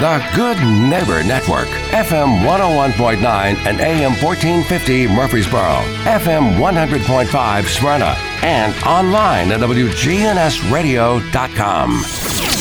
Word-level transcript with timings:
The 0.00 0.24
Good 0.34 0.56
Neighbor 0.88 1.22
Network, 1.22 1.68
FM 1.92 2.42
101.9 2.42 3.22
and 3.66 3.80
AM 3.82 4.12
1450 4.12 5.06
Murfreesboro, 5.08 5.82
FM 6.04 6.56
100.5 6.56 7.64
Smyrna, 7.66 8.16
and 8.42 8.74
online 8.84 9.52
at 9.52 9.60
WGNSradio.com. 9.60 11.90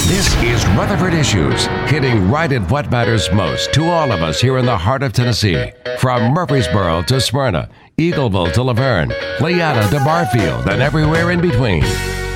This 0.10 0.36
is 0.44 0.66
Rutherford 0.76 1.14
Issues, 1.14 1.68
hitting 1.90 2.30
right 2.30 2.52
at 2.52 2.70
what 2.70 2.92
matters 2.92 3.32
most 3.32 3.71
to 3.71 3.86
all 3.86 4.12
of 4.12 4.21
us 4.21 4.42
here 4.42 4.58
in 4.58 4.66
the 4.66 4.78
heart 4.78 5.02
of 5.02 5.14
Tennessee. 5.14 5.71
From 5.98 6.34
Murfreesboro 6.34 7.04
to 7.04 7.21
Smyrna, 7.21 7.70
Eagleville 7.98 8.52
to 8.52 8.64
La 8.64 8.74
Vergne, 8.74 9.14
Leanna 9.40 9.88
to 9.92 10.00
Barfield, 10.04 10.68
and 10.68 10.82
everywhere 10.82 11.32
in 11.32 11.40
between. 11.40 11.86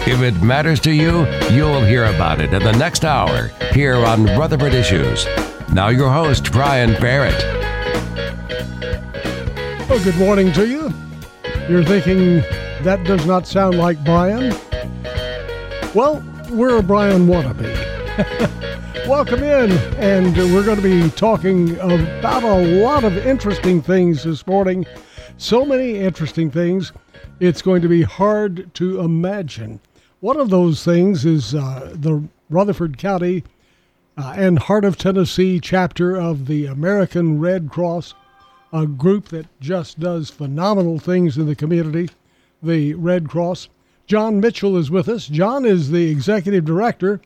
If 0.06 0.22
it 0.22 0.44
matters 0.44 0.82
to 0.82 0.92
you, 0.92 1.26
you'll 1.50 1.82
hear 1.82 2.04
about 2.04 2.42
it 2.42 2.54
in 2.54 2.62
the 2.62 2.74
next 2.74 3.06
hour 3.06 3.48
here 3.72 3.96
on 3.96 4.26
Rutherford 4.26 4.74
Issues. 4.74 5.26
Now, 5.72 5.88
your 5.88 6.12
host, 6.12 6.52
Brian 6.52 7.00
Barrett. 7.00 7.42
Well, 9.90 10.04
good 10.04 10.18
morning 10.18 10.52
to 10.54 10.68
you. 10.68 10.92
You're 11.70 11.86
thinking 11.86 12.42
that 12.84 13.06
does 13.06 13.26
not 13.26 13.48
sound 13.48 13.78
like 13.78 14.04
Brian? 14.04 14.54
Well, 15.96 16.22
we're 16.50 16.80
a 16.80 16.84
Brian 16.84 17.26
wannabe. 17.26 17.74
Welcome 19.08 19.42
in, 19.42 19.72
and 20.00 20.36
we're 20.36 20.66
going 20.66 20.82
to 20.82 20.84
be 20.84 21.10
talking 21.12 21.80
about 21.80 22.44
a 22.44 22.82
lot 22.82 23.06
of 23.06 23.16
interesting 23.26 23.82
things 23.82 24.26
this 24.26 24.46
morning. 24.46 24.86
So 25.38 25.64
many 25.64 25.96
interesting 25.96 26.52
things, 26.52 26.92
it's 27.40 27.62
going 27.62 27.82
to 27.82 27.88
be 27.88 28.02
hard 28.02 28.74
to 28.74 29.00
imagine. 29.00 29.80
One 30.24 30.40
of 30.40 30.50
those 30.50 30.86
things 30.86 31.26
is 31.26 31.54
uh, 31.54 31.92
the 31.94 32.24
Rutherford 32.50 32.98
County 32.98 33.44
uh, 34.18 34.34
and 34.38 34.58
Heart 34.58 34.86
of 34.86 34.98
Tennessee 34.98 35.60
chapter 35.60 36.16
of 36.16 36.48
the 36.48 36.66
American 36.66 37.42
Red 37.42 37.70
Cross, 37.70 38.14
a 38.72 38.88
group 38.88 39.28
that 39.28 39.48
just 39.60 40.00
does 40.00 40.30
phenomenal 40.30 40.98
things 40.98 41.38
in 41.38 41.46
the 41.46 41.58
community, 41.58 42.08
the 42.62 42.94
Red 42.94 43.28
Cross. 43.28 43.68
John 44.08 44.40
Mitchell 44.40 44.78
is 44.78 44.90
with 44.90 45.10
us. 45.10 45.28
John 45.28 45.66
is 45.66 45.92
the 45.92 46.10
executive 46.10 46.64
director 46.64 47.20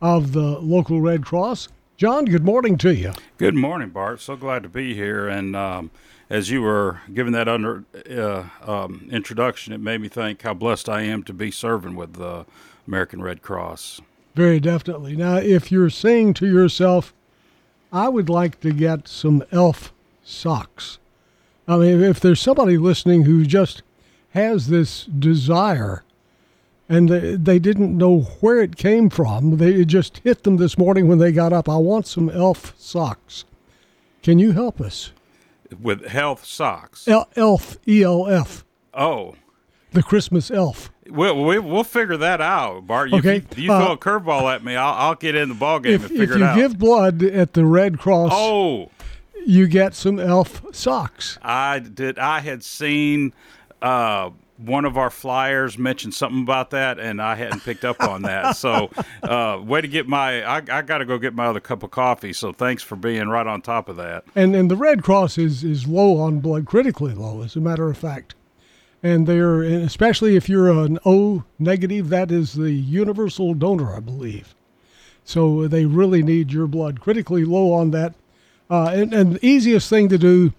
of 0.00 0.32
the 0.32 0.58
local 0.58 1.02
Red 1.02 1.26
Cross. 1.26 1.68
John, 1.98 2.24
good 2.24 2.46
morning 2.46 2.78
to 2.78 2.94
you. 2.94 3.12
Good 3.36 3.56
morning, 3.56 3.90
Bart. 3.90 4.22
So 4.22 4.36
glad 4.36 4.62
to 4.62 4.70
be 4.70 4.94
here. 4.94 5.28
And 5.28 5.54
um, 5.54 5.90
as 6.30 6.50
you 6.50 6.62
were 6.62 7.00
giving 7.12 7.32
that 7.32 7.48
under 7.48 7.84
uh, 8.10 8.44
um, 8.62 9.08
introduction, 9.10 9.72
it 9.72 9.80
made 9.80 10.00
me 10.00 10.08
think 10.08 10.42
how 10.42 10.54
blessed 10.54 10.88
I 10.88 11.02
am 11.02 11.22
to 11.24 11.32
be 11.32 11.50
serving 11.50 11.96
with 11.96 12.14
the 12.14 12.44
American 12.86 13.22
Red 13.22 13.42
Cross. 13.42 14.00
Very 14.34 14.60
definitely. 14.60 15.16
Now, 15.16 15.36
if 15.36 15.72
you're 15.72 15.90
saying 15.90 16.34
to 16.34 16.46
yourself, 16.46 17.14
I 17.92 18.08
would 18.08 18.28
like 18.28 18.60
to 18.60 18.72
get 18.72 19.08
some 19.08 19.42
elf 19.50 19.92
socks. 20.22 20.98
I 21.66 21.76
mean, 21.76 22.02
if 22.02 22.20
there's 22.20 22.40
somebody 22.40 22.76
listening 22.78 23.22
who 23.22 23.44
just 23.44 23.82
has 24.30 24.68
this 24.68 25.04
desire 25.04 26.04
and 26.88 27.08
they 27.08 27.58
didn't 27.58 27.96
know 27.96 28.20
where 28.40 28.60
it 28.60 28.76
came 28.76 29.10
from, 29.10 29.58
they 29.58 29.84
just 29.84 30.18
hit 30.18 30.44
them 30.44 30.56
this 30.56 30.78
morning 30.78 31.08
when 31.08 31.18
they 31.18 31.32
got 31.32 31.52
up. 31.52 31.68
I 31.68 31.76
want 31.76 32.06
some 32.06 32.30
elf 32.30 32.74
socks. 32.78 33.44
Can 34.22 34.38
you 34.38 34.52
help 34.52 34.80
us? 34.80 35.12
With 35.80 36.06
health 36.06 36.44
socks. 36.44 37.06
El- 37.08 37.28
elf, 37.36 37.76
E 37.86 38.02
L 38.02 38.26
F. 38.28 38.64
Oh, 38.94 39.34
the 39.92 40.02
Christmas 40.02 40.50
elf. 40.50 40.90
We'll, 41.08 41.42
we, 41.42 41.58
will 41.58 41.84
figure 41.84 42.18
that 42.18 42.40
out, 42.40 42.86
Bart. 42.86 43.12
okay. 43.12 43.36
If 43.36 43.56
you, 43.56 43.64
you 43.64 43.68
throw 43.68 43.90
uh, 43.90 43.92
a 43.92 43.96
curveball 43.96 44.54
at 44.54 44.62
me, 44.62 44.76
I'll, 44.76 44.92
I'll, 44.92 45.14
get 45.14 45.34
in 45.34 45.48
the 45.48 45.54
ball 45.54 45.80
game 45.80 45.94
if, 45.94 46.10
and 46.10 46.18
figure 46.18 46.36
it 46.36 46.42
out. 46.42 46.58
If 46.58 46.62
you 46.62 46.68
give 46.68 46.78
blood 46.78 47.22
at 47.22 47.54
the 47.54 47.64
Red 47.64 47.98
Cross, 47.98 48.32
oh, 48.34 48.90
you 49.46 49.66
get 49.66 49.94
some 49.94 50.18
elf 50.18 50.62
socks. 50.72 51.38
I 51.42 51.78
did. 51.78 52.18
I 52.18 52.40
had 52.40 52.62
seen. 52.62 53.32
Uh, 53.80 54.30
one 54.58 54.84
of 54.84 54.98
our 54.98 55.08
flyers 55.08 55.78
mentioned 55.78 56.14
something 56.14 56.42
about 56.42 56.70
that, 56.70 56.98
and 56.98 57.22
I 57.22 57.36
hadn't 57.36 57.60
picked 57.60 57.84
up 57.84 58.00
on 58.00 58.22
that. 58.22 58.38
So, 58.58 58.90
uh, 59.22 59.60
way 59.62 59.80
to 59.80 59.88
get 59.88 60.08
my 60.08 60.42
I, 60.42 60.56
I 60.56 60.82
got 60.82 60.98
to 60.98 61.04
go 61.04 61.18
get 61.18 61.34
my 61.34 61.46
other 61.46 61.60
cup 61.60 61.82
of 61.82 61.90
coffee. 61.90 62.32
So, 62.32 62.52
thanks 62.52 62.82
for 62.82 62.96
being 62.96 63.28
right 63.28 63.46
on 63.46 63.62
top 63.62 63.88
of 63.88 63.96
that. 63.96 64.24
And 64.34 64.56
and 64.56 64.70
the 64.70 64.76
Red 64.76 65.02
Cross 65.02 65.38
is 65.38 65.62
is 65.62 65.86
low 65.86 66.18
on 66.18 66.40
blood, 66.40 66.66
critically 66.66 67.14
low, 67.14 67.42
as 67.42 67.54
a 67.54 67.60
matter 67.60 67.88
of 67.88 67.96
fact. 67.96 68.34
And 69.02 69.26
they're 69.26 69.62
especially 69.62 70.34
if 70.34 70.48
you're 70.48 70.70
an 70.70 70.98
O 71.04 71.44
negative, 71.58 72.08
that 72.08 72.32
is 72.32 72.54
the 72.54 72.72
universal 72.72 73.54
donor, 73.54 73.94
I 73.94 74.00
believe. 74.00 74.54
So 75.24 75.68
they 75.68 75.84
really 75.84 76.22
need 76.22 76.52
your 76.52 76.66
blood, 76.66 77.00
critically 77.00 77.44
low 77.44 77.72
on 77.72 77.90
that. 77.90 78.14
Uh, 78.70 78.90
and, 78.94 79.12
and 79.12 79.34
the 79.34 79.46
easiest 79.46 79.88
thing 79.88 80.08
to 80.08 80.18
do 80.18 80.52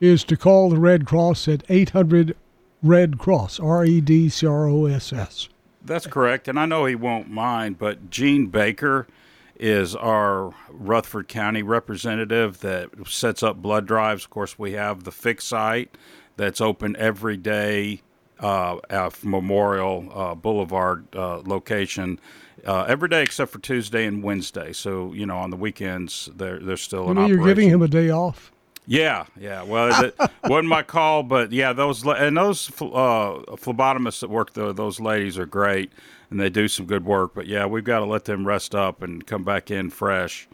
is 0.00 0.24
to 0.24 0.36
call 0.36 0.68
the 0.68 0.78
Red 0.78 1.06
Cross 1.06 1.48
at 1.48 1.62
800 1.68 2.36
Red 2.82 3.18
Cross, 3.18 3.60
R 3.60 3.84
E 3.84 4.00
D 4.00 4.28
C 4.28 4.46
R 4.46 4.68
O 4.68 4.86
S 4.86 5.12
S. 5.12 5.48
That's 5.84 6.06
correct. 6.06 6.48
And 6.48 6.58
I 6.58 6.66
know 6.66 6.84
he 6.84 6.94
won't 6.94 7.30
mind, 7.30 7.78
but 7.78 8.10
Gene 8.10 8.46
Baker 8.48 9.06
is 9.58 9.94
our 9.94 10.52
Rutherford 10.68 11.28
County 11.28 11.62
representative 11.62 12.60
that 12.60 12.90
sets 13.06 13.42
up 13.42 13.56
blood 13.56 13.86
drives. 13.86 14.24
Of 14.24 14.30
course, 14.30 14.58
we 14.58 14.72
have 14.72 15.04
the 15.04 15.12
fixed 15.12 15.48
site 15.48 15.96
that's 16.36 16.60
open 16.60 16.96
every 16.96 17.36
day 17.36 18.02
uh, 18.40 18.78
at 18.90 19.24
Memorial 19.24 20.10
uh, 20.12 20.34
Boulevard 20.34 21.06
uh, 21.14 21.40
location. 21.44 22.20
Uh, 22.64 22.84
every 22.88 23.08
day 23.08 23.22
except 23.22 23.52
for 23.52 23.60
Tuesday 23.60 24.06
and 24.06 24.22
Wednesday. 24.22 24.72
So 24.72 25.12
you 25.12 25.24
know, 25.24 25.38
on 25.38 25.50
the 25.50 25.56
weekends, 25.56 26.28
they're 26.34 26.58
they're 26.58 26.76
still 26.76 27.04
you 27.04 27.10
in 27.10 27.16
mean 27.16 27.24
operation. 27.24 27.38
You're 27.38 27.54
giving 27.54 27.68
him 27.68 27.82
a 27.82 27.88
day 27.88 28.10
off. 28.10 28.50
Yeah, 28.86 29.26
yeah. 29.38 29.62
Well, 29.62 30.04
it 30.04 30.16
wasn't 30.44 30.68
my 30.68 30.82
call, 30.82 31.24
but 31.24 31.50
yeah, 31.50 31.72
those 31.72 32.06
and 32.06 32.36
those 32.36 32.70
uh, 32.80 33.42
phlebotomists 33.56 34.20
that 34.20 34.30
work 34.30 34.52
there, 34.52 34.72
those 34.72 35.00
ladies 35.00 35.38
are 35.38 35.46
great, 35.46 35.92
and 36.30 36.40
they 36.40 36.48
do 36.48 36.68
some 36.68 36.86
good 36.86 37.04
work. 37.04 37.34
But 37.34 37.46
yeah, 37.46 37.66
we've 37.66 37.84
got 37.84 37.98
to 37.98 38.04
let 38.04 38.26
them 38.26 38.46
rest 38.46 38.74
up 38.74 39.02
and 39.02 39.26
come 39.26 39.42
back 39.42 39.70
in 39.70 39.90
fresh. 39.90 40.48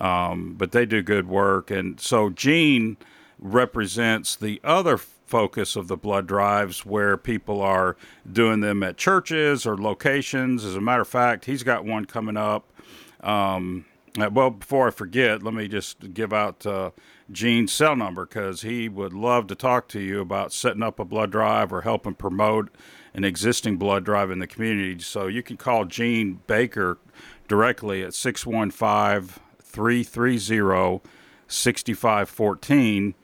Um, 0.00 0.54
but 0.56 0.72
they 0.72 0.84
do 0.84 1.02
good 1.02 1.28
work, 1.28 1.70
and 1.70 1.98
so 1.98 2.28
Gene 2.30 2.98
represents 3.38 4.36
the 4.36 4.60
other 4.62 4.98
focus 4.98 5.76
of 5.76 5.88
the 5.88 5.96
blood 5.96 6.26
drives 6.26 6.84
where 6.84 7.16
people 7.16 7.60
are 7.60 7.96
doing 8.30 8.60
them 8.60 8.82
at 8.82 8.96
churches 8.96 9.66
or 9.66 9.76
locations. 9.76 10.64
As 10.64 10.76
a 10.76 10.80
matter 10.80 11.02
of 11.02 11.08
fact, 11.08 11.44
he's 11.46 11.62
got 11.62 11.84
one 11.84 12.04
coming 12.04 12.36
up. 12.36 12.70
Um, 13.20 13.84
well, 14.26 14.50
before 14.50 14.88
I 14.88 14.90
forget, 14.90 15.42
let 15.42 15.54
me 15.54 15.68
just 15.68 16.14
give 16.14 16.32
out. 16.32 16.66
Uh, 16.66 16.90
Gene's 17.30 17.72
cell 17.72 17.94
number 17.94 18.24
because 18.24 18.62
he 18.62 18.88
would 18.88 19.12
love 19.12 19.46
to 19.48 19.54
talk 19.54 19.88
to 19.88 20.00
you 20.00 20.20
about 20.20 20.52
setting 20.52 20.82
up 20.82 20.98
a 20.98 21.04
blood 21.04 21.30
drive 21.30 21.72
or 21.72 21.82
helping 21.82 22.14
promote 22.14 22.70
an 23.12 23.24
existing 23.24 23.76
blood 23.76 24.04
drive 24.04 24.30
in 24.30 24.38
the 24.38 24.46
community. 24.46 24.98
So 25.00 25.26
you 25.26 25.42
can 25.42 25.56
call 25.56 25.84
Gene 25.84 26.40
Baker 26.46 26.98
directly 27.46 28.02
at 28.02 28.14
615 28.14 29.42
330 29.62 31.00
6514. 31.48 33.14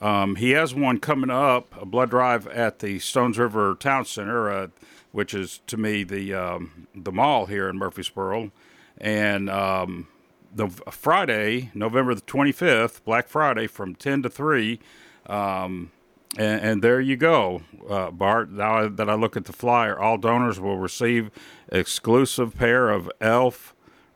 Um, 0.00 0.36
he 0.36 0.50
has 0.50 0.74
one 0.74 0.98
coming 1.00 1.30
up, 1.30 1.74
a 1.80 1.86
blood 1.86 2.10
drive 2.10 2.46
at 2.48 2.80
the 2.80 2.98
Stones 2.98 3.38
River 3.38 3.74
Town 3.78 4.04
Center, 4.04 4.50
uh, 4.50 4.68
which 5.12 5.32
is 5.32 5.60
to 5.66 5.78
me 5.78 6.04
the 6.04 6.34
um, 6.34 6.86
the 6.94 7.12
mall 7.12 7.46
here 7.46 7.68
in 7.70 7.78
Murfreesboro, 7.78 8.50
and 8.98 9.48
um, 9.48 10.08
the 10.56 10.68
Friday, 10.90 11.70
November 11.74 12.14
the 12.14 12.22
25th, 12.22 13.04
Black 13.04 13.28
Friday, 13.28 13.66
from 13.66 13.94
10 13.94 14.22
to 14.22 14.30
3. 14.30 14.80
Um, 15.26 15.90
and, 16.38 16.60
and, 16.60 16.82
there 16.82 17.00
you 17.00 17.16
go, 17.16 17.62
uh, 17.88 18.10
Bart. 18.10 18.50
Now 18.50 18.88
that 18.88 19.08
I 19.08 19.14
look 19.14 19.36
at 19.36 19.46
the 19.46 19.52
flyer, 19.52 19.98
all 19.98 20.18
donors 20.18 20.60
will 20.60 20.76
receive 20.78 21.30
exclusive 21.70 22.54
pair 22.54 22.90
of 22.90 23.10
Elf 23.20 23.74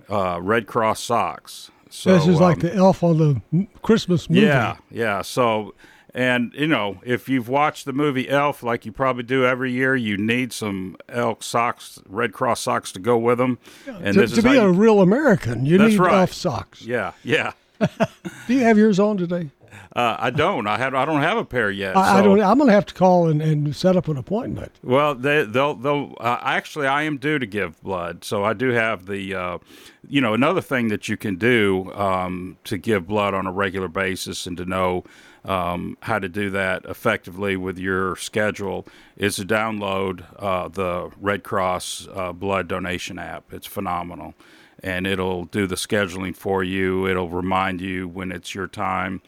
uh, 0.08 0.38
Red 0.42 0.66
Cross 0.66 1.00
socks. 1.00 1.70
So, 1.88 2.14
this 2.14 2.26
is 2.26 2.36
um, 2.36 2.42
like 2.42 2.60
the 2.60 2.74
Elf 2.74 3.02
on 3.02 3.42
the 3.52 3.66
Christmas 3.82 4.28
movie. 4.30 4.42
Yeah, 4.42 4.76
yeah. 4.90 5.22
So 5.22 5.74
and 6.14 6.52
you 6.54 6.66
know, 6.66 7.00
if 7.04 7.28
you've 7.28 7.48
watched 7.48 7.84
the 7.84 7.92
movie 7.92 8.28
Elf, 8.28 8.62
like 8.62 8.84
you 8.84 8.92
probably 8.92 9.22
do 9.22 9.44
every 9.44 9.72
year, 9.72 9.94
you 9.94 10.16
need 10.16 10.52
some 10.52 10.96
elk 11.08 11.42
socks, 11.42 12.00
Red 12.08 12.32
Cross 12.32 12.60
socks 12.60 12.92
to 12.92 12.98
go 12.98 13.16
with 13.18 13.38
them. 13.38 13.58
And 13.86 14.14
to, 14.14 14.26
to 14.26 14.42
be 14.42 14.56
a 14.56 14.68
real 14.68 15.00
American, 15.00 15.66
you 15.66 15.78
need 15.78 15.98
right. 15.98 16.20
elf 16.20 16.32
socks. 16.32 16.82
Yeah, 16.82 17.12
yeah. 17.22 17.52
do 17.80 18.54
you 18.54 18.60
have 18.60 18.76
yours 18.76 18.98
on 18.98 19.16
today? 19.16 19.50
Uh, 19.94 20.16
I 20.20 20.30
don't. 20.30 20.68
I 20.68 20.78
have. 20.78 20.94
I 20.94 21.04
don't 21.04 21.20
have 21.20 21.36
a 21.36 21.44
pair 21.44 21.68
yet. 21.70 21.96
I, 21.96 22.12
so. 22.12 22.18
I 22.18 22.22
don't. 22.22 22.40
I'm 22.40 22.58
going 22.58 22.68
to 22.68 22.74
have 22.74 22.86
to 22.86 22.94
call 22.94 23.28
and, 23.28 23.42
and 23.42 23.74
set 23.74 23.96
up 23.96 24.06
an 24.06 24.16
appointment. 24.16 24.72
Well, 24.84 25.16
they, 25.16 25.44
they'll. 25.44 25.74
They'll. 25.74 26.14
Uh, 26.20 26.38
actually, 26.42 26.86
I 26.86 27.02
am 27.02 27.16
due 27.16 27.40
to 27.40 27.46
give 27.46 27.80
blood, 27.82 28.24
so 28.24 28.44
I 28.44 28.52
do 28.52 28.70
have 28.70 29.06
the. 29.06 29.34
Uh, 29.34 29.58
you 30.08 30.20
know, 30.20 30.32
another 30.32 30.60
thing 30.60 30.88
that 30.88 31.08
you 31.08 31.16
can 31.16 31.36
do 31.36 31.92
um, 31.94 32.56
to 32.64 32.78
give 32.78 33.08
blood 33.08 33.34
on 33.34 33.46
a 33.46 33.52
regular 33.52 33.88
basis 33.88 34.46
and 34.46 34.56
to 34.58 34.64
know 34.64 35.04
um, 35.44 35.96
how 36.02 36.18
to 36.18 36.28
do 36.28 36.50
that 36.50 36.84
effectively 36.84 37.56
with 37.56 37.78
your 37.78 38.16
schedule 38.16 38.86
is 39.16 39.36
to 39.36 39.44
download 39.44 40.24
uh, 40.38 40.68
the 40.68 41.10
Red 41.20 41.42
Cross 41.42 42.08
uh, 42.14 42.32
blood 42.32 42.68
donation 42.68 43.18
app. 43.18 43.52
It's 43.52 43.66
phenomenal. 43.66 44.34
and 44.82 45.06
it'll 45.06 45.44
do 45.44 45.66
the 45.66 45.74
scheduling 45.74 46.34
for 46.34 46.64
you. 46.64 47.06
It'll 47.06 47.28
remind 47.28 47.80
you 47.80 48.08
when 48.08 48.32
it's 48.32 48.54
your 48.54 48.66
time. 48.66 49.20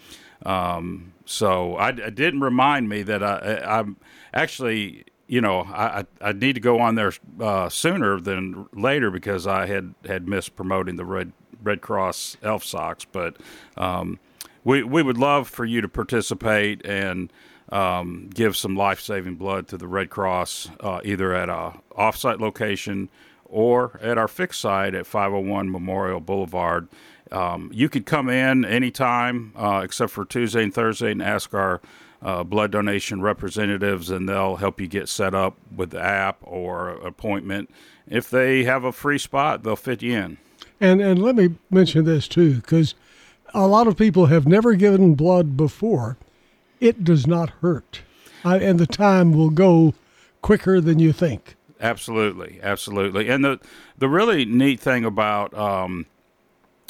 Um, 0.45 1.13
so 1.25 1.77
I, 1.77 1.93
didn't 1.93 2.41
remind 2.41 2.89
me 2.89 3.03
that 3.03 3.23
I, 3.23 3.63
I'm 3.65 3.97
actually, 4.35 5.05
you 5.29 5.41
know, 5.41 5.61
I, 5.61 6.05
I 6.21 6.33
need 6.33 6.55
to 6.55 6.61
go 6.61 6.81
on 6.81 6.95
there 6.95 7.13
uh, 7.41 7.69
sooner 7.69 8.21
than 8.21 8.67
later 8.73 9.11
because 9.11 9.47
I 9.47 9.67
had, 9.67 9.95
had 10.07 10.27
missed 10.27 10.57
promoting 10.57 10.97
the 10.97 11.05
Red 11.05 11.33
Red 11.63 11.81
Cross 11.81 12.39
Elf 12.43 12.65
Socks. 12.65 13.05
But 13.05 13.37
um, 13.77 14.19
we 14.65 14.83
we 14.83 15.03
would 15.03 15.19
love 15.19 15.49
for 15.49 15.65
you 15.65 15.81
to 15.81 15.89
participate 15.89 16.85
and 16.85 17.33
um, 17.71 18.29
give 18.33 18.57
some 18.57 18.77
life 18.77 19.01
saving 19.01 19.37
blood 19.37 19.67
to 19.69 19.79
the 19.79 19.87
Red 19.87 20.11
Cross, 20.11 20.71
uh, 20.81 21.01
either 21.05 21.35
at 21.35 21.49
a 21.49 21.75
offsite 21.97 22.39
location 22.39 23.09
or 23.45 23.99
at 24.03 24.19
our 24.19 24.29
fixed 24.29 24.61
site 24.61 24.95
at 24.95 25.07
501 25.07 25.71
Memorial 25.71 26.21
Boulevard. 26.21 26.89
Um, 27.31 27.71
you 27.73 27.89
could 27.89 28.05
come 28.05 28.29
in 28.29 28.65
anytime 28.65 29.53
uh, 29.57 29.81
except 29.83 30.13
for 30.13 30.25
Tuesday 30.25 30.63
and 30.63 30.73
Thursday 30.73 31.11
and 31.11 31.23
ask 31.23 31.55
our 31.55 31.81
uh, 32.21 32.45
blood 32.45 32.71
donation 32.71 33.21
representatives, 33.21 34.11
and 34.11 34.29
they'll 34.29 34.57
help 34.57 34.81
you 34.81 34.87
get 34.87 35.09
set 35.09 35.35
up 35.35 35.57
with 35.75 35.91
the 35.91 36.01
app 36.01 36.39
or 36.43 36.91
appointment. 36.91 37.71
If 38.07 38.29
they 38.31 38.65
have 38.65 38.85
a 38.85 38.93
free 38.93 39.19
spot, 39.19 39.63
they'll 39.63 39.77
fit 39.77 40.03
you 40.03 40.15
in. 40.15 40.39
And 40.81 41.01
and 41.01 41.23
let 41.23 41.37
me 41.37 41.57
mention 41.71 42.05
this 42.05 42.29
too, 42.29 42.57
because 42.57 42.95
a 43.55 43.67
lot 43.67 43.87
of 43.87 43.97
people 43.97 44.27
have 44.27 44.47
never 44.47 44.75
given 44.75 45.15
blood 45.15 45.57
before. 45.57 46.17
It 46.81 47.05
does 47.05 47.27
not 47.27 47.51
hurt, 47.61 48.03
uh, 48.45 48.59
and 48.61 48.79
the 48.79 48.87
time 48.87 49.33
will 49.33 49.51
go 49.51 49.95
quicker 50.41 50.81
than 50.81 50.99
you 50.99 51.13
think. 51.13 51.57
Absolutely, 51.81 52.61
absolutely. 52.63 53.29
And 53.29 53.45
the 53.45 53.61
the 53.99 54.09
really 54.09 54.45
neat 54.45 54.81
thing 54.81 55.05
about 55.05 55.57
um, 55.57 56.07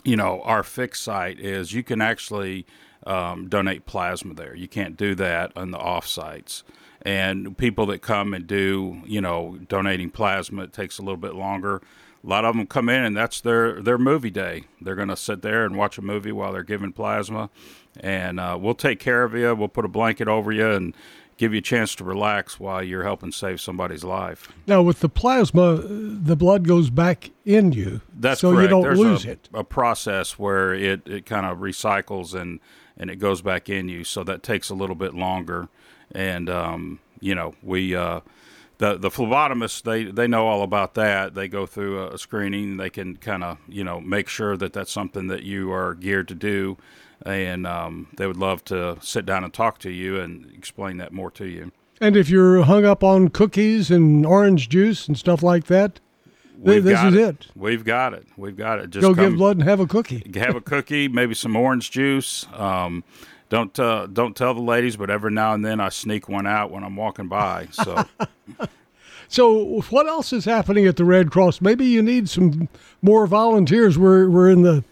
you 0.05 0.17
know 0.17 0.41
our 0.43 0.62
fixed 0.62 1.03
site 1.03 1.38
is 1.38 1.73
you 1.73 1.82
can 1.82 2.00
actually 2.00 2.67
um, 3.06 3.49
donate 3.49 3.87
plasma 3.87 4.35
there. 4.35 4.55
You 4.55 4.69
can't 4.69 4.97
do 4.97 5.15
that 5.17 5.53
on 5.56 5.70
the 5.70 5.79
off 5.79 6.06
sites. 6.06 6.65
And 7.05 7.58
people 7.58 7.87
that 7.87 8.00
come 8.00 8.32
and 8.32 8.47
do, 8.47 9.03
you 9.05 9.20
know, 9.20 9.58
donating 9.69 10.08
plasma, 10.08 10.62
it 10.62 10.73
takes 10.73 10.99
a 10.99 11.03
little 11.03 11.17
bit 11.17 11.35
longer 11.35 11.82
a 12.25 12.29
lot 12.29 12.45
of 12.45 12.57
them 12.57 12.67
come 12.67 12.89
in 12.89 13.03
and 13.05 13.17
that's 13.17 13.41
their 13.41 13.83
their 13.83 13.99
movie 13.99 14.31
day. 14.31 14.65
They're 14.81 14.95
going 14.95 15.09
to 15.09 15.17
sit 15.17 15.43
there 15.43 15.65
and 15.65 15.77
watch 15.77 15.99
a 15.99 16.03
movie 16.03 16.33
while 16.33 16.53
they're 16.53 16.63
giving 16.63 16.93
plasma, 16.93 17.51
and 17.99 18.39
uh, 18.39 18.57
we'll 18.61 18.75
take 18.75 19.01
care 19.01 19.25
of 19.25 19.35
you. 19.35 19.55
We'll 19.55 19.69
put 19.69 19.85
a 19.85 19.89
blanket 19.89 20.29
over 20.29 20.53
you 20.53 20.71
and 20.71 20.95
give 21.37 21.53
you 21.53 21.59
a 21.59 21.63
chance 21.63 21.95
to 21.97 22.05
relax 22.05 22.61
while 22.61 22.83
you're 22.83 23.03
helping 23.03 23.33
save 23.33 23.61
somebody's 23.61 24.05
life. 24.05 24.53
Now, 24.67 24.83
with 24.83 25.01
the 25.01 25.09
plasma, 25.09 25.77
the 25.77 26.37
blood 26.37 26.69
goes 26.69 26.89
back 26.91 27.31
in 27.45 27.73
you. 27.73 28.01
That's 28.15 28.43
so 28.43 28.53
correct. 28.53 28.63
you 28.63 28.69
don't 28.69 28.83
There's 28.83 28.99
lose 28.99 29.25
a, 29.25 29.33
it. 29.33 29.49
A 29.53 29.65
process 29.65 30.39
where 30.39 30.73
it, 30.73 31.07
it 31.07 31.27
kind 31.27 31.47
of 31.47 31.59
recycles 31.59 32.35
and 32.41 32.61
and 32.97 33.11
it 33.11 33.17
goes 33.17 33.43
back 33.43 33.69
in 33.69 33.89
you. 33.89 34.05
So 34.05 34.23
that 34.25 34.43
takes 34.43 34.71
a 34.71 34.75
little 34.75 34.95
bit 34.95 35.15
longer. 35.15 35.69
And 36.15 36.49
um, 36.49 37.01
you 37.21 37.35
know, 37.35 37.55
we 37.63 37.97
uh, 37.97 38.21
the 38.82 38.99
the 38.99 39.11
phlebotomists 39.11 39.81
they 39.82 40.02
they 40.05 40.26
know 40.26 40.49
all 40.49 40.62
about 40.64 40.94
that. 40.94 41.34
They 41.34 41.46
go 41.46 41.67
through 41.67 42.08
a 42.08 42.19
screening. 42.19 42.79
They 42.79 42.90
can 42.90 43.17
kind 43.17 43.44
of 43.44 43.58
you 43.69 43.84
know 43.84 44.00
make 44.00 44.29
sure 44.29 44.56
that 44.56 44.73
that's 44.73 44.90
something 44.90 45.29
that 45.29 45.44
you 45.44 45.73
are 45.73 45.94
geared 45.94 46.26
to 46.29 46.34
do, 46.34 46.76
and 47.25 47.64
um, 47.64 48.08
they 48.17 48.26
would 48.26 48.37
love 48.37 48.64
to 48.67 48.99
sit 49.00 49.25
down 49.25 49.44
and 49.44 49.55
talk 49.55 49.79
to 49.81 49.90
you 49.90 50.19
and 50.19 50.52
explain 50.52 50.96
that 50.96 51.12
more 51.12 51.31
to 51.31 51.46
you. 51.46 51.70
And 52.00 52.17
if 52.17 52.29
you're 52.29 52.64
hung 52.64 52.84
up 52.84 53.05
on 53.05 53.29
cookies 53.29 53.88
and 53.93 54.26
orange 54.26 54.69
juice 54.69 55.06
and 55.06 55.17
stuff 55.17 55.44
like 55.44 55.67
that, 55.67 56.00
We've 56.58 56.82
this 56.82 57.00
is 57.05 57.14
it. 57.14 57.20
it. 57.29 57.46
We've 57.55 57.84
got 57.84 58.14
it. 58.14 58.26
We've 58.37 58.56
got 58.56 58.81
it. 58.81 58.90
Just 58.90 59.02
Go 59.02 59.14
come, 59.14 59.25
give 59.31 59.37
blood 59.37 59.58
and 59.58 59.69
have 59.69 59.79
a 59.79 59.87
cookie. 59.87 60.25
have 60.34 60.56
a 60.56 60.61
cookie, 60.61 61.06
maybe 61.06 61.34
some 61.34 61.55
orange 61.55 61.93
juice. 61.93 62.46
Um, 62.55 63.05
don't 63.53 63.79
uh, 63.79 64.07
don't 64.07 64.35
tell 64.35 64.55
the 64.55 64.63
ladies, 64.63 64.97
but 64.97 65.11
every 65.11 65.31
now 65.31 65.53
and 65.53 65.63
then 65.63 65.79
I 65.79 65.91
sneak 65.91 66.27
one 66.27 66.47
out 66.47 66.71
when 66.71 66.83
I'm 66.83 66.97
walking 66.97 67.29
by. 67.29 67.69
So 67.71 68.05
So, 69.29 69.81
what 69.89 70.07
else 70.07 70.33
is 70.33 70.45
happening 70.45 70.87
at 70.87 70.97
the 70.97 71.05
Red 71.05 71.31
Cross? 71.31 71.61
Maybe 71.61 71.87
you 71.87 72.03
need 72.03 72.29
some 72.29 72.69
more 73.01 73.27
volunteers. 73.27 73.99
We're 73.99 74.29
we're 74.29 74.51
in 74.51 74.63
the 74.63 74.85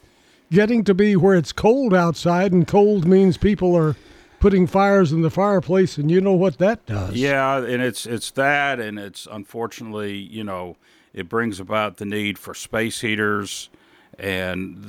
getting 0.51 0.85
to 0.85 0.95
be 0.95 1.17
where 1.17 1.37
it's 1.37 1.53
cold 1.53 1.95
outside, 1.95 2.53
and 2.53 2.67
cold 2.67 3.07
means 3.07 3.37
people 3.39 3.75
are 3.77 3.97
putting 4.41 4.67
fires 4.67 5.11
in 5.11 5.23
the 5.23 5.31
fireplace, 5.31 5.99
and 5.99 6.11
you 6.11 6.21
know 6.21 6.33
what 6.33 6.59
that 6.59 6.85
does. 6.87 7.15
yeah, 7.15 7.59
and 7.59 7.83
it's 7.83 8.05
it's 8.05 8.31
that, 8.33 8.79
and 8.79 8.99
it's 8.99 9.27
unfortunately, 9.31 10.17
you 10.17 10.45
know, 10.45 10.77
it 11.13 11.29
brings 11.31 11.61
about 11.61 11.97
the 11.97 12.07
need 12.07 12.39
for 12.39 12.55
space 12.55 13.01
heaters, 13.01 13.71
and 14.21 14.85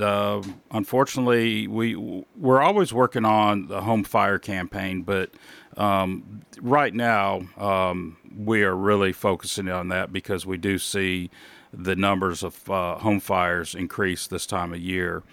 unfortunately, 0.71 1.65
we 1.65 1.95
we're 1.95 2.61
always 2.61 2.91
working 2.91 3.23
on 3.23 3.67
the 3.67 3.81
home 3.81 4.03
fire 4.03 4.37
campaign, 4.37 5.03
but 5.03 5.31
um, 5.77 6.41
right 6.61 6.93
now 6.93 7.41
um, 7.57 8.17
we 8.35 8.63
are 8.63 8.75
really 8.75 9.13
focusing 9.13 9.69
on 9.69 9.87
that 9.87 10.11
because 10.11 10.45
we 10.45 10.57
do 10.57 10.77
see 10.77 11.29
the 11.71 11.95
numbers 11.95 12.43
of 12.43 12.69
uh, 12.69 12.97
home 12.97 13.21
fires 13.21 13.73
increase 13.73 14.27
this 14.27 14.45
time 14.45 14.73
of 14.73 14.79
year. 14.79 15.23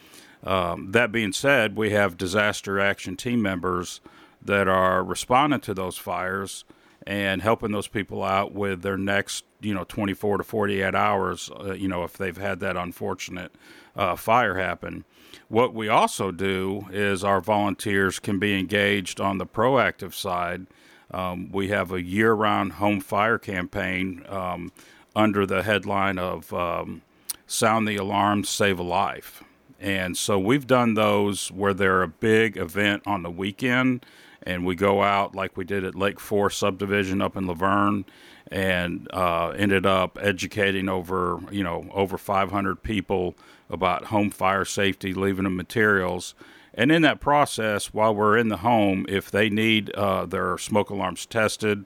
Um, 0.44 0.92
that 0.92 1.10
being 1.10 1.32
said, 1.32 1.76
we 1.76 1.90
have 1.90 2.16
disaster 2.16 2.78
action 2.78 3.16
team 3.16 3.42
members 3.42 4.00
that 4.40 4.68
are 4.68 5.02
responding 5.02 5.58
to 5.62 5.74
those 5.74 5.98
fires 5.98 6.64
and 7.04 7.42
helping 7.42 7.72
those 7.72 7.88
people 7.88 8.22
out 8.22 8.52
with 8.52 8.82
their 8.82 8.96
next, 8.96 9.44
you 9.60 9.75
know, 9.75 9.84
24 9.84 10.38
to 10.38 10.44
48 10.44 10.94
hours, 10.94 11.50
uh, 11.60 11.72
you 11.72 11.88
know, 11.88 12.05
if 12.05 12.16
they've 12.16 12.37
had 12.37 12.60
that 12.60 12.76
unfortunate 12.76 13.52
uh, 13.96 14.14
fire 14.16 14.56
happen. 14.56 15.05
What 15.49 15.75
we 15.75 15.88
also 15.88 16.31
do 16.31 16.87
is 16.90 17.25
our 17.25 17.40
volunteers 17.40 18.19
can 18.19 18.38
be 18.38 18.58
engaged 18.58 19.20
on 19.20 19.38
the 19.38 19.46
proactive 19.46 20.14
side. 20.14 20.66
Um, 21.10 21.50
we 21.50 21.69
have 21.69 21.90
a 21.90 22.02
year 22.02 22.32
round 22.32 22.75
home 22.75 23.00
fire 23.00 23.38
campaign 23.38 24.25
um, 24.28 24.72
under 25.16 25.46
the 25.46 25.62
headline 25.62 26.19
of 26.19 26.52
um, 26.52 27.02
Sound 27.46 27.88
the 27.88 27.96
Alarm, 27.96 28.44
Save 28.44 28.78
a 28.78 28.82
Life. 28.82 29.43
And 29.81 30.16
so 30.16 30.38
we've 30.38 30.66
done 30.66 30.94
those 30.94 31.50
where 31.50 31.72
they're 31.72 32.02
a 32.02 32.08
big 32.08 32.56
event 32.56 33.04
on 33.06 33.22
the 33.22 33.31
weekend, 33.31 34.04
and 34.43 34.66
we 34.66 34.75
go 34.75 35.02
out 35.02 35.34
like 35.34 35.56
we 35.56 35.64
did 35.64 35.84
at 35.84 35.94
Lake 35.94 36.20
Forest 36.20 36.58
subdivision 36.58 37.22
up 37.22 37.37
in 37.37 37.46
La 37.46 37.54
Vergne, 37.54 38.04
and 38.50 39.08
uh, 39.12 39.50
ended 39.50 39.86
up 39.86 40.18
educating 40.20 40.88
over 40.88 41.40
you 41.50 41.62
know 41.62 41.88
over 41.92 42.18
500 42.18 42.82
people 42.82 43.36
about 43.70 44.06
home 44.06 44.30
fire 44.30 44.64
safety, 44.64 45.12
leaving 45.12 45.44
them 45.44 45.56
materials. 45.56 46.34
And 46.74 46.92
in 46.92 47.02
that 47.02 47.20
process, 47.20 47.92
while 47.92 48.14
we're 48.14 48.38
in 48.38 48.49
the 48.49 48.58
home, 48.58 49.04
if 49.08 49.30
they 49.30 49.50
need 49.50 49.90
uh, 49.94 50.26
their 50.26 50.56
smoke 50.58 50.90
alarms 50.90 51.26
tested 51.26 51.84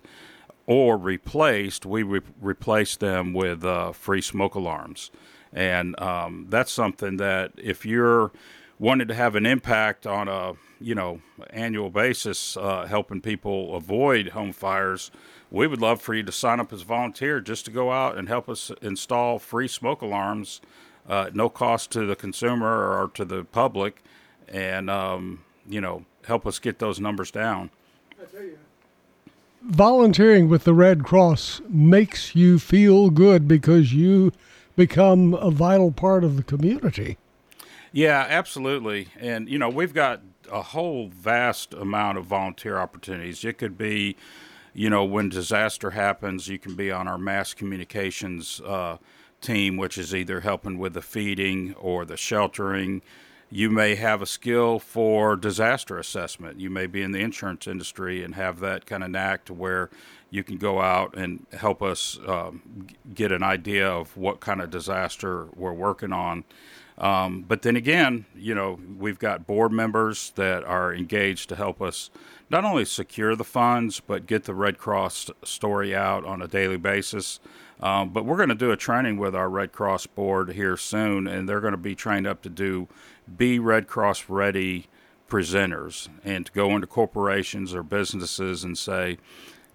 or 0.67 0.97
replaced, 0.97 1.87
we 1.87 2.03
re- 2.03 2.21
replace 2.41 2.97
them 2.97 3.33
with 3.33 3.65
uh, 3.65 3.93
free 3.93 4.21
smoke 4.21 4.55
alarms. 4.55 5.11
And 5.53 5.99
um, 6.01 6.47
that's 6.49 6.71
something 6.71 7.17
that 7.17 7.53
if 7.57 7.85
you're 7.87 8.33
wanting 8.79 9.09
to 9.09 9.15
have 9.15 9.35
an 9.35 9.47
impact 9.47 10.07
on 10.07 10.29
a 10.29 10.55
you 10.83 10.95
know 10.95 11.21
annual 11.51 11.91
basis, 11.91 12.57
uh, 12.57 12.87
helping 12.87 13.21
people 13.21 13.75
avoid 13.75 14.31
home 14.31 14.53
fires, 14.53 15.11
we 15.51 15.67
would 15.67 15.81
love 15.81 16.01
for 16.01 16.15
you 16.15 16.23
to 16.23 16.33
sign 16.33 16.61
up 16.61 16.73
as 16.73 16.83
a 16.83 16.85
volunteer 16.85 17.41
just 17.41 17.65
to 17.67 17.71
go 17.71 17.93
out 17.93 18.17
and 18.17 18.29
help 18.29 18.49
us 18.49 18.71
install 18.81 19.39
free 19.39 19.69
smoke 19.69 20.03
alarms, 20.03 20.61
uh, 21.09 21.31
no 21.33 21.49
cost 21.49 21.91
to 21.93 22.07
the 22.07 22.17
consumer 22.17 22.69
or 22.69 23.09
to 23.15 23.25
the 23.25 23.45
public, 23.45 24.03
and 24.49 24.89
um, 24.91 25.45
you 25.69 25.81
know 25.81 26.05
help 26.27 26.47
us 26.47 26.59
get 26.59 26.79
those 26.79 27.01
numbers 27.01 27.31
down. 27.31 27.71
Volunteering 29.63 30.49
with 30.49 30.65
the 30.65 30.75
Red 30.75 31.05
Cross 31.05 31.61
makes 31.69 32.35
you 32.35 32.59
feel 32.59 33.11
good 33.11 33.47
because 33.47 33.93
you 33.93 34.33
become 34.75 35.35
a 35.35 35.51
vital 35.51 35.93
part 35.93 36.25
of 36.25 36.37
the 36.37 36.43
community. 36.43 37.17
Yeah, 37.93 38.27
absolutely. 38.29 39.09
And, 39.21 39.49
you 39.49 39.59
know, 39.59 39.69
we've 39.69 39.95
got 39.95 40.21
a 40.53 40.63
whole 40.63 41.09
vast 41.09 41.75
amount 41.75 42.19
of 42.19 42.27
volunteer 42.27 42.79
opportunities. 42.79 43.45
It 43.45 43.59
could 43.59 43.79
be, 43.79 44.17
you 44.75 44.91
know, 44.91 45.05
when 45.05 45.31
disaster 45.31 45.91
happens, 45.91 46.47
you 46.47 46.59
can 46.59 46.77
be 46.77 46.91
on 46.91 47.09
our 47.09 47.19
mass 47.19 47.55
communications 47.55 48.61
uh, 48.61 48.99
team, 49.41 49.77
which 49.77 49.99
is 49.99 50.15
either 50.15 50.41
helping 50.41 50.79
with 50.79 50.95
the 50.95 51.03
feeding 51.03 51.75
or 51.75 52.05
the 52.05 52.17
sheltering. 52.17 53.03
You 53.51 53.69
may 53.69 53.97
have 53.97 54.23
a 54.23 54.27
skill 54.27 54.79
for 54.79 55.37
disaster 55.37 55.99
assessment. 55.99 56.61
You 56.61 56.71
may 56.71 56.87
be 56.87 57.03
in 57.03 57.13
the 57.13 57.21
insurance 57.21 57.67
industry 57.67 58.23
and 58.23 58.35
have 58.35 58.61
that 58.61 58.87
kind 58.87 59.03
of 59.03 59.11
knack 59.11 59.45
to 59.47 59.55
where 59.55 59.91
you 60.31 60.43
can 60.43 60.57
go 60.57 60.81
out 60.81 61.15
and 61.15 61.47
help 61.53 61.83
us 61.83 62.19
um, 62.27 62.87
get 63.13 63.31
an 63.33 63.43
idea 63.43 63.87
of 63.87 64.17
what 64.17 64.41
kind 64.41 64.63
of 64.63 64.71
disaster 64.71 65.49
we're 65.55 65.75
working 65.75 66.13
on. 66.13 66.45
Um, 66.99 67.43
but 67.43 67.63
then 67.63 67.77
again, 67.77 68.27
you 68.35 68.55
know, 68.55 68.79
we've 68.99 69.19
got 69.19 69.47
board 69.47 69.73
members 69.73 70.33
that 70.37 70.65
are 70.65 70.95
engaged 70.95 71.49
to 71.49 71.57
help 71.57 71.81
us 71.81 72.11
not 72.51 72.65
only 72.65 72.85
secure 72.85 73.35
the 73.35 73.45
funds, 73.45 74.01
but 74.01 74.27
get 74.27 74.45
the 74.45 74.55
Red 74.55 74.79
Cross 74.79 75.31
story 75.43 75.97
out 75.97 76.25
on 76.25 76.43
a 76.43 76.49
daily 76.49 76.77
basis. 76.77 77.41
Um, 77.81 78.11
but 78.11 78.25
we're 78.25 78.37
going 78.37 78.51
to 78.51 78.55
do 78.55 78.71
a 78.71 78.77
training 78.77 79.17
with 79.17 79.35
our 79.35 79.49
Red 79.49 79.73
Cross 79.73 80.07
board 80.09 80.53
here 80.53 80.77
soon, 80.77 81.27
and 81.27 81.49
they're 81.49 81.61
going 81.61 81.73
to 81.73 81.79
be 81.79 81.95
trained 81.95 82.27
up 82.27 82.43
to 82.43 82.51
do 82.51 82.89
be 83.37 83.59
Red 83.59 83.87
Cross 83.89 84.29
ready 84.29 84.87
presenters 85.29 86.09
and 86.25 86.45
to 86.47 86.53
go 86.53 86.75
into 86.75 86.87
corporations 86.87 87.75
or 87.75 87.83
businesses 87.83 88.65
and 88.65 88.77
say, 88.77 89.17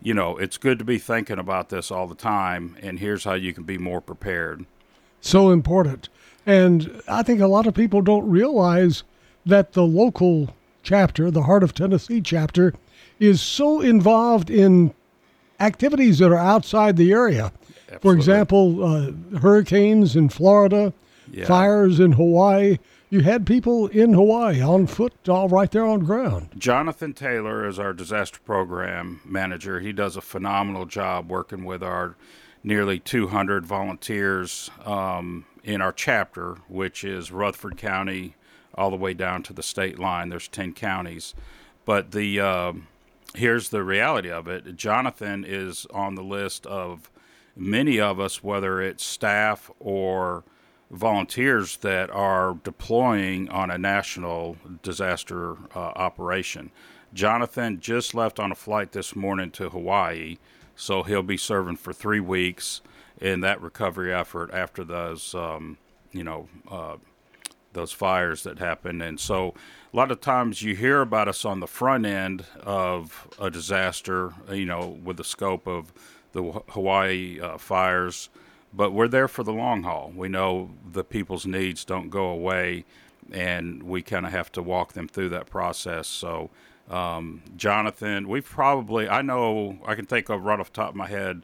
you 0.01 0.13
know, 0.13 0.38
it's 0.38 0.57
good 0.57 0.77
to 0.77 0.86
be 0.86 1.00
thinking 1.00 1.39
about 1.39 1.69
this 1.69 1.89
all 1.89 2.05
the 2.05 2.15
time, 2.15 2.77
and 2.81 3.00
here's 3.00 3.24
how 3.24 3.33
you 3.33 3.53
can 3.53 3.63
be 3.63 3.77
more 3.77 4.00
prepared. 4.00 4.65
So 5.21 5.50
important. 5.51 6.09
And 6.45 7.01
I 7.07 7.24
think 7.24 7.41
a 7.41 7.47
lot 7.47 7.67
of 7.67 7.74
people 7.74 8.01
don't 8.01 8.27
realize 8.29 9.03
that 9.45 9.74
the 9.74 9.83
local 9.83 10.55
chapter, 10.83 11.29
the 11.29 11.43
Heart 11.43 11.63
of 11.63 11.74
Tennessee 11.74 12.21
chapter, 12.21 12.74
is 13.19 13.41
so 13.41 13.81
involved 13.81 14.50
in 14.50 14.93
activities 15.59 16.19
that 16.19 16.31
are 16.31 16.38
outside 16.38 16.97
the 16.97 17.12
area. 17.12 17.51
Absolutely. 17.89 18.00
For 18.01 18.15
example, 18.15 18.83
uh, 18.83 19.39
hurricanes 19.39 20.15
in 20.15 20.29
Florida, 20.29 20.93
yeah. 21.31 21.45
fires 21.45 22.00
in 22.00 22.13
Hawaii. 22.13 22.77
You 23.09 23.21
had 23.21 23.45
people 23.45 23.88
in 23.88 24.13
Hawaii 24.13 24.62
on 24.62 24.88
foot, 24.88 25.13
all 25.29 25.47
right 25.47 25.71
there 25.71 25.86
on 25.86 26.01
ground. 26.01 26.50
Jonathan 26.57 27.13
Taylor 27.13 27.65
is 27.65 27.79
our 27.79 27.93
disaster 27.93 28.39
program 28.45 29.21
manager. 29.25 29.79
He 29.79 29.93
does 29.93 30.17
a 30.17 30.21
phenomenal 30.21 30.86
job 30.86 31.29
working 31.29 31.63
with 31.63 31.81
our 31.81 32.15
nearly 32.67 33.00
200 33.00 33.65
volunteers 33.65 34.69
um, 34.83 35.45
in 35.63 35.81
our 35.81 35.93
chapter, 35.93 36.57
which 36.67 37.05
is 37.05 37.31
Rutherford 37.31 37.77
County, 37.77 38.36
all 38.75 38.89
the 38.89 38.97
way 38.97 39.13
down 39.13 39.41
to 39.43 39.53
the 39.53 39.63
state 39.63 39.97
line. 39.97 40.27
There's 40.27 40.50
10 40.50 40.74
counties. 40.74 41.33
But 41.86 42.12
the 42.12 42.41
uh, 42.41 42.74
here's 43.36 43.69
the 43.69 43.83
reality 43.83 44.29
of 44.29 44.50
it 44.50 44.75
Jonathan 44.75 45.45
is 45.47 45.88
on 45.93 46.15
the 46.15 46.24
list 46.24 46.65
of 46.65 47.09
many 47.55 48.01
of 48.01 48.19
us, 48.19 48.43
whether 48.43 48.81
it's 48.81 49.03
staff 49.03 49.71
or 49.79 50.43
volunteers 50.91 51.77
that 51.77 52.09
are 52.09 52.57
deploying 52.65 53.50
on 53.50 53.71
a 53.71 53.77
national 53.77 54.57
disaster 54.83 55.55
uh, 55.74 55.79
operation. 55.95 56.69
Jonathan 57.13 57.79
just 57.79 58.13
left 58.13 58.39
on 58.39 58.51
a 58.51 58.55
flight 58.55 58.91
this 58.91 59.15
morning 59.15 59.51
to 59.51 59.69
Hawaii, 59.69 60.38
so 60.77 61.03
he'll 61.03 61.24
be 61.24 61.38
serving 61.38 61.75
for 61.75 61.91
three 61.91 62.22
weeks 62.22 62.81
in 63.19 63.41
that 63.41 63.62
recovery 63.62 64.13
effort 64.13 64.53
after 64.53 64.84
those, 64.84 65.36
um, 65.36 65.77
you 66.13 66.24
know, 66.24 66.48
uh, 66.69 66.96
those 67.74 67.91
fires 67.91 68.43
that 68.43 68.60
happened. 68.60 69.03
And 69.03 69.19
so 69.19 69.53
a 69.93 69.98
lot 69.98 70.12
of 70.12 70.22
times 70.22 70.62
you 70.62 70.75
hear 70.75 71.01
about 71.01 71.27
us 71.27 71.43
on 71.43 71.60
the 71.60 71.67
front 71.67 72.05
end 72.05 72.46
of 72.62 73.27
a 73.39 73.50
disaster, 73.50 74.34
you 74.51 74.65
know, 74.65 74.98
with 75.03 75.17
the 75.17 75.24
scope 75.24 75.67
of 75.67 75.91
the 76.34 76.43
Hawaii 76.69 77.39
uh, 77.41 77.57
fires, 77.57 78.29
but 78.74 78.91
we're 78.91 79.07
there 79.07 79.27
for 79.27 79.43
the 79.43 79.53
long 79.53 79.84
haul. 79.84 80.12
We 80.15 80.29
know 80.29 80.69
the 80.91 81.03
people's 81.03 81.46
needs 81.46 81.84
don't 81.84 82.10
go 82.10 82.25
away, 82.25 82.86
and 83.31 83.84
we 83.84 84.01
kind 84.01 84.25
of 84.25 84.31
have 84.31 84.51
to 84.53 84.62
walk 84.62 84.93
them 84.93 85.07
through 85.07 85.29
that 85.29 85.50
process. 85.50 86.07
So, 86.07 86.50
um, 86.89 87.41
Jonathan, 87.56 88.27
we've 88.27 88.46
probably, 88.46 89.10
I 89.10 89.22
know, 89.22 89.77
I 89.86 89.96
can 89.96 90.06
think 90.06 90.29
of 90.29 90.44
right 90.44 90.60
off 90.60 90.72
the 90.72 90.75
top 90.75 90.89
of 90.89 90.96
my 90.96 91.08
head, 91.08 91.44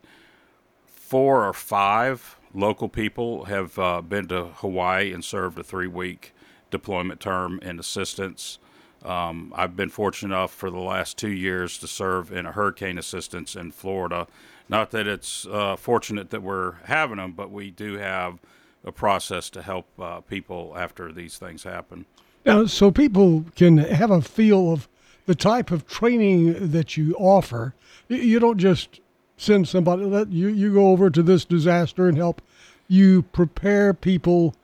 four 0.85 1.45
or 1.45 1.53
five 1.53 2.37
local 2.53 2.87
people 2.87 3.45
have 3.45 3.77
uh, 3.77 4.01
been 4.01 4.27
to 4.27 4.45
Hawaii 4.45 5.11
and 5.11 5.23
served 5.23 5.59
a 5.59 5.63
three 5.63 5.87
week 5.87 6.33
deployment 6.71 7.19
term 7.19 7.59
in 7.61 7.79
assistance. 7.79 8.59
Um, 9.03 9.53
I've 9.55 9.75
been 9.75 9.89
fortunate 9.89 10.33
enough 10.33 10.53
for 10.53 10.69
the 10.69 10.79
last 10.79 11.17
two 11.17 11.31
years 11.31 11.77
to 11.79 11.87
serve 11.87 12.31
in 12.31 12.45
a 12.45 12.53
hurricane 12.53 12.97
assistance 12.97 13.55
in 13.55 13.71
Florida. 13.71 14.27
Not 14.69 14.91
that 14.91 15.07
it's 15.07 15.45
uh, 15.45 15.75
fortunate 15.75 16.29
that 16.29 16.41
we're 16.41 16.75
having 16.85 17.17
them, 17.17 17.33
but 17.33 17.51
we 17.51 17.69
do 17.69 17.97
have 17.97 18.39
a 18.85 18.91
process 18.91 19.49
to 19.51 19.61
help 19.61 19.87
uh, 19.99 20.21
people 20.21 20.73
after 20.77 21.11
these 21.11 21.37
things 21.37 21.63
happen. 21.63 22.05
Now, 22.45 22.65
so 22.65 22.91
people 22.91 23.45
can 23.55 23.77
have 23.77 24.11
a 24.11 24.21
feel 24.21 24.71
of 24.71 24.87
the 25.25 25.35
type 25.35 25.71
of 25.71 25.87
training 25.87 26.71
that 26.71 26.97
you 26.97 27.15
offer. 27.15 27.73
You 28.07 28.39
don't 28.39 28.57
just 28.57 28.99
send 29.37 29.67
somebody 29.67 30.09
that 30.09 30.31
you, 30.31 30.47
you 30.47 30.73
go 30.73 30.89
over 30.89 31.09
to 31.09 31.23
this 31.23 31.45
disaster 31.45 32.07
and 32.07 32.17
help. 32.17 32.41
You 32.87 33.23
prepare 33.23 33.93
people 33.93 34.55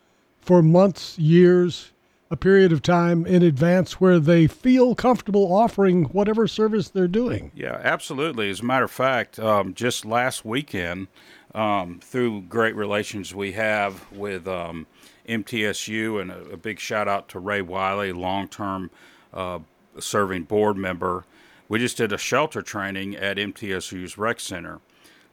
for 0.41 0.61
months, 0.61 1.17
years, 1.17 1.91
a 2.31 2.37
period 2.37 2.71
of 2.71 2.81
time 2.81 3.25
in 3.25 3.41
advance 3.41 3.99
where 3.99 4.19
they 4.19 4.45
feel 4.45 4.93
comfortable 4.93 5.51
offering 5.51 6.05
whatever 6.05 6.47
service 6.47 6.89
they're 6.89 7.07
doing. 7.07 7.51
Yeah, 7.55 7.79
absolutely. 7.83 8.49
As 8.49 8.59
a 8.59 8.65
matter 8.65 8.85
of 8.85 8.91
fact, 8.91 9.39
um, 9.39 9.73
just 9.73 10.05
last 10.05 10.45
weekend, 10.45 11.07
um, 11.55 11.99
through 12.03 12.41
great 12.41 12.75
relations 12.75 13.33
we 13.33 13.53
have 13.53 14.11
with 14.11 14.47
um, 14.47 14.85
MTSU, 15.27 16.21
and 16.21 16.31
a, 16.31 16.51
a, 16.51 16.57
big 16.57 16.79
shout 16.79 17.07
out 17.07 17.27
to 17.29 17.39
Ray 17.39 17.61
Wiley, 17.63 18.11
long 18.11 18.47
term 18.47 18.91
uh, 19.33 19.59
serving 19.99 20.43
board 20.43 20.77
member 20.77 21.25
we 21.69 21.77
just 21.77 21.97
did 21.97 22.11
a 22.11 22.17
shelter 22.17 22.63
training 22.63 23.15
at 23.15 23.37
MTSU's 23.37 24.17
rec 24.17 24.39
center. 24.39 24.81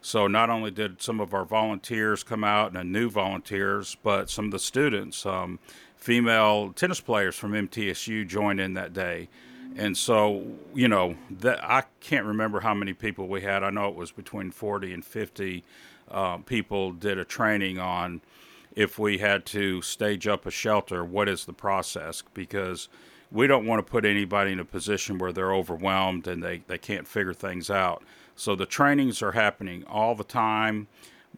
So 0.02 0.26
not 0.28 0.50
only 0.50 0.70
did 0.70 1.02
some 1.02 1.18
of 1.18 1.34
our 1.34 1.46
volunteers 1.46 2.22
come 2.22 2.44
out 2.44 2.76
and 2.76 2.92
new 2.92 3.08
volunteers, 3.08 3.96
but 4.02 4.30
some 4.30 4.44
of 4.44 4.50
the 4.50 4.58
students, 4.58 5.24
um, 5.24 5.58
female 5.96 6.72
tennis 6.74 7.00
players 7.00 7.34
from 7.34 7.52
MTSU 7.52 8.28
joined 8.28 8.60
in 8.60 8.74
that 8.74 8.92
day. 8.92 9.28
And 9.76 9.96
so, 9.96 10.46
you 10.74 10.88
know, 10.88 11.16
that 11.30 11.64
I 11.64 11.84
can't 12.00 12.26
remember 12.26 12.60
how 12.60 12.74
many 12.74 12.92
people 12.92 13.26
we 13.26 13.40
had. 13.40 13.64
I 13.64 13.70
know 13.70 13.88
it 13.88 13.94
was 13.94 14.12
between 14.12 14.50
40 14.50 14.92
and 14.92 15.04
50 15.04 15.64
uh, 16.08 16.36
people 16.38 16.92
did 16.92 17.18
a 17.18 17.24
training 17.24 17.78
on 17.78 18.20
if 18.76 18.98
we 18.98 19.18
had 19.18 19.46
to 19.46 19.80
stage 19.80 20.26
up 20.26 20.44
a 20.44 20.50
shelter, 20.50 21.02
what 21.02 21.30
is 21.30 21.46
the 21.46 21.52
process? 21.54 22.22
Because 22.34 22.88
we 23.30 23.46
don't 23.46 23.66
want 23.66 23.84
to 23.84 23.90
put 23.90 24.04
anybody 24.04 24.52
in 24.52 24.60
a 24.60 24.64
position 24.64 25.18
where 25.18 25.32
they're 25.32 25.54
overwhelmed 25.54 26.26
and 26.26 26.42
they, 26.42 26.62
they 26.66 26.78
can't 26.78 27.06
figure 27.06 27.34
things 27.34 27.70
out. 27.70 28.02
So 28.36 28.54
the 28.54 28.66
trainings 28.66 29.22
are 29.22 29.32
happening 29.32 29.84
all 29.86 30.14
the 30.14 30.24
time. 30.24 30.88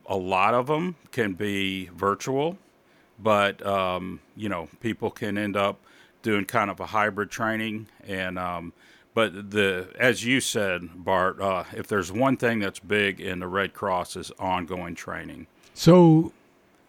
A 0.06 0.16
lot 0.16 0.54
of 0.54 0.66
them 0.66 0.96
can 1.12 1.34
be 1.34 1.86
virtual, 1.94 2.58
but 3.18 3.64
um, 3.64 4.20
you 4.36 4.48
know 4.48 4.68
people 4.80 5.10
can 5.10 5.38
end 5.38 5.56
up 5.56 5.78
doing 6.22 6.44
kind 6.44 6.70
of 6.70 6.80
a 6.80 6.86
hybrid 6.86 7.30
training. 7.30 7.88
And 8.06 8.38
um, 8.38 8.72
but 9.14 9.50
the 9.50 9.88
as 9.98 10.24
you 10.24 10.40
said, 10.40 11.04
Bart, 11.04 11.40
uh, 11.40 11.64
if 11.76 11.86
there's 11.86 12.10
one 12.10 12.36
thing 12.36 12.58
that's 12.58 12.80
big 12.80 13.20
in 13.20 13.40
the 13.40 13.48
Red 13.48 13.74
Cross 13.74 14.16
is 14.16 14.32
ongoing 14.38 14.94
training. 14.94 15.46
So 15.74 16.32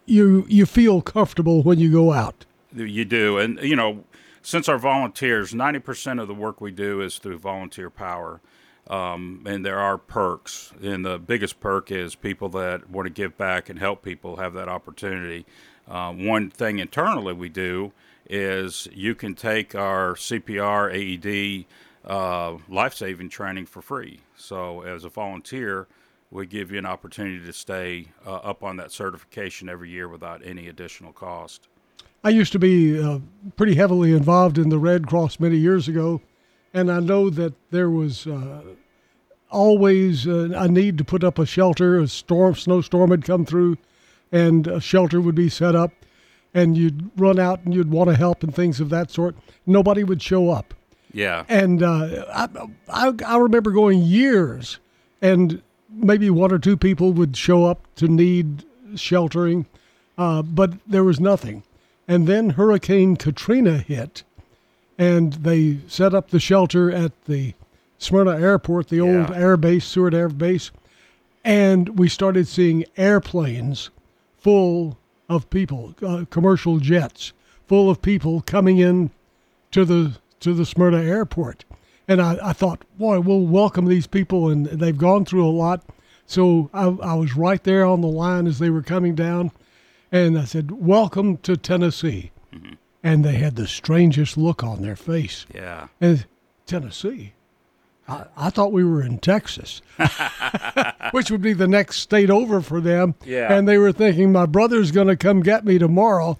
you 0.06 0.46
you 0.48 0.66
feel 0.66 1.02
comfortable 1.02 1.62
when 1.62 1.78
you 1.78 1.90
go 1.92 2.12
out. 2.12 2.46
You 2.74 3.04
do, 3.04 3.38
and 3.38 3.58
you 3.60 3.76
know 3.76 4.04
since 4.42 4.68
our 4.68 4.78
volunteers, 4.78 5.52
90% 5.52 6.20
of 6.20 6.28
the 6.28 6.34
work 6.34 6.60
we 6.60 6.70
do 6.70 7.00
is 7.00 7.18
through 7.18 7.38
volunteer 7.38 7.90
power. 7.90 8.40
Um, 8.88 9.44
and 9.46 9.64
there 9.64 9.78
are 9.78 9.98
perks. 9.98 10.72
And 10.82 11.04
the 11.04 11.18
biggest 11.18 11.60
perk 11.60 11.92
is 11.92 12.14
people 12.14 12.48
that 12.50 12.90
want 12.90 13.06
to 13.06 13.12
give 13.12 13.36
back 13.36 13.68
and 13.68 13.78
help 13.78 14.02
people 14.02 14.36
have 14.36 14.54
that 14.54 14.68
opportunity. 14.68 15.46
Um, 15.86 16.26
one 16.26 16.50
thing 16.50 16.78
internally 16.78 17.32
we 17.32 17.48
do 17.48 17.92
is 18.28 18.88
you 18.92 19.14
can 19.14 19.34
take 19.34 19.74
our 19.74 20.14
CPR, 20.14 20.90
AED, 20.92 21.66
uh, 22.04 22.58
life 22.68 22.94
saving 22.94 23.28
training 23.28 23.66
for 23.66 23.82
free. 23.82 24.20
So, 24.36 24.82
as 24.82 25.04
a 25.04 25.08
volunteer, 25.08 25.86
we 26.30 26.46
give 26.46 26.70
you 26.70 26.78
an 26.78 26.86
opportunity 26.86 27.44
to 27.44 27.52
stay 27.52 28.06
uh, 28.24 28.36
up 28.36 28.62
on 28.62 28.76
that 28.76 28.92
certification 28.92 29.68
every 29.68 29.90
year 29.90 30.08
without 30.08 30.40
any 30.44 30.68
additional 30.68 31.12
cost. 31.12 31.68
I 32.22 32.28
used 32.30 32.52
to 32.52 32.58
be 32.58 33.00
uh, 33.00 33.20
pretty 33.56 33.74
heavily 33.74 34.12
involved 34.12 34.58
in 34.58 34.68
the 34.68 34.78
Red 34.78 35.06
Cross 35.06 35.40
many 35.40 35.56
years 35.56 35.88
ago, 35.88 36.20
and 36.74 36.90
I 36.92 37.00
know 37.00 37.30
that 37.30 37.54
there 37.70 37.88
was 37.88 38.26
uh, 38.26 38.62
always 39.50 40.26
uh, 40.26 40.50
a 40.54 40.68
need 40.68 40.98
to 40.98 41.04
put 41.04 41.24
up 41.24 41.38
a 41.38 41.46
shelter. 41.46 41.98
A 41.98 42.08
storm, 42.08 42.54
snowstorm 42.54 43.10
had 43.10 43.24
come 43.24 43.46
through, 43.46 43.78
and 44.30 44.66
a 44.66 44.80
shelter 44.80 45.20
would 45.20 45.34
be 45.34 45.48
set 45.48 45.74
up, 45.74 45.92
and 46.52 46.76
you'd 46.76 47.10
run 47.16 47.38
out 47.38 47.64
and 47.64 47.74
you'd 47.74 47.90
want 47.90 48.10
to 48.10 48.16
help 48.16 48.42
and 48.42 48.54
things 48.54 48.80
of 48.80 48.90
that 48.90 49.10
sort. 49.10 49.34
Nobody 49.66 50.04
would 50.04 50.22
show 50.22 50.50
up. 50.50 50.74
Yeah. 51.12 51.44
And 51.48 51.82
uh, 51.82 52.26
I, 52.32 52.48
I, 52.88 53.14
I 53.26 53.36
remember 53.38 53.70
going 53.70 54.02
years, 54.02 54.78
and 55.22 55.62
maybe 55.88 56.28
one 56.28 56.52
or 56.52 56.58
two 56.58 56.76
people 56.76 57.12
would 57.14 57.36
show 57.36 57.64
up 57.64 57.86
to 57.96 58.08
need 58.08 58.64
sheltering, 58.94 59.64
uh, 60.18 60.42
but 60.42 60.74
there 60.86 61.02
was 61.02 61.18
nothing. 61.18 61.62
And 62.10 62.26
then 62.26 62.50
Hurricane 62.50 63.14
Katrina 63.14 63.78
hit, 63.78 64.24
and 64.98 65.34
they 65.34 65.78
set 65.86 66.12
up 66.12 66.30
the 66.30 66.40
shelter 66.40 66.90
at 66.90 67.12
the 67.26 67.54
Smyrna 67.98 68.32
Airport, 68.32 68.88
the 68.88 69.00
old 69.00 69.30
air 69.30 69.56
base, 69.56 69.84
Sewart 69.84 70.12
Air 70.12 70.28
Base, 70.28 70.72
and 71.44 72.00
we 72.00 72.08
started 72.08 72.48
seeing 72.48 72.84
airplanes 72.96 73.90
full 74.38 74.98
of 75.28 75.48
people, 75.50 75.94
uh, 76.04 76.24
commercial 76.30 76.80
jets 76.80 77.32
full 77.68 77.88
of 77.88 78.02
people 78.02 78.40
coming 78.40 78.78
in 78.78 79.10
to 79.70 79.84
the 79.84 80.14
to 80.40 80.52
the 80.52 80.66
Smyrna 80.66 81.00
Airport. 81.00 81.64
And 82.08 82.20
I, 82.20 82.38
I 82.42 82.52
thought, 82.54 82.82
boy, 82.98 83.20
we'll 83.20 83.46
welcome 83.46 83.86
these 83.86 84.08
people, 84.08 84.48
and 84.48 84.66
they've 84.66 84.98
gone 84.98 85.24
through 85.24 85.46
a 85.46 85.52
lot. 85.52 85.84
So 86.26 86.70
I, 86.74 86.86
I 86.86 87.14
was 87.14 87.36
right 87.36 87.62
there 87.62 87.84
on 87.84 88.00
the 88.00 88.08
line 88.08 88.48
as 88.48 88.58
they 88.58 88.70
were 88.70 88.82
coming 88.82 89.14
down, 89.14 89.52
and 90.12 90.38
I 90.38 90.44
said, 90.44 90.70
"Welcome 90.72 91.36
to 91.38 91.56
Tennessee," 91.56 92.30
Mm-hmm. 92.54 92.72
and 93.02 93.24
they 93.24 93.34
had 93.34 93.56
the 93.56 93.66
strangest 93.66 94.36
look 94.36 94.62
on 94.64 94.82
their 94.82 94.96
face. 94.96 95.46
Yeah. 95.54 95.88
And 96.00 96.26
Tennessee. 96.66 97.32
I, 98.08 98.24
I 98.36 98.50
thought 98.50 98.72
we 98.72 98.82
were 98.84 99.02
in 99.02 99.18
Texas, 99.18 99.82
which 101.12 101.30
would 101.30 101.42
be 101.42 101.52
the 101.52 101.68
next 101.68 101.98
state 102.00 102.28
over 102.30 102.60
for 102.60 102.80
them. 102.80 103.14
Yeah. 103.24 103.52
And 103.52 103.68
they 103.68 103.78
were 103.78 103.92
thinking, 103.92 104.32
my 104.32 104.46
brother's 104.46 104.90
going 104.90 105.06
to 105.06 105.16
come 105.16 105.42
get 105.42 105.64
me 105.64 105.78
tomorrow, 105.78 106.36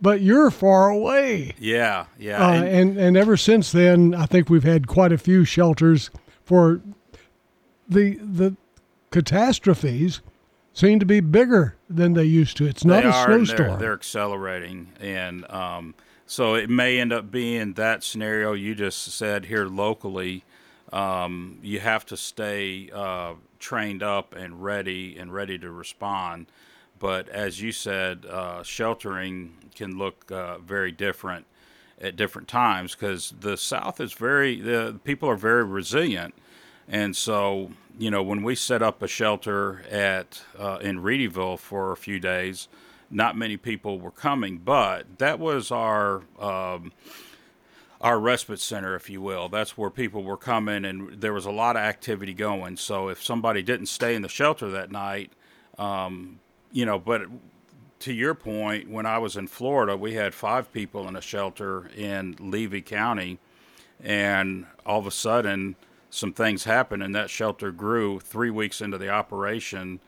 but 0.00 0.20
you're 0.20 0.50
far 0.52 0.90
away. 0.90 1.54
Yeah. 1.58 2.06
Yeah. 2.18 2.44
Uh, 2.46 2.52
and- 2.52 2.68
and, 2.68 2.98
and 2.98 3.16
ever 3.16 3.36
since 3.36 3.72
then, 3.72 4.14
I 4.14 4.26
think 4.26 4.48
we've 4.48 4.62
had 4.62 4.86
quite 4.86 5.10
a 5.12 5.18
few 5.18 5.44
shelters 5.44 6.10
for 6.44 6.80
the 7.88 8.16
the 8.22 8.56
catastrophes 9.10 10.20
seem 10.74 10.98
to 11.00 11.06
be 11.06 11.20
bigger 11.20 11.76
than 11.88 12.14
they 12.14 12.24
used 12.24 12.56
to. 12.58 12.66
It's 12.66 12.84
not 12.84 13.02
they 13.02 13.08
a 13.08 13.12
are, 13.12 13.26
snowstorm. 13.26 13.68
They're, 13.70 13.78
they're 13.78 13.92
accelerating, 13.94 14.92
and 15.00 15.50
um, 15.50 15.94
so 16.26 16.54
it 16.54 16.70
may 16.70 16.98
end 16.98 17.12
up 17.12 17.30
being 17.30 17.74
that 17.74 18.02
scenario 18.02 18.52
you 18.52 18.74
just 18.74 19.02
said 19.16 19.46
here 19.46 19.66
locally. 19.66 20.44
Um, 20.92 21.58
you 21.62 21.80
have 21.80 22.04
to 22.06 22.16
stay 22.16 22.90
uh, 22.92 23.34
trained 23.58 24.02
up 24.02 24.34
and 24.34 24.62
ready 24.62 25.16
and 25.16 25.32
ready 25.32 25.58
to 25.58 25.70
respond. 25.70 26.46
But 26.98 27.28
as 27.30 27.60
you 27.60 27.72
said, 27.72 28.26
uh, 28.26 28.62
sheltering 28.62 29.56
can 29.74 29.98
look 29.98 30.30
uh, 30.30 30.58
very 30.58 30.92
different 30.92 31.46
at 32.00 32.16
different 32.16 32.48
times 32.48 32.94
because 32.94 33.34
the 33.40 33.56
South 33.56 34.00
is 34.00 34.12
very 34.12 34.60
the 34.60 35.00
people 35.02 35.28
are 35.28 35.36
very 35.36 35.64
resilient, 35.64 36.34
and 36.88 37.16
so 37.16 37.70
you 37.98 38.10
know 38.10 38.22
when 38.22 38.42
we 38.42 38.54
set 38.54 38.82
up 38.82 39.02
a 39.02 39.08
shelter 39.08 39.82
at 39.90 40.42
uh, 40.58 40.78
in 40.80 41.00
Readyville 41.00 41.58
for 41.58 41.92
a 41.92 41.96
few 41.96 42.18
days, 42.18 42.68
not 43.10 43.36
many 43.36 43.56
people 43.56 43.98
were 43.98 44.10
coming, 44.10 44.58
but 44.58 45.18
that 45.18 45.38
was 45.38 45.70
our. 45.70 46.22
Um, 46.38 46.92
our 48.00 48.18
respite 48.18 48.58
center, 48.58 48.96
if 48.96 49.08
you 49.08 49.22
will. 49.22 49.48
That's 49.48 49.78
where 49.78 49.88
people 49.88 50.24
were 50.24 50.36
coming, 50.36 50.84
and 50.84 51.20
there 51.20 51.32
was 51.32 51.46
a 51.46 51.52
lot 51.52 51.76
of 51.76 51.82
activity 51.82 52.34
going. 52.34 52.76
So 52.76 53.08
if 53.08 53.22
somebody 53.22 53.62
didn't 53.62 53.86
stay 53.86 54.16
in 54.16 54.22
the 54.22 54.28
shelter 54.28 54.68
that 54.70 54.90
night, 54.90 55.30
um, 55.78 56.40
you 56.72 56.84
know, 56.84 56.98
but 56.98 57.22
to 58.00 58.12
your 58.12 58.34
point, 58.34 58.90
when 58.90 59.06
I 59.06 59.18
was 59.18 59.36
in 59.36 59.46
Florida, 59.46 59.96
we 59.96 60.14
had 60.14 60.34
five 60.34 60.72
people 60.72 61.06
in 61.06 61.14
a 61.14 61.20
shelter 61.20 61.88
in 61.96 62.34
Levy 62.40 62.82
County, 62.82 63.38
and 64.02 64.66
all 64.84 64.98
of 64.98 65.06
a 65.06 65.12
sudden, 65.12 65.76
some 66.12 66.34
things 66.34 66.64
happened, 66.64 67.02
and 67.02 67.14
that 67.14 67.30
shelter 67.30 67.72
grew 67.72 68.20
three 68.20 68.50
weeks 68.50 68.82
into 68.82 68.98
the 68.98 69.08
operation 69.08 69.98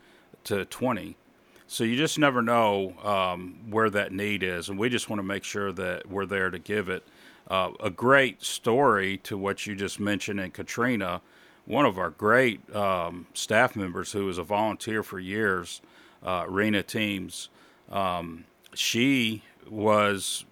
to 0.43 0.63
20. 0.63 1.17
So 1.65 1.83
you 1.83 1.97
just 1.97 2.19
never 2.19 2.43
know 2.43 2.93
um, 3.03 3.57
where 3.71 3.89
that 3.89 4.11
need 4.11 4.43
is, 4.43 4.69
and 4.69 4.77
we 4.77 4.87
just 4.87 5.09
want 5.09 5.17
to 5.17 5.23
make 5.23 5.43
sure 5.43 5.71
that 5.71 6.07
we're 6.07 6.27
there 6.27 6.51
to 6.51 6.59
give 6.59 6.89
it. 6.89 7.07
Uh, 7.49 7.71
a 7.79 7.89
great 7.89 8.43
story 8.43 9.17
to 9.17 9.35
what 9.35 9.65
you 9.65 9.75
just 9.75 9.99
mentioned 9.99 10.39
in 10.39 10.51
Katrina. 10.51 11.21
One 11.65 11.87
of 11.87 11.97
our 11.97 12.11
great 12.11 12.73
um, 12.75 13.25
staff 13.33 13.75
members, 13.75 14.11
who 14.11 14.27
was 14.27 14.37
a 14.37 14.43
volunteer 14.43 15.01
for 15.01 15.17
years, 15.17 15.81
uh, 16.21 16.45
Rena 16.47 16.83
Teams, 16.83 17.49
um, 17.91 18.45
she 18.75 19.41
was, 19.67 20.45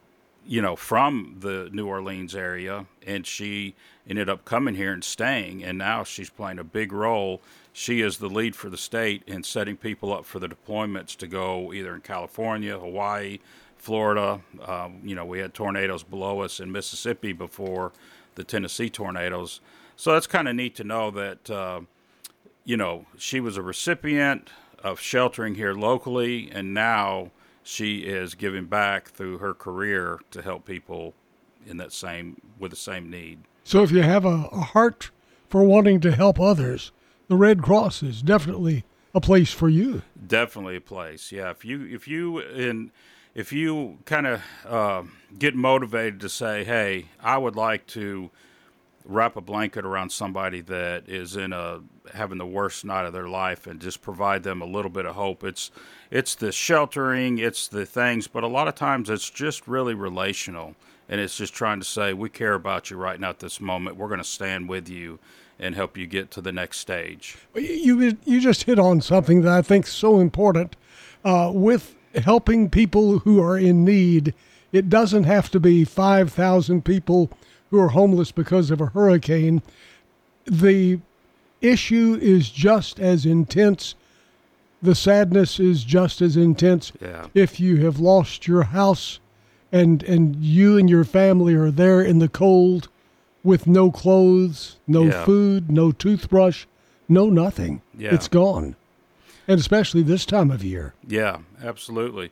you 0.45 0.61
know, 0.61 0.75
from 0.75 1.37
the 1.39 1.69
New 1.71 1.87
Orleans 1.87 2.35
area, 2.35 2.85
and 3.05 3.25
she 3.25 3.75
ended 4.07 4.29
up 4.29 4.45
coming 4.45 4.75
here 4.75 4.91
and 4.91 5.03
staying, 5.03 5.63
and 5.63 5.77
now 5.77 6.03
she's 6.03 6.29
playing 6.29 6.59
a 6.59 6.63
big 6.63 6.91
role. 6.91 7.41
She 7.71 8.01
is 8.01 8.17
the 8.17 8.27
lead 8.27 8.55
for 8.55 8.69
the 8.69 8.77
state 8.77 9.23
in 9.25 9.43
setting 9.43 9.77
people 9.77 10.13
up 10.13 10.25
for 10.25 10.39
the 10.39 10.47
deployments 10.47 11.15
to 11.17 11.27
go 11.27 11.73
either 11.73 11.95
in 11.95 12.01
California, 12.01 12.77
Hawaii, 12.77 13.39
Florida. 13.77 14.41
Um, 14.65 15.01
you 15.03 15.15
know, 15.15 15.25
we 15.25 15.39
had 15.39 15.53
tornadoes 15.53 16.03
below 16.03 16.41
us 16.41 16.59
in 16.59 16.71
Mississippi 16.71 17.33
before 17.33 17.91
the 18.35 18.43
Tennessee 18.43 18.89
tornadoes. 18.89 19.61
So 19.95 20.13
that's 20.13 20.27
kind 20.27 20.47
of 20.47 20.55
neat 20.55 20.75
to 20.75 20.83
know 20.83 21.11
that, 21.11 21.49
uh, 21.49 21.81
you 22.65 22.77
know, 22.77 23.05
she 23.17 23.39
was 23.39 23.57
a 23.57 23.61
recipient 23.61 24.49
of 24.83 24.99
sheltering 24.99 25.55
here 25.55 25.73
locally, 25.73 26.49
and 26.51 26.73
now 26.73 27.31
she 27.63 27.99
is 27.99 28.35
giving 28.35 28.65
back 28.65 29.09
through 29.09 29.39
her 29.39 29.53
career 29.53 30.19
to 30.31 30.41
help 30.41 30.65
people 30.65 31.13
in 31.65 31.77
that 31.77 31.93
same 31.93 32.41
with 32.59 32.71
the 32.71 32.77
same 32.77 33.09
need. 33.09 33.39
So 33.63 33.83
if 33.83 33.91
you 33.91 34.03
have 34.03 34.25
a, 34.25 34.49
a 34.51 34.61
heart 34.61 35.11
for 35.47 35.63
wanting 35.63 36.01
to 36.01 36.11
help 36.11 36.39
others, 36.39 36.91
the 37.27 37.35
Red 37.35 37.61
Cross 37.61 38.03
is 38.03 38.21
definitely 38.21 38.83
a 39.15 39.21
place 39.21 39.51
for 39.51 39.69
you. 39.69 40.01
Definitely 40.25 40.75
a 40.75 40.81
place. 40.81 41.31
Yeah, 41.31 41.51
if 41.51 41.63
you 41.63 41.85
if 41.85 42.07
you 42.07 42.39
in 42.39 42.91
if 43.33 43.53
you 43.53 43.99
kind 44.05 44.27
of 44.27 44.41
uh, 44.67 45.03
get 45.37 45.55
motivated 45.55 46.19
to 46.21 46.29
say, 46.29 46.63
"Hey, 46.63 47.05
I 47.21 47.37
would 47.37 47.55
like 47.55 47.87
to 47.87 48.29
wrap 49.05 49.35
a 49.35 49.41
blanket 49.41 49.85
around 49.85 50.11
somebody 50.11 50.61
that 50.61 51.07
is 51.07 51.35
in 51.35 51.53
a 51.53 51.81
having 52.13 52.37
the 52.37 52.45
worst 52.45 52.83
night 52.85 53.05
of 53.05 53.13
their 53.13 53.27
life 53.27 53.67
and 53.67 53.79
just 53.79 54.01
provide 54.01 54.43
them 54.43 54.61
a 54.61 54.65
little 54.65 54.91
bit 54.91 55.05
of 55.05 55.15
hope." 55.15 55.43
It's 55.43 55.71
it's 56.11 56.35
the 56.35 56.51
sheltering, 56.51 57.37
it's 57.37 57.67
the 57.67 57.85
things, 57.85 58.27
but 58.27 58.43
a 58.43 58.47
lot 58.47 58.67
of 58.67 58.75
times 58.75 59.09
it's 59.09 59.29
just 59.29 59.67
really 59.67 59.93
relational, 59.93 60.75
and 61.09 61.19
it's 61.19 61.37
just 61.37 61.53
trying 61.53 61.79
to 61.79 61.85
say, 61.85 62.13
"We 62.13 62.29
care 62.29 62.53
about 62.53 62.89
you 62.89 62.97
right 62.97 63.19
now 63.19 63.29
at 63.29 63.39
this 63.39 63.59
moment. 63.59 63.97
We're 63.97 64.07
going 64.07 64.19
to 64.19 64.23
stand 64.23 64.69
with 64.69 64.89
you." 64.89 65.19
And 65.59 65.75
help 65.75 65.97
you 65.97 66.07
get 66.07 66.31
to 66.31 66.41
the 66.41 66.51
next 66.51 66.79
stage. 66.79 67.37
You 67.55 68.17
you 68.25 68.41
just 68.41 68.63
hit 68.63 68.79
on 68.79 69.01
something 69.01 69.43
that 69.43 69.53
I 69.53 69.61
think 69.61 69.85
is 69.85 69.93
so 69.93 70.19
important 70.19 70.75
uh, 71.23 71.51
with 71.53 71.95
helping 72.15 72.69
people 72.69 73.19
who 73.19 73.41
are 73.41 73.57
in 73.57 73.85
need. 73.85 74.33
It 74.71 74.89
doesn't 74.89 75.25
have 75.25 75.51
to 75.51 75.59
be 75.59 75.85
five 75.85 76.33
thousand 76.33 76.83
people 76.83 77.29
who 77.73 77.79
are 77.79 77.89
homeless 77.89 78.31
because 78.31 78.69
of 78.69 78.79
a 78.79 78.85
hurricane. 78.85 79.59
The 80.45 80.99
issue 81.59 82.19
is 82.21 82.51
just 82.51 82.99
as 82.99 83.25
intense. 83.25 83.95
The 84.83 84.93
sadness 84.93 85.59
is 85.59 85.83
just 85.83 86.21
as 86.21 86.37
intense. 86.37 86.91
Yeah. 87.01 87.25
If 87.33 87.59
you 87.59 87.77
have 87.77 87.99
lost 87.99 88.47
your 88.47 88.63
house, 88.63 89.19
and 89.71 90.03
and 90.03 90.35
you 90.35 90.77
and 90.77 90.87
your 90.87 91.03
family 91.03 91.55
are 91.55 91.71
there 91.71 91.99
in 91.99 92.19
the 92.19 92.27
cold, 92.29 92.89
with 93.43 93.65
no 93.65 93.89
clothes, 93.89 94.77
no 94.85 95.05
Yeah. 95.05 95.25
food, 95.25 95.71
no 95.71 95.91
toothbrush, 95.91 96.65
no 97.09 97.31
nothing. 97.31 97.81
Yeah. 97.97 98.13
It's 98.13 98.27
gone. 98.27 98.75
And 99.47 99.59
especially 99.59 100.03
this 100.03 100.27
time 100.27 100.51
of 100.51 100.63
year. 100.63 100.93
Yeah, 101.07 101.37
absolutely. 101.63 102.29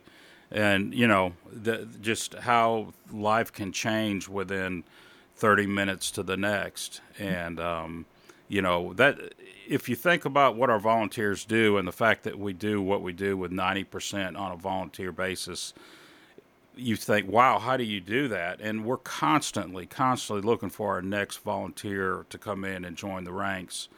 And 0.52 0.94
you 0.94 1.08
know, 1.08 1.32
the, 1.50 1.88
just 2.00 2.34
how 2.34 2.92
life 3.12 3.52
can 3.52 3.72
change 3.72 4.28
within 4.28 4.84
30 5.36 5.66
minutes 5.66 6.10
to 6.12 6.22
the 6.22 6.36
next. 6.36 7.00
And 7.18 7.58
um, 7.60 8.06
you 8.48 8.60
know, 8.60 8.92
that 8.94 9.18
if 9.66 9.88
you 9.88 9.96
think 9.96 10.24
about 10.24 10.56
what 10.56 10.68
our 10.68 10.78
volunteers 10.78 11.44
do 11.44 11.78
and 11.78 11.88
the 11.88 11.92
fact 11.92 12.24
that 12.24 12.38
we 12.38 12.52
do 12.52 12.82
what 12.82 13.00
we 13.02 13.12
do 13.12 13.36
with 13.36 13.50
90% 13.50 14.38
on 14.38 14.52
a 14.52 14.56
volunteer 14.56 15.10
basis, 15.10 15.72
you 16.76 16.96
think, 16.96 17.30
wow, 17.30 17.58
how 17.58 17.76
do 17.76 17.84
you 17.84 18.00
do 18.00 18.28
that? 18.28 18.60
And 18.60 18.84
we're 18.84 18.98
constantly, 18.98 19.86
constantly 19.86 20.46
looking 20.46 20.70
for 20.70 20.92
our 20.92 21.02
next 21.02 21.38
volunteer 21.38 22.26
to 22.30 22.38
come 22.38 22.64
in 22.64 22.84
and 22.84 22.96
join 22.96 23.24
the 23.24 23.32
ranks. 23.32 23.88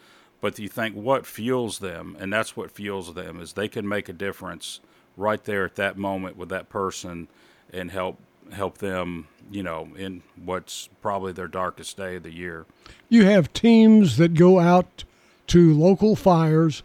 But 0.41 0.59
you 0.59 0.69
think, 0.69 0.95
what 0.95 1.27
fuels 1.27 1.79
them? 1.79 2.17
And 2.21 2.33
that's 2.33 2.57
what 2.57 2.71
fuels 2.71 3.15
them 3.15 3.41
is 3.41 3.55
they 3.55 3.69
can 3.69 3.89
make 3.89 4.09
a 4.09 4.13
difference 4.13 4.81
right 5.17 5.43
there 5.43 5.65
at 5.65 5.77
that 5.77 5.97
moment 5.97 6.37
with 6.37 6.49
that 6.51 6.69
person 6.69 7.29
and 7.73 7.91
help 7.91 8.19
help 8.53 8.79
them, 8.79 9.29
you 9.51 9.63
know, 9.63 9.89
in 9.97 10.23
what's 10.45 10.89
probably 11.01 11.33
their 11.33 11.49
darkest 11.49 11.97
day 11.97 12.17
of 12.17 12.23
the 12.23 12.33
year. 12.33 12.67
You 13.09 13.25
have 13.25 13.53
teams 13.53 14.17
that 14.17 14.35
go 14.35 14.59
out 14.59 15.05
to 15.49 15.75
local 15.75 16.17
fires 16.17 16.83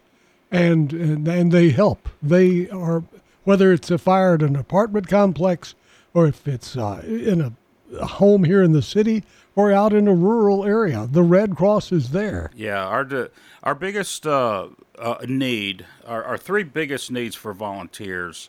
and 0.50 0.92
and, 0.92 1.26
and 1.28 1.52
they 1.52 1.70
help. 1.70 2.08
They 2.22 2.68
are 2.70 3.04
whether 3.44 3.72
it's 3.72 3.90
a 3.90 3.98
fire 3.98 4.34
at 4.34 4.42
an 4.42 4.56
apartment 4.56 5.08
complex 5.08 5.74
or 6.12 6.26
if 6.26 6.46
it's 6.46 6.76
uh, 6.76 7.02
in 7.06 7.40
a, 7.40 7.52
a 7.98 8.06
home 8.06 8.44
here 8.44 8.62
in 8.62 8.72
the 8.72 8.82
city 8.82 9.24
or 9.56 9.72
out 9.72 9.92
in 9.92 10.08
a 10.08 10.14
rural 10.14 10.64
area, 10.64 11.08
the 11.10 11.22
Red 11.22 11.56
Cross 11.56 11.92
is 11.92 12.10
there. 12.10 12.50
Yeah, 12.54 12.84
our 12.84 13.30
our 13.62 13.74
biggest 13.74 14.26
uh, 14.26 14.68
uh, 14.98 15.16
need, 15.26 15.86
our, 16.06 16.22
our 16.24 16.38
three 16.38 16.62
biggest 16.62 17.10
needs 17.10 17.34
for 17.34 17.52
volunteers, 17.52 18.48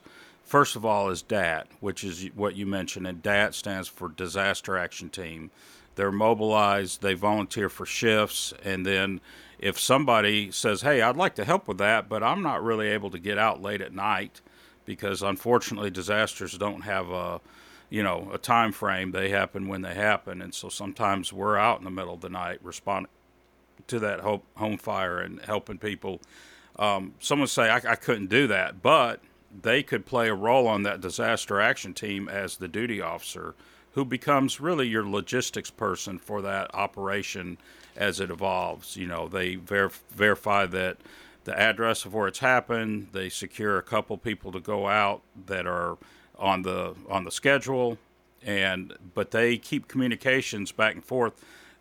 first 0.51 0.75
of 0.75 0.83
all, 0.83 1.09
is 1.09 1.21
DAT, 1.21 1.67
which 1.79 2.03
is 2.03 2.25
what 2.35 2.57
you 2.57 2.65
mentioned, 2.65 3.07
and 3.07 3.23
DAT 3.23 3.55
stands 3.55 3.87
for 3.87 4.09
Disaster 4.09 4.77
Action 4.77 5.09
Team. 5.09 5.49
They're 5.95 6.11
mobilized, 6.11 7.01
they 7.01 7.13
volunteer 7.13 7.69
for 7.69 7.85
shifts, 7.85 8.53
and 8.61 8.85
then 8.85 9.21
if 9.59 9.79
somebody 9.79 10.51
says, 10.51 10.81
"Hey, 10.81 11.01
I'd 11.01 11.15
like 11.15 11.35
to 11.35 11.45
help 11.45 11.69
with 11.69 11.77
that, 11.77 12.09
but 12.09 12.21
I'm 12.21 12.43
not 12.43 12.61
really 12.61 12.89
able 12.89 13.09
to 13.11 13.19
get 13.19 13.37
out 13.37 13.61
late 13.61 13.79
at 13.79 13.93
night," 13.93 14.41
because 14.83 15.21
unfortunately 15.21 15.89
disasters 15.89 16.57
don't 16.57 16.81
have 16.81 17.09
a 17.09 17.39
you 17.89 18.03
know 18.03 18.29
a 18.33 18.37
time 18.37 18.73
frame 18.73 19.11
they 19.11 19.29
happen 19.29 19.67
when 19.67 19.81
they 19.81 19.93
happen 19.93 20.41
and 20.41 20.53
so 20.53 20.69
sometimes 20.69 21.31
we're 21.33 21.57
out 21.57 21.77
in 21.77 21.83
the 21.83 21.91
middle 21.91 22.13
of 22.13 22.21
the 22.21 22.29
night 22.29 22.57
responding 22.63 23.11
to 23.87 23.99
that 23.99 24.21
home 24.21 24.77
fire 24.77 25.19
and 25.19 25.41
helping 25.41 25.77
people 25.77 26.21
um, 26.79 27.13
someone 27.19 27.47
say 27.47 27.69
I, 27.69 27.75
I 27.75 27.95
couldn't 27.95 28.29
do 28.29 28.47
that, 28.47 28.81
but 28.81 29.21
they 29.61 29.83
could 29.83 30.05
play 30.05 30.29
a 30.29 30.33
role 30.33 30.67
on 30.67 30.83
that 30.83 31.01
disaster 31.01 31.59
action 31.59 31.93
team 31.93 32.29
as 32.29 32.57
the 32.57 32.67
duty 32.67 33.01
officer 33.01 33.55
who 33.93 34.05
becomes 34.05 34.61
really 34.61 34.87
your 34.87 35.05
logistics 35.05 35.69
person 35.69 36.17
for 36.17 36.41
that 36.41 36.73
operation 36.73 37.57
as 37.95 38.19
it 38.19 38.29
evolves. 38.29 38.95
You 38.95 39.07
know, 39.07 39.27
they 39.27 39.55
ver- 39.55 39.91
verify 40.09 40.65
that 40.67 40.97
the 41.43 41.57
address 41.59 42.05
of 42.05 42.13
where 42.13 42.27
it's 42.27 42.39
happened. 42.39 43.09
They 43.11 43.29
secure 43.29 43.77
a 43.77 43.83
couple 43.83 44.17
people 44.17 44.51
to 44.53 44.59
go 44.59 44.87
out 44.87 45.21
that 45.47 45.67
are 45.67 45.97
on 46.37 46.61
the 46.61 46.95
on 47.09 47.25
the 47.25 47.31
schedule, 47.31 47.97
and 48.43 48.93
but 49.13 49.31
they 49.31 49.57
keep 49.57 49.87
communications 49.87 50.71
back 50.71 50.95
and 50.95 51.03
forth. 51.03 51.33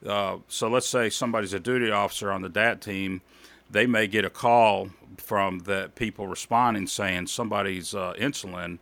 Uh, 0.04 0.38
so 0.48 0.68
let's 0.68 0.88
say 0.88 1.10
somebody's 1.10 1.52
a 1.52 1.60
duty 1.60 1.90
officer 1.90 2.32
on 2.32 2.42
the 2.42 2.48
DAT 2.48 2.80
team, 2.80 3.20
they 3.70 3.86
may 3.86 4.06
get 4.06 4.24
a 4.24 4.30
call 4.30 4.90
from 5.16 5.60
the 5.60 5.90
people 5.94 6.26
responding 6.26 6.86
saying 6.86 7.26
somebody's 7.26 7.94
uh, 7.94 8.14
insulin 8.18 8.78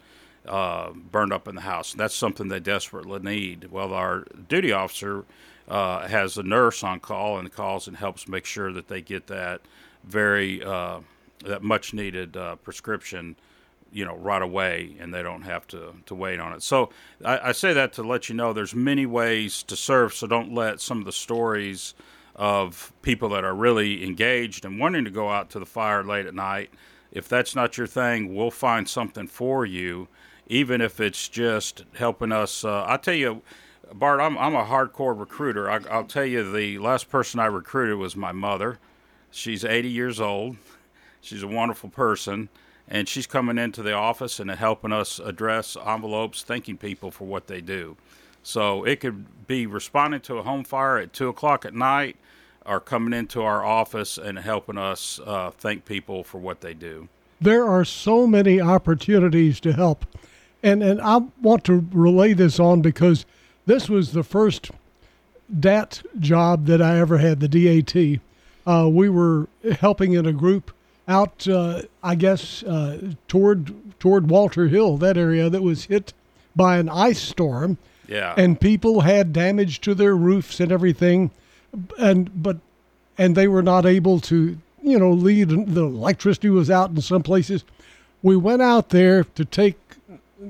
uh, 0.46 0.90
burned 0.90 1.32
up 1.32 1.46
in 1.46 1.54
the 1.56 1.60
house. 1.60 1.92
That's 1.92 2.14
something 2.14 2.48
they 2.48 2.60
desperately 2.60 3.20
need. 3.20 3.70
Well, 3.70 3.92
our 3.92 4.24
duty 4.48 4.72
officer 4.72 5.24
uh, 5.68 6.08
has 6.08 6.38
a 6.38 6.42
nurse 6.42 6.82
on 6.82 7.00
call 7.00 7.38
and 7.38 7.52
calls 7.52 7.86
and 7.86 7.96
helps 7.96 8.26
make 8.28 8.46
sure 8.46 8.72
that 8.72 8.88
they 8.88 9.02
get 9.02 9.26
that 9.26 9.60
very 10.04 10.62
uh, 10.64 11.00
that 11.44 11.62
much 11.62 11.92
needed 11.92 12.36
uh, 12.36 12.56
prescription, 12.56 13.36
you 13.92 14.04
know, 14.04 14.16
right 14.16 14.42
away, 14.42 14.96
and 14.98 15.12
they 15.12 15.22
don't 15.22 15.42
have 15.42 15.66
to 15.68 15.92
to 16.06 16.14
wait 16.14 16.40
on 16.40 16.52
it. 16.52 16.62
So 16.62 16.90
I, 17.24 17.50
I 17.50 17.52
say 17.52 17.72
that 17.74 17.92
to 17.94 18.02
let 18.02 18.28
you 18.28 18.34
know 18.34 18.52
there's 18.52 18.74
many 18.74 19.04
ways 19.04 19.62
to 19.64 19.76
serve. 19.76 20.14
So 20.14 20.26
don't 20.26 20.54
let 20.54 20.80
some 20.80 20.98
of 20.98 21.04
the 21.04 21.12
stories 21.12 21.94
of 22.38 22.94
people 23.02 23.28
that 23.30 23.44
are 23.44 23.54
really 23.54 24.02
engaged 24.02 24.64
and 24.64 24.80
wanting 24.80 25.04
to 25.04 25.10
go 25.10 25.28
out 25.28 25.50
to 25.50 25.58
the 25.58 25.66
fire 25.66 26.02
late 26.02 26.24
at 26.24 26.34
night. 26.34 26.70
If 27.12 27.28
that's 27.28 27.54
not 27.54 27.76
your 27.76 27.86
thing, 27.86 28.34
we'll 28.34 28.50
find 28.50 28.88
something 28.88 29.26
for 29.26 29.66
you 29.66 30.08
even 30.48 30.80
if 30.80 30.98
it's 30.98 31.28
just 31.28 31.84
helping 31.94 32.32
us. 32.32 32.64
Uh, 32.64 32.84
I 32.86 32.96
tell 32.96 33.14
you, 33.14 33.42
Bart, 33.92 34.20
I'm, 34.20 34.36
I'm 34.38 34.54
a 34.54 34.64
hardcore 34.64 35.18
recruiter. 35.18 35.70
I, 35.70 35.78
will 35.78 36.04
tell 36.04 36.24
you, 36.24 36.50
the 36.50 36.78
last 36.78 37.08
person 37.08 37.38
I 37.38 37.46
recruited 37.46 37.96
was 37.96 38.16
my 38.16 38.32
mother. 38.32 38.78
She's 39.30 39.64
80 39.64 39.88
years 39.88 40.20
old. 40.20 40.56
She's 41.20 41.42
a 41.42 41.48
wonderful 41.48 41.90
person, 41.90 42.48
and 42.88 43.08
she's 43.08 43.26
coming 43.26 43.58
into 43.58 43.82
the 43.82 43.92
office 43.92 44.40
and 44.40 44.50
helping 44.50 44.92
us 44.92 45.18
address 45.18 45.76
envelopes, 45.76 46.42
thanking 46.42 46.78
people 46.78 47.10
for 47.10 47.24
what 47.26 47.46
they 47.46 47.60
do. 47.60 47.96
So 48.42 48.84
it 48.84 49.00
could 49.00 49.46
be 49.46 49.66
responding 49.66 50.20
to 50.22 50.38
a 50.38 50.42
home 50.42 50.64
fire 50.64 50.96
at 50.96 51.12
two 51.12 51.28
o'clock 51.28 51.66
at 51.66 51.74
night, 51.74 52.16
or 52.66 52.80
coming 52.80 53.18
into 53.18 53.42
our 53.42 53.64
office 53.64 54.18
and 54.18 54.38
helping 54.38 54.78
us 54.78 55.20
uh, 55.24 55.50
thank 55.50 55.84
people 55.84 56.22
for 56.22 56.38
what 56.38 56.60
they 56.60 56.74
do. 56.74 57.08
There 57.40 57.64
are 57.64 57.84
so 57.84 58.26
many 58.26 58.60
opportunities 58.60 59.60
to 59.60 59.72
help 59.72 60.04
and 60.62 60.82
and 60.82 61.00
I 61.00 61.18
want 61.40 61.64
to 61.64 61.86
relay 61.92 62.32
this 62.32 62.58
on 62.58 62.82
because 62.82 63.24
this 63.66 63.88
was 63.88 64.12
the 64.12 64.22
first 64.22 64.70
DAT 65.58 66.02
job 66.18 66.66
that 66.66 66.82
I 66.82 66.98
ever 66.98 67.18
had, 67.18 67.40
the 67.40 67.48
DAT. 67.48 68.20
Uh, 68.66 68.88
we 68.88 69.08
were 69.08 69.48
helping 69.80 70.12
in 70.12 70.26
a 70.26 70.32
group 70.32 70.72
out, 71.06 71.48
uh, 71.48 71.82
I 72.02 72.16
guess, 72.16 72.62
uh, 72.64 73.12
toward 73.28 73.74
toward 73.98 74.28
Walter 74.28 74.68
Hill, 74.68 74.96
that 74.98 75.16
area 75.16 75.48
that 75.48 75.62
was 75.62 75.84
hit 75.84 76.12
by 76.54 76.78
an 76.78 76.88
ice 76.88 77.20
storm. 77.20 77.78
Yeah. 78.08 78.34
And 78.36 78.58
people 78.58 79.02
had 79.02 79.32
damage 79.32 79.80
to 79.82 79.94
their 79.94 80.16
roofs 80.16 80.60
and 80.60 80.72
everything, 80.72 81.30
and 81.98 82.42
but 82.42 82.58
and 83.16 83.36
they 83.36 83.48
were 83.48 83.62
not 83.62 83.84
able 83.84 84.20
to, 84.20 84.58
you 84.82 84.98
know, 84.98 85.10
lead. 85.12 85.48
The 85.48 85.82
electricity 85.84 86.50
was 86.50 86.70
out 86.70 86.90
in 86.90 87.00
some 87.00 87.22
places. 87.22 87.64
We 88.22 88.36
went 88.36 88.62
out 88.62 88.90
there 88.90 89.24
to 89.24 89.44
take 89.44 89.76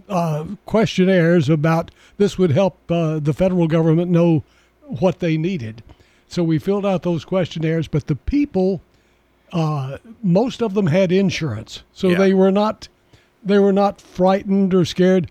uh, 0.08 0.44
questionnaires 0.66 1.48
about 1.48 1.90
this 2.18 2.38
would 2.38 2.50
help 2.50 2.78
uh, 2.90 3.18
the 3.20 3.32
federal 3.32 3.66
government 3.68 4.10
know 4.10 4.42
what 4.82 5.18
they 5.20 5.36
needed. 5.36 5.82
So 6.28 6.42
we 6.42 6.58
filled 6.58 6.84
out 6.84 7.02
those 7.02 7.24
questionnaires, 7.24 7.88
but 7.88 8.06
the 8.06 8.14
people, 8.16 8.82
uh, 9.52 9.96
most 10.22 10.62
of 10.62 10.74
them 10.74 10.88
had 10.88 11.10
insurance, 11.10 11.82
so 11.92 12.08
Yeah. 12.10 12.18
they 12.18 12.34
were 12.34 12.52
not 12.52 12.88
they 13.44 13.58
were 13.58 13.72
not 13.72 14.00
frightened 14.00 14.74
or 14.74 14.84
scared. 14.84 15.30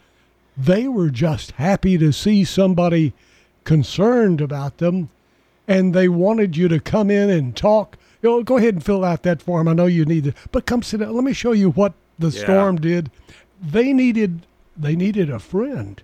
They 0.58 0.88
were 0.88 1.10
just 1.10 1.52
happy 1.52 1.98
to 2.00 2.12
see 2.12 2.44
somebody 2.46 3.14
concerned 3.64 4.42
about 4.42 4.78
them, 4.78 5.10
and 5.68 5.94
they 5.94 6.08
wanted 6.08 6.56
you 6.56 6.68
to 6.68 6.80
come 6.80 7.10
in 7.12 7.30
and 7.30 7.56
talk. 7.56 7.98
You 8.22 8.30
know, 8.30 8.44
go 8.44 8.58
ahead 8.58 8.74
and 8.74 8.84
fill 8.84 9.04
out 9.04 9.24
that 9.24 9.42
form. 9.42 9.68
I 9.68 9.74
know 9.74 9.86
you 9.86 10.06
need 10.06 10.28
it, 10.28 10.36
but 10.52 10.66
come 10.66 10.82
sit 10.82 11.00
down. 11.00 11.14
Let 11.14 11.24
me 11.24 11.34
show 11.34 11.52
you 11.52 11.72
what 11.72 11.94
the 12.18 12.30
Yeah. 12.30 12.44
storm 12.44 12.78
did. 12.78 13.12
They 13.62 13.94
needed 13.94 14.46
they 14.80 14.96
needed 14.96 15.30
a 15.32 15.40
friend. 15.40 16.04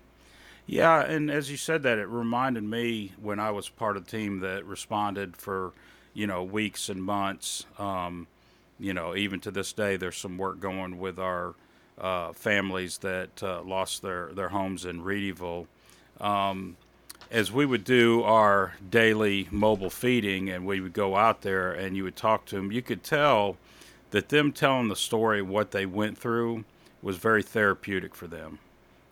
Yeah, 0.65 1.02
and 1.04 1.30
as 1.30 1.52
you 1.52 1.58
said 1.58 1.84
that, 1.84 1.99
it 1.99 2.08
reminded 2.08 2.63
me 2.63 3.12
when 3.21 3.39
I 3.39 3.52
was 3.52 3.69
part 3.69 3.97
of 3.97 4.06
the 4.06 4.12
team 4.12 4.39
that 4.39 4.65
responded 4.65 5.36
for, 5.38 5.73
you 6.13 6.26
know, 6.26 6.41
weeks 6.43 6.89
and 6.89 7.04
months. 7.04 7.65
Um, 7.78 8.28
you 8.80 8.93
know, 8.93 9.15
even 9.15 9.39
to 9.41 9.52
this 9.52 9.73
day, 9.73 9.95
there's 9.97 10.17
some 10.17 10.38
work 10.39 10.60
going 10.60 10.97
with 10.97 11.19
our 11.19 11.54
uh, 11.99 12.32
families 12.34 12.97
that 12.99 13.43
uh, 13.43 13.62
lost 13.62 14.02
their, 14.02 14.32
their 14.34 14.49
homes 14.49 14.86
in 14.86 15.04
Readyville. 15.04 15.67
Um, 16.19 16.78
as 17.31 17.51
we 17.51 17.65
would 17.65 17.83
do 17.83 18.23
our 18.23 18.73
daily 18.89 19.47
mobile 19.51 19.89
feeding 19.89 20.49
and 20.49 20.65
we 20.65 20.79
would 20.81 20.93
go 20.93 21.15
out 21.15 21.41
there 21.41 21.71
and 21.71 21.95
you 21.95 22.03
would 22.03 22.15
talk 22.15 22.45
to 22.45 22.55
them, 22.55 22.71
you 22.71 22.81
could 22.81 23.03
tell 23.03 23.57
that 24.12 24.29
them 24.29 24.51
telling 24.51 24.89
the 24.89 24.95
story, 24.95 25.41
what 25.41 25.71
they 25.71 25.86
went 25.86 26.17
through, 26.17 26.63
was 27.01 27.17
very 27.17 27.43
therapeutic 27.43 28.13
for 28.13 28.27
them 28.27 28.59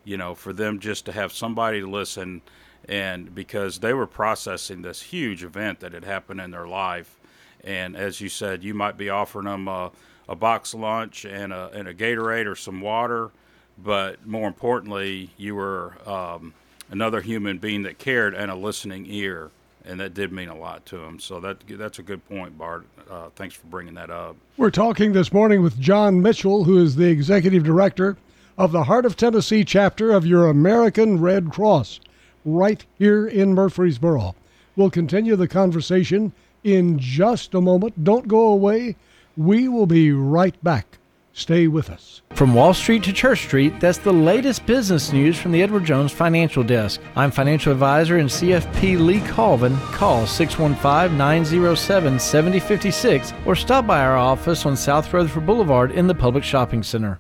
you 0.04 0.18
know, 0.18 0.36
for 0.36 0.54
them 0.54 0.80
just 0.80 1.06
to 1.06 1.12
have 1.12 1.32
somebody 1.32 1.82
to 1.82 1.88
listen 1.88 2.42
and 2.88 3.34
because 3.36 3.80
they 3.80 3.94
were 3.94 4.08
processing 4.08 4.82
this 4.82 5.02
huge 5.02 5.44
event 5.44 5.80
that 5.80 5.94
had 5.94 6.04
happened 6.04 6.42
in 6.42 6.52
their 6.52 6.68
life. 6.68 7.20
And 7.64 7.96
as 7.96 8.20
you 8.20 8.30
said, 8.30 8.64
you 8.64 8.74
might 8.74 8.98
be 8.98 9.10
offering 9.10 9.46
them 9.46 9.68
a, 9.68 9.92
a 10.28 10.36
box 10.36 10.74
lunch 10.74 11.26
and 11.26 11.54
a, 11.54 11.70
and 11.74 11.88
a 11.88 11.94
Gatorade 11.94 12.48
or 12.48 12.56
some 12.56 12.82
water, 12.82 13.30
but 13.78 14.26
more 14.26 14.48
importantly, 14.48 15.30
you 15.38 15.56
were 15.56 15.94
um, 16.10 16.54
another 16.92 17.22
human 17.22 17.58
being 17.58 17.84
that 17.84 17.98
cared 17.98 18.36
and 18.36 18.52
a 18.52 18.56
listening 18.56 19.06
ear. 19.08 19.50
And 19.84 20.00
that 20.00 20.14
did 20.14 20.32
mean 20.32 20.50
a 20.50 20.56
lot 20.56 20.86
to 20.88 20.98
him. 21.04 21.20
So 21.20 21.40
that 21.40 21.58
that's 21.68 21.98
a 21.98 22.04
good 22.04 22.24
point, 22.30 22.56
Bart. 22.56 22.86
Uh, 23.10 23.30
thanks 23.36 23.56
for 23.56 23.66
bringing 23.66 23.96
that 23.96 24.12
up. 24.12 24.36
We're 24.58 24.70
talking 24.70 25.14
this 25.14 25.34
morning 25.34 25.64
with 25.64 25.80
John 25.80 26.22
Mitchell, 26.22 26.66
who 26.66 26.78
is 26.78 26.96
the 26.96 27.10
executive 27.10 27.64
director 27.64 28.16
of 28.60 28.72
the 28.72 28.84
Heart 28.84 29.08
of 29.08 29.16
Tennessee 29.18 29.64
chapter 29.64 30.12
of 30.12 30.24
your 30.24 30.50
American 30.50 31.20
Red 31.20 31.52
Cross, 31.52 32.00
right 32.46 32.86
here 33.00 33.28
in 33.28 33.56
Murfreesboro. 33.56 34.36
We'll 34.76 34.92
continue 34.92 35.36
the 35.36 35.48
conversation 35.48 36.32
in 36.64 37.00
just 37.00 37.56
a 37.56 37.62
moment. 37.62 38.04
Don't 38.04 38.28
go 38.28 38.52
away. 38.52 38.96
We 39.36 39.68
will 39.68 39.88
be 39.88 40.12
right 40.12 40.62
back. 40.64 41.00
Stay 41.34 41.68
with 41.68 41.90
us. 41.90 42.22
From 42.34 42.54
Wall 42.54 42.74
Street 42.74 43.04
to 43.04 43.14
Church 43.14 43.46
Street, 43.46 43.80
that's 43.80 43.98
the 43.98 44.12
latest 44.12 44.66
business 44.66 45.14
news 45.14 45.38
from 45.38 45.52
the 45.52 45.62
Edward 45.64 45.86
Jones 45.86 46.12
Financial 46.12 46.64
Desk. 46.64 47.00
I'm 47.16 47.32
financial 47.32 47.72
advisor 47.72 48.18
and 48.18 48.30
CFP 48.30 49.00
Lee 49.00 49.22
Colvin. 49.22 49.78
Call 49.94 50.26
615 50.28 51.18
907 51.18 52.20
7056 52.20 53.34
or 53.46 53.56
stop 53.56 53.88
by 53.88 54.02
our 54.02 54.18
office 54.18 54.66
on 54.66 54.76
South 54.76 55.12
Rutherford 55.14 55.46
Boulevard 55.46 55.92
in 55.92 56.08
the 56.08 56.16
Public 56.16 56.44
Shopping 56.44 56.84
Center. 56.84 57.20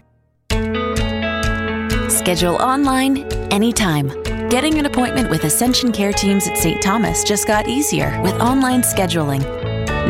Schedule 2.09 2.55
online 2.55 3.19
anytime. 3.51 4.09
Getting 4.49 4.77
an 4.77 4.85
appointment 4.85 5.29
with 5.29 5.45
Ascension 5.45 5.93
Care 5.93 6.11
Teams 6.11 6.45
at 6.47 6.57
St. 6.57 6.81
Thomas 6.81 7.23
just 7.23 7.47
got 7.47 7.69
easier 7.69 8.21
with 8.21 8.33
online 8.41 8.81
scheduling. 8.81 9.60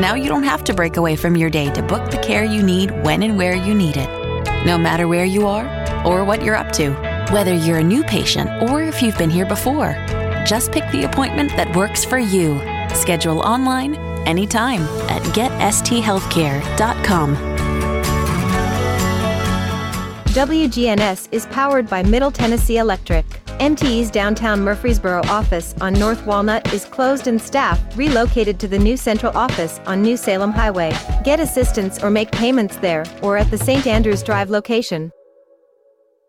Now 0.01 0.15
you 0.15 0.27
don't 0.29 0.41
have 0.41 0.63
to 0.63 0.73
break 0.73 0.97
away 0.97 1.15
from 1.15 1.37
your 1.37 1.51
day 1.51 1.71
to 1.75 1.83
book 1.83 2.09
the 2.09 2.17
care 2.17 2.43
you 2.43 2.63
need 2.63 2.89
when 3.03 3.21
and 3.21 3.37
where 3.37 3.53
you 3.53 3.75
need 3.75 3.97
it. 3.97 4.09
No 4.65 4.75
matter 4.75 5.07
where 5.07 5.25
you 5.25 5.45
are 5.45 5.67
or 6.03 6.25
what 6.25 6.41
you're 6.41 6.55
up 6.55 6.71
to, 6.71 6.89
whether 7.31 7.53
you're 7.53 7.77
a 7.77 7.83
new 7.83 8.03
patient 8.03 8.49
or 8.63 8.81
if 8.81 9.03
you've 9.03 9.19
been 9.19 9.29
here 9.29 9.45
before, 9.45 9.93
just 10.43 10.71
pick 10.71 10.91
the 10.91 11.03
appointment 11.03 11.51
that 11.51 11.75
works 11.75 12.03
for 12.03 12.17
you. 12.17 12.59
Schedule 12.95 13.41
online 13.41 13.93
anytime 14.25 14.81
at 15.07 15.21
getsthealthcare.com. 15.35 17.35
WGNS 20.33 21.27
is 21.31 21.45
powered 21.45 21.87
by 21.87 22.01
Middle 22.01 22.31
Tennessee 22.31 22.77
Electric. 22.77 23.25
MTE's 23.61 24.09
downtown 24.09 24.61
Murfreesboro 24.61 25.21
office 25.25 25.75
on 25.81 25.93
North 25.93 26.25
Walnut 26.25 26.73
is 26.73 26.83
closed 26.85 27.27
and 27.27 27.39
staff 27.39 27.79
relocated 27.95 28.59
to 28.59 28.67
the 28.67 28.79
new 28.79 28.97
central 28.97 29.37
office 29.37 29.79
on 29.85 30.01
New 30.01 30.17
Salem 30.17 30.51
Highway. 30.51 30.91
Get 31.23 31.39
assistance 31.39 32.01
or 32.03 32.09
make 32.09 32.31
payments 32.31 32.77
there 32.77 33.05
or 33.21 33.37
at 33.37 33.51
the 33.51 33.59
St. 33.59 33.85
Andrews 33.85 34.23
Drive 34.23 34.49
location. 34.49 35.11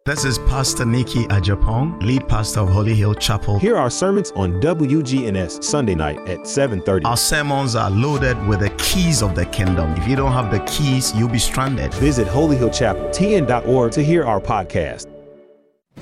This 0.05 0.27
is 0.27 0.41
Pastor 0.41 0.85
Nikki 0.85 1.25
Ajapong, 1.29 2.03
lead 2.03 2.29
pastor 2.29 2.61
of 2.61 2.69
Holy 2.69 2.93
Hill 2.93 3.15
Chapel. 3.15 3.59
Here 3.59 3.79
are 3.79 3.89
sermons 3.89 4.31
on 4.33 4.61
WGNS 4.61 5.65
Sunday 5.65 5.95
night 5.95 6.19
at 6.29 6.41
7:30. 6.41 7.07
Our 7.07 7.17
sermons 7.17 7.77
are 7.77 7.89
loaded 7.89 8.37
with 8.47 8.61
the 8.61 8.69
keys 8.77 9.23
of 9.23 9.35
the 9.35 9.47
kingdom. 9.47 9.95
If 9.97 10.07
you 10.07 10.17
don't 10.17 10.33
have 10.33 10.51
the 10.51 10.61
keys, 10.67 11.15
you'll 11.17 11.31
be 11.31 11.39
stranded. 11.39 11.95
Visit 11.95 12.29
Holy 12.29 12.59
Hill 12.59 12.69
Chapel, 12.69 13.09
tn.org 13.09 13.93
to 13.93 14.05
hear 14.05 14.23
our 14.23 14.41
podcast. 14.41 15.12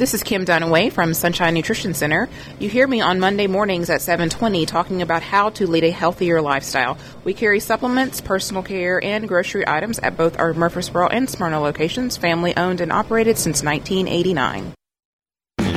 This 0.00 0.14
is 0.14 0.22
Kim 0.22 0.46
Dunaway 0.46 0.90
from 0.90 1.12
Sunshine 1.12 1.52
Nutrition 1.52 1.92
Center. 1.92 2.30
You 2.58 2.70
hear 2.70 2.86
me 2.86 3.02
on 3.02 3.20
Monday 3.20 3.46
mornings 3.46 3.90
at 3.90 4.00
7:20 4.00 4.64
talking 4.64 5.02
about 5.02 5.22
how 5.22 5.50
to 5.50 5.66
lead 5.66 5.84
a 5.84 5.90
healthier 5.90 6.40
lifestyle. 6.40 6.96
We 7.22 7.34
carry 7.34 7.60
supplements, 7.60 8.22
personal 8.22 8.62
care, 8.62 9.04
and 9.04 9.28
grocery 9.28 9.68
items 9.68 9.98
at 9.98 10.16
both 10.16 10.40
our 10.40 10.54
Murfreesboro 10.54 11.08
and 11.08 11.28
Smyrna 11.28 11.60
locations, 11.60 12.16
family 12.16 12.56
owned 12.56 12.80
and 12.80 12.90
operated 12.90 13.36
since 13.36 13.62
1989. 13.62 14.72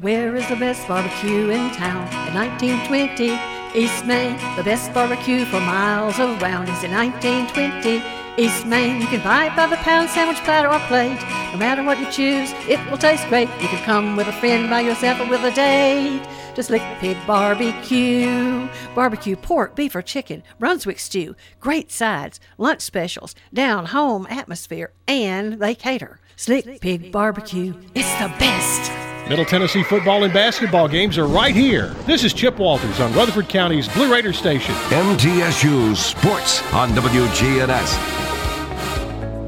Where 0.00 0.34
is 0.34 0.48
the 0.48 0.56
best 0.56 0.88
barbecue 0.88 1.50
in 1.50 1.70
town? 1.72 2.08
In 2.28 2.32
1920, 2.32 3.38
East 3.78 4.06
Main. 4.06 4.34
The 4.56 4.62
best 4.62 4.94
barbecue 4.94 5.44
for 5.44 5.60
miles 5.60 6.18
around 6.18 6.70
is 6.70 6.82
in 6.82 6.90
1920. 6.90 8.02
East 8.42 8.64
Main, 8.64 9.02
you 9.02 9.06
can 9.08 9.22
buy 9.22 9.48
it 9.48 9.56
by 9.56 9.66
the 9.66 9.76
pound, 9.76 10.08
sandwich, 10.08 10.38
platter, 10.38 10.72
or 10.72 10.78
plate. 10.88 11.20
No 11.52 11.58
matter 11.58 11.82
what 11.82 12.00
you 12.00 12.10
choose, 12.10 12.50
it 12.66 12.80
will 12.90 12.96
taste 12.96 13.28
great. 13.28 13.50
You 13.60 13.68
can 13.68 13.84
come 13.84 14.16
with 14.16 14.26
a 14.26 14.32
friend, 14.32 14.70
by 14.70 14.80
yourself, 14.80 15.20
or 15.20 15.28
with 15.28 15.44
a 15.44 15.50
date. 15.50 16.26
Just 16.54 16.70
Lick 16.70 16.80
Pig 16.98 17.18
Barbecue. 17.26 18.70
Barbecue 18.94 19.36
pork, 19.36 19.76
beef, 19.76 19.94
or 19.94 20.00
chicken, 20.00 20.42
Brunswick 20.58 20.98
stew, 20.98 21.36
great 21.60 21.92
sides, 21.92 22.40
lunch 22.56 22.80
specials, 22.80 23.34
down 23.52 23.84
home 23.84 24.26
atmosphere, 24.30 24.92
and 25.06 25.60
they 25.60 25.74
cater. 25.74 26.20
Slick 26.36 26.80
Pig 26.80 27.12
Barbecue. 27.12 27.74
It's 27.94 28.14
the 28.14 28.28
best. 28.38 29.09
Middle 29.30 29.44
Tennessee 29.44 29.84
football 29.84 30.24
and 30.24 30.34
basketball 30.34 30.88
games 30.88 31.16
are 31.16 31.28
right 31.28 31.54
here. 31.54 31.90
This 32.04 32.24
is 32.24 32.32
Chip 32.32 32.58
Walters 32.58 32.98
on 32.98 33.12
Rutherford 33.12 33.48
County's 33.48 33.86
Blue 33.86 34.12
Raider 34.12 34.32
Station. 34.32 34.74
MTSU 34.74 35.94
Sports 35.94 36.60
on 36.72 36.88
WGNS. 36.90 37.96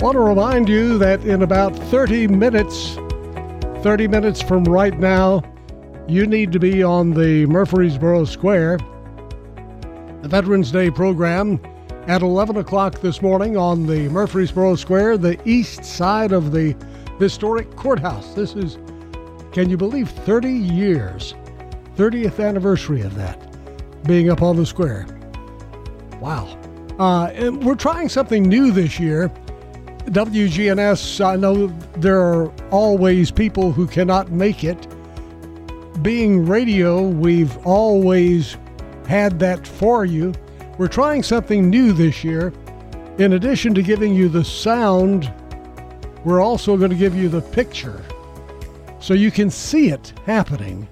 Want 0.01 0.15
to 0.15 0.21
remind 0.21 0.69
you 0.69 0.99
that 0.99 1.25
in 1.25 1.43
about 1.43 1.75
30 1.75 2.29
minutes, 2.29 2.95
30 3.83 4.07
minutes 4.07 4.41
from 4.41 4.63
right 4.63 4.97
now, 5.01 5.43
you 6.07 6.29
need 6.29 6.53
to 6.53 6.61
be 6.61 6.85
on 6.85 7.11
the 7.11 7.47
Murfreesboro 7.47 8.25
Square, 8.25 8.79
the 10.23 10.29
Veterans 10.29 10.71
Day 10.71 10.93
program 10.93 11.61
at 12.07 12.23
11 12.23 12.57
o'clock 12.57 13.01
this 13.01 13.21
morning 13.21 13.57
on 13.57 13.89
the 13.89 14.09
Murfreesboro 14.11 14.77
Square, 14.77 15.19
the 15.19 15.41
east 15.45 15.85
side 15.85 16.31
of 16.31 16.53
the 16.53 16.77
historic 17.19 17.75
courthouse. 17.75 18.33
This 18.35 18.55
is 18.55 18.79
can 19.53 19.69
you 19.69 19.77
believe 19.77 20.09
30 20.09 20.51
years? 20.51 21.35
30th 21.97 22.43
anniversary 22.43 23.03
of 23.03 23.15
that 23.15 23.39
being 24.05 24.31
up 24.31 24.43
on 24.43 24.57
the 24.57 24.67
square. 24.67 25.07
Wow. 26.21 26.59
Uh, 26.99 27.27
and 27.27 27.63
we're 27.63 27.75
trying 27.75 28.09
something 28.09 28.43
new 28.43 28.73
this 28.73 28.99
year. 28.99 29.29
WGNS, 30.07 31.25
I 31.25 31.37
know 31.37 31.69
there 31.99 32.21
are 32.21 32.53
always 32.71 33.31
people 33.31 33.73
who 33.73 33.87
cannot 33.87 34.33
make 34.33 34.65
it. 34.65 34.89
Being 36.03 36.47
radio, 36.47 37.03
we've 37.03 37.57
always 37.67 38.57
had 39.07 39.39
that 39.41 39.67
for 39.67 40.05
you. 40.05 40.33
We're 40.79 40.89
trying 40.89 41.23
something 41.23 41.69
new 41.69 41.93
this 41.93 42.25
year. 42.25 42.53
In 43.19 43.35
addition 43.35 43.75
to 43.75 43.83
giving 43.83 44.15
you 44.15 44.29
the 44.29 44.45
sound, 44.45 45.33
we're 46.25 46.41
also 46.41 46.77
going 46.77 46.91
to 46.91 46.97
give 46.97 47.15
you 47.15 47.29
the 47.29 47.43
picture 47.43 48.03
so 49.03 49.15
you 49.15 49.31
can 49.31 49.51
see 49.51 49.89
it 49.89 50.13
happening. 50.25 50.89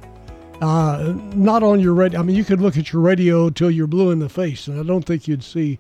Uh, 0.60 1.14
not 1.34 1.62
on 1.62 1.80
your 1.80 1.94
radio. 1.94 2.20
I 2.20 2.22
mean, 2.22 2.36
you 2.36 2.44
could 2.44 2.60
look 2.60 2.76
at 2.76 2.92
your 2.92 3.00
radio 3.00 3.48
till 3.48 3.70
you're 3.70 3.86
blue 3.86 4.10
in 4.10 4.18
the 4.18 4.28
face, 4.28 4.66
and 4.66 4.78
I 4.78 4.82
don't 4.82 5.06
think 5.06 5.26
you'd 5.26 5.44
see 5.44 5.78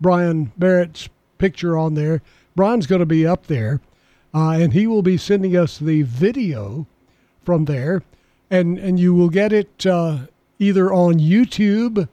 Brian 0.00 0.52
Barrett's 0.56 1.08
picture 1.38 1.78
on 1.78 1.94
there. 1.94 2.22
Brian's 2.56 2.86
going 2.86 3.00
to 3.00 3.06
be 3.06 3.26
up 3.26 3.46
there, 3.46 3.80
uh, 4.34 4.52
and 4.52 4.72
he 4.72 4.86
will 4.86 5.02
be 5.02 5.16
sending 5.16 5.56
us 5.56 5.78
the 5.78 6.02
video 6.02 6.86
from 7.44 7.66
there, 7.66 8.02
and 8.50 8.78
and 8.78 8.98
you 8.98 9.14
will 9.14 9.28
get 9.28 9.52
it 9.52 9.86
uh, 9.86 10.18
either 10.58 10.92
on 10.92 11.20
YouTube 11.20 12.08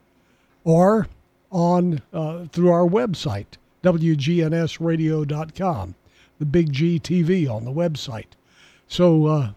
or 0.63 1.07
on 1.51 2.01
uh, 2.13 2.45
through 2.51 2.69
our 2.69 2.87
website 2.87 3.57
wgnsradio.com, 3.83 5.95
the 6.39 6.45
Big 6.45 6.71
G 6.71 6.99
TV 6.99 7.49
on 7.49 7.65
the 7.65 7.71
website. 7.71 8.27
So 8.93 9.25
uh, 9.25 9.51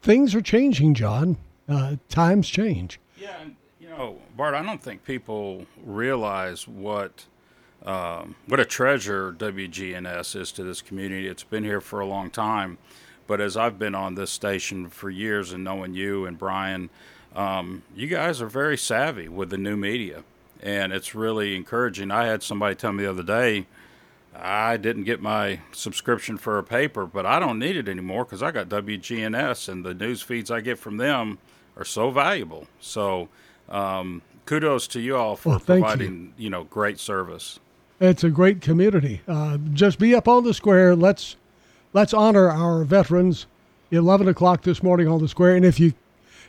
things 0.00 0.34
are 0.34 0.40
changing, 0.40 0.94
John. 0.94 1.36
Uh, 1.68 1.96
times 2.08 2.48
change. 2.48 2.98
Yeah, 3.18 3.38
and 3.38 3.54
you 3.78 3.90
know, 3.90 4.16
Bart, 4.34 4.54
I 4.54 4.62
don't 4.62 4.82
think 4.82 5.04
people 5.04 5.66
realize 5.84 6.66
what 6.66 7.26
um, 7.84 8.36
what 8.46 8.58
a 8.58 8.64
treasure 8.64 9.34
WGNS 9.34 10.40
is 10.40 10.52
to 10.52 10.64
this 10.64 10.80
community. 10.80 11.28
It's 11.28 11.42
been 11.42 11.64
here 11.64 11.82
for 11.82 12.00
a 12.00 12.06
long 12.06 12.30
time, 12.30 12.78
but 13.26 13.42
as 13.42 13.58
I've 13.58 13.78
been 13.78 13.94
on 13.94 14.14
this 14.14 14.30
station 14.30 14.88
for 14.88 15.10
years 15.10 15.52
and 15.52 15.62
knowing 15.62 15.92
you 15.92 16.24
and 16.24 16.38
Brian, 16.38 16.88
um, 17.36 17.82
you 17.94 18.06
guys 18.06 18.40
are 18.40 18.48
very 18.48 18.78
savvy 18.78 19.28
with 19.28 19.50
the 19.50 19.58
new 19.58 19.76
media, 19.76 20.24
and 20.62 20.94
it's 20.94 21.14
really 21.14 21.56
encouraging. 21.56 22.10
I 22.10 22.24
had 22.24 22.42
somebody 22.42 22.74
tell 22.74 22.94
me 22.94 23.04
the 23.04 23.10
other 23.10 23.22
day 23.22 23.66
I 24.34 24.76
didn't 24.76 25.04
get 25.04 25.20
my 25.20 25.60
subscription 25.72 26.36
for 26.36 26.58
a 26.58 26.62
paper, 26.62 27.04
but 27.04 27.26
I 27.26 27.40
don't 27.40 27.58
need 27.58 27.76
it 27.76 27.88
anymore 27.88 28.24
because 28.24 28.42
I 28.42 28.50
got 28.50 28.68
WGNS 28.68 29.68
and 29.68 29.84
the 29.84 29.94
news 29.94 30.22
feeds 30.22 30.50
I 30.50 30.60
get 30.60 30.78
from 30.78 30.98
them 30.98 31.38
are 31.76 31.84
so 31.84 32.10
valuable. 32.10 32.66
So, 32.80 33.28
um, 33.68 34.22
kudos 34.46 34.86
to 34.88 35.00
you 35.00 35.16
all 35.16 35.36
for 35.36 35.50
well, 35.50 35.60
providing 35.60 36.34
you. 36.36 36.44
you. 36.44 36.50
know 36.50 36.64
great 36.64 36.98
service. 36.98 37.58
It's 38.00 38.24
a 38.24 38.30
great 38.30 38.60
community. 38.60 39.20
Uh, 39.26 39.58
just 39.72 39.98
be 39.98 40.14
up 40.14 40.28
on 40.28 40.44
the 40.44 40.54
square. 40.54 40.94
Let's 40.94 41.36
let's 41.92 42.14
honor 42.14 42.48
our 42.50 42.84
veterans. 42.84 43.46
Eleven 43.92 44.28
o'clock 44.28 44.62
this 44.62 44.84
morning 44.84 45.08
on 45.08 45.20
the 45.20 45.26
square, 45.26 45.56
and 45.56 45.64
if 45.64 45.80
you, 45.80 45.94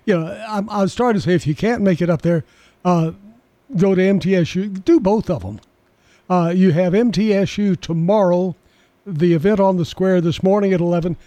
you 0.05 0.15
know, 0.15 0.27
I, 0.27 0.61
I 0.69 0.83
was 0.83 0.93
starting 0.93 1.19
to 1.19 1.25
say 1.25 1.33
if 1.33 1.47
you 1.47 1.55
can't 1.55 1.81
make 1.81 1.99
it 1.99 2.07
up 2.07 2.21
there, 2.21 2.43
uh, 2.85 3.13
go 3.75 3.95
to 3.95 4.01
MTSU. 4.01 4.85
Do 4.85 4.99
both 4.99 5.27
of 5.27 5.41
them. 5.41 5.59
Uh, 6.31 6.47
you 6.47 6.71
have 6.71 6.93
MTSU 6.93 7.77
tomorrow, 7.81 8.55
the 9.05 9.33
event 9.33 9.59
on 9.59 9.75
the 9.75 9.83
square 9.83 10.21
this 10.21 10.41
morning 10.41 10.71
at 10.71 10.79
11. 10.79 11.17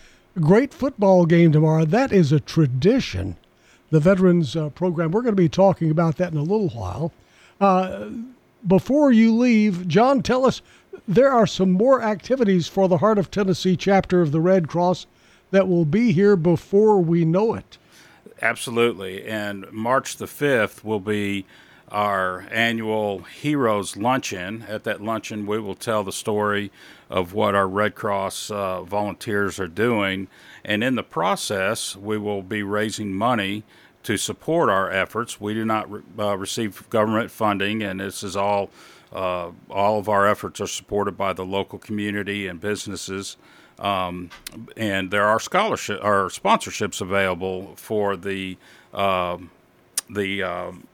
Great 0.40 0.72
football 0.72 1.26
game 1.26 1.52
tomorrow. 1.52 1.84
That 1.84 2.10
is 2.10 2.32
a 2.32 2.40
tradition, 2.40 3.36
the 3.90 4.00
Veterans 4.00 4.56
uh, 4.56 4.70
Program. 4.70 5.10
We're 5.10 5.20
going 5.20 5.36
to 5.36 5.42
be 5.42 5.50
talking 5.50 5.90
about 5.90 6.16
that 6.16 6.32
in 6.32 6.38
a 6.38 6.42
little 6.42 6.70
while. 6.70 7.12
Uh, 7.60 8.06
before 8.66 9.12
you 9.12 9.36
leave, 9.36 9.86
John, 9.86 10.22
tell 10.22 10.46
us 10.46 10.62
there 11.06 11.30
are 11.30 11.46
some 11.46 11.72
more 11.72 12.00
activities 12.00 12.66
for 12.66 12.88
the 12.88 12.96
Heart 12.96 13.18
of 13.18 13.30
Tennessee 13.30 13.76
chapter 13.76 14.22
of 14.22 14.32
the 14.32 14.40
Red 14.40 14.68
Cross 14.68 15.06
that 15.50 15.68
will 15.68 15.84
be 15.84 16.12
here 16.12 16.34
before 16.34 16.98
we 16.98 17.26
know 17.26 17.52
it. 17.52 17.76
Absolutely. 18.40 19.26
And 19.26 19.70
March 19.70 20.16
the 20.16 20.24
5th 20.24 20.82
will 20.82 20.98
be 20.98 21.44
our 21.88 22.46
annual 22.50 23.20
Heroes 23.20 23.96
Luncheon. 23.96 24.64
At 24.68 24.84
that 24.84 25.02
luncheon, 25.02 25.46
we 25.46 25.58
will 25.58 25.74
tell 25.74 26.02
the 26.02 26.12
story 26.12 26.70
of 27.10 27.32
what 27.32 27.54
our 27.54 27.68
Red 27.68 27.94
Cross 27.94 28.50
uh, 28.50 28.82
volunteers 28.82 29.60
are 29.60 29.68
doing. 29.68 30.28
And 30.64 30.82
in 30.82 30.94
the 30.94 31.02
process, 31.02 31.94
we 31.96 32.18
will 32.18 32.42
be 32.42 32.62
raising 32.62 33.12
money 33.12 33.64
to 34.04 34.16
support 34.16 34.68
our 34.68 34.90
efforts. 34.90 35.40
We 35.40 35.54
do 35.54 35.64
not 35.64 35.90
re- 35.90 36.02
uh, 36.18 36.36
receive 36.36 36.88
government 36.90 37.30
funding, 37.30 37.82
and 37.82 38.00
this 38.00 38.22
is 38.22 38.36
all. 38.36 38.70
Uh, 39.12 39.52
all 39.70 40.00
of 40.00 40.08
our 40.08 40.26
efforts 40.26 40.60
are 40.60 40.66
supported 40.66 41.16
by 41.16 41.32
the 41.32 41.44
local 41.44 41.78
community 41.78 42.48
and 42.48 42.60
businesses, 42.60 43.36
um, 43.78 44.28
and 44.76 45.12
there 45.12 45.22
are 45.22 45.38
scholarship 45.38 46.00
or 46.02 46.26
sponsorships 46.30 47.00
available 47.00 47.74
for 47.76 48.16
the 48.16 48.58
um, 48.92 49.52
the 50.10 50.42
um, 50.42 50.88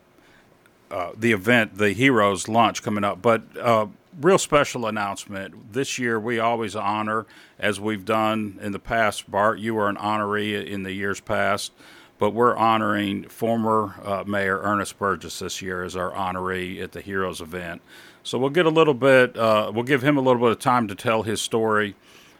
uh, 0.90 1.12
the 1.16 1.32
event, 1.32 1.78
the 1.78 1.92
Heroes 1.92 2.48
launch 2.48 2.82
coming 2.82 3.04
up. 3.04 3.22
But 3.22 3.42
uh, 3.58 3.86
real 4.20 4.38
special 4.38 4.86
announcement. 4.86 5.72
This 5.72 5.98
year, 5.98 6.18
we 6.18 6.38
always 6.38 6.76
honor, 6.76 7.26
as 7.58 7.80
we've 7.80 8.04
done 8.04 8.58
in 8.60 8.72
the 8.72 8.78
past. 8.78 9.30
Bart, 9.30 9.58
you 9.58 9.74
were 9.74 9.88
an 9.88 9.96
honoree 9.96 10.66
in 10.66 10.82
the 10.82 10.92
years 10.92 11.20
past, 11.20 11.72
but 12.18 12.30
we're 12.30 12.56
honoring 12.56 13.28
former 13.28 13.94
uh, 14.04 14.24
Mayor 14.26 14.60
Ernest 14.60 14.98
Burgess 14.98 15.38
this 15.38 15.62
year 15.62 15.84
as 15.84 15.96
our 15.96 16.10
honoree 16.12 16.82
at 16.82 16.92
the 16.92 17.00
Heroes 17.00 17.40
event. 17.40 17.82
So 18.22 18.38
we'll 18.38 18.50
get 18.50 18.66
a 18.66 18.70
little 18.70 18.94
bit, 18.94 19.36
uh, 19.36 19.72
we'll 19.74 19.84
give 19.84 20.02
him 20.02 20.18
a 20.18 20.20
little 20.20 20.40
bit 20.42 20.50
of 20.50 20.58
time 20.58 20.88
to 20.88 20.94
tell 20.94 21.22
his 21.22 21.40
story, 21.40 21.94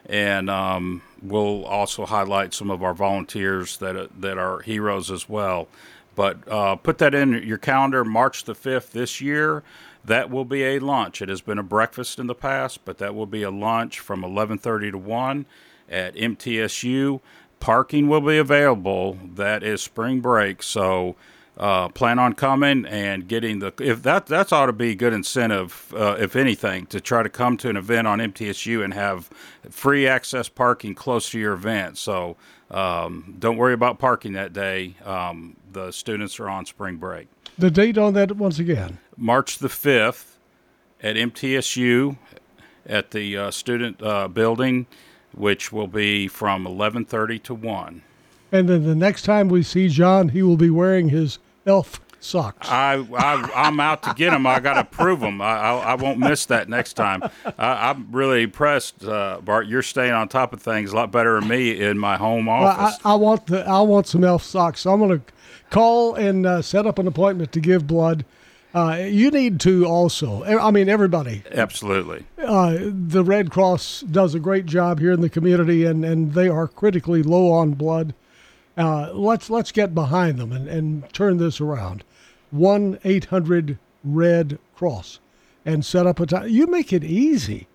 and 0.05 0.49
um, 0.49 1.01
we'll 1.21 1.65
also 1.65 2.05
highlight 2.05 2.53
some 2.53 2.69
of 2.69 2.83
our 2.83 2.93
volunteers 2.93 3.77
that 3.77 4.21
that 4.21 4.37
are 4.37 4.59
heroes 4.61 5.09
as 5.09 5.27
well. 5.27 5.67
But 6.15 6.47
uh, 6.47 6.75
put 6.75 6.97
that 6.99 7.15
in 7.15 7.43
your 7.43 7.57
calendar, 7.57 8.03
March 8.03 8.43
the 8.43 8.55
fifth 8.55 8.91
this 8.91 9.21
year. 9.21 9.63
That 10.03 10.29
will 10.29 10.45
be 10.45 10.63
a 10.63 10.79
lunch. 10.79 11.21
It 11.21 11.29
has 11.29 11.41
been 11.41 11.59
a 11.59 11.63
breakfast 11.63 12.19
in 12.19 12.27
the 12.27 12.35
past, 12.35 12.85
but 12.85 12.97
that 12.97 13.13
will 13.13 13.27
be 13.27 13.43
a 13.43 13.51
lunch 13.51 13.99
from 13.99 14.23
11:30 14.23 14.91
to 14.91 14.97
1 14.97 15.45
at 15.89 16.15
MTSU. 16.15 17.21
Parking 17.59 18.07
will 18.07 18.21
be 18.21 18.37
available. 18.37 19.19
That 19.35 19.61
is 19.61 19.83
spring 19.83 20.19
break, 20.19 20.63
so 20.63 21.15
uh, 21.57 21.89
plan 21.89 22.17
on 22.17 22.33
coming 22.33 22.85
and 22.85 23.27
getting 23.27 23.59
the 23.59 23.71
if 23.79 24.01
that 24.01 24.25
that's 24.25 24.51
ought 24.51 24.65
to 24.65 24.73
be 24.73 24.91
a 24.91 24.95
good 24.95 25.13
incentive 25.13 25.93
uh, 25.95 26.15
if 26.17 26.35
anything 26.35 26.87
to 26.87 26.99
try 26.99 27.21
to 27.21 27.29
come 27.29 27.57
to 27.57 27.69
an 27.69 27.77
event 27.77 28.07
on 28.07 28.19
MTSU 28.19 28.83
and 28.83 28.93
have 28.93 29.29
free 29.69 30.07
access 30.07 30.49
parking 30.49 30.95
close 30.95 31.29
to 31.29 31.39
your 31.39 31.53
event. 31.53 31.97
So 31.97 32.37
um, 32.71 33.35
don't 33.37 33.57
worry 33.57 33.73
about 33.73 33.99
parking 33.99 34.33
that 34.33 34.53
day. 34.53 34.95
Um, 35.05 35.57
the 35.71 35.91
students 35.91 36.39
are 36.39 36.49
on 36.49 36.65
spring 36.65 36.97
break. 36.97 37.27
The 37.57 37.69
date 37.69 37.97
on 37.97 38.13
that 38.13 38.35
once 38.37 38.59
again. 38.59 38.97
March 39.17 39.59
the 39.59 39.67
5th 39.67 40.35
at 41.01 41.15
MTSU 41.15 42.17
at 42.85 43.11
the 43.11 43.37
uh, 43.37 43.51
student 43.51 44.01
uh, 44.01 44.27
building, 44.27 44.87
which 45.35 45.71
will 45.71 45.87
be 45.87 46.27
from 46.27 46.65
11:30 46.65 47.43
to 47.43 47.53
1. 47.53 48.01
And 48.53 48.67
then 48.67 48.83
the 48.83 48.95
next 48.95 49.23
time 49.23 49.47
we 49.47 49.63
see 49.63 49.87
John, 49.87 50.29
he 50.29 50.41
will 50.41 50.57
be 50.57 50.69
wearing 50.69 51.09
his 51.09 51.39
elf 51.65 52.01
socks. 52.23 52.67
I, 52.69 53.05
I 53.15 53.67
am 53.67 53.79
out 53.79 54.03
to 54.03 54.13
get 54.13 54.31
them. 54.31 54.45
I 54.45 54.59
got 54.59 54.75
to 54.75 54.83
prove 54.83 55.19
them. 55.19 55.41
I, 55.41 55.57
I, 55.57 55.77
I 55.77 55.95
won't 55.95 56.19
miss 56.19 56.45
that 56.47 56.69
next 56.69 56.93
time. 56.93 57.23
I, 57.57 57.89
am 57.89 58.07
really 58.11 58.43
impressed, 58.43 59.03
uh, 59.03 59.39
Bart. 59.43 59.67
You're 59.67 59.81
staying 59.81 60.13
on 60.13 60.27
top 60.27 60.53
of 60.53 60.61
things 60.61 60.91
a 60.91 60.95
lot 60.95 61.11
better 61.11 61.39
than 61.39 61.49
me 61.49 61.81
in 61.81 61.97
my 61.97 62.17
home 62.17 62.47
office. 62.47 62.99
Well, 63.03 63.11
I, 63.11 63.15
I, 63.15 63.15
want 63.15 63.47
the 63.47 63.67
I 63.67 63.81
want 63.81 64.07
some 64.07 64.23
elf 64.23 64.43
socks. 64.43 64.81
So 64.81 64.93
I'm 64.93 64.99
going 64.99 65.19
to 65.19 65.33
call 65.69 66.15
and 66.15 66.45
uh, 66.45 66.61
set 66.61 66.85
up 66.85 66.99
an 66.99 67.07
appointment 67.07 67.51
to 67.53 67.59
give 67.59 67.87
blood. 67.87 68.25
Uh, 68.73 69.03
you 69.05 69.29
need 69.31 69.59
to 69.59 69.85
also. 69.85 70.43
I 70.45 70.71
mean, 70.71 70.87
everybody. 70.87 71.43
Absolutely. 71.51 72.25
Uh, 72.37 72.77
the 72.79 73.23
Red 73.23 73.51
Cross 73.51 74.01
does 74.01 74.33
a 74.33 74.39
great 74.39 74.65
job 74.65 74.99
here 74.99 75.11
in 75.11 75.19
the 75.19 75.29
community, 75.29 75.83
and, 75.83 76.05
and 76.05 76.33
they 76.33 76.47
are 76.47 76.69
critically 76.69 77.21
low 77.21 77.51
on 77.51 77.73
blood. 77.73 78.13
Uh, 78.77 79.11
let's 79.13 79.49
let's 79.49 79.73
get 79.73 79.93
behind 79.93 80.37
them 80.37 80.53
and, 80.53 80.69
and 80.69 81.13
turn 81.13 81.37
this 81.37 81.59
around. 81.59 82.05
One 82.51 82.99
eight 83.03 83.25
hundred 83.25 83.79
Red 84.03 84.59
Cross, 84.75 85.19
and 85.65 85.83
set 85.83 86.05
up 86.05 86.19
a 86.19 86.25
time. 86.25 86.49
You 86.49 86.67
make 86.67 86.93
it 86.93 87.03
easy. 87.03 87.67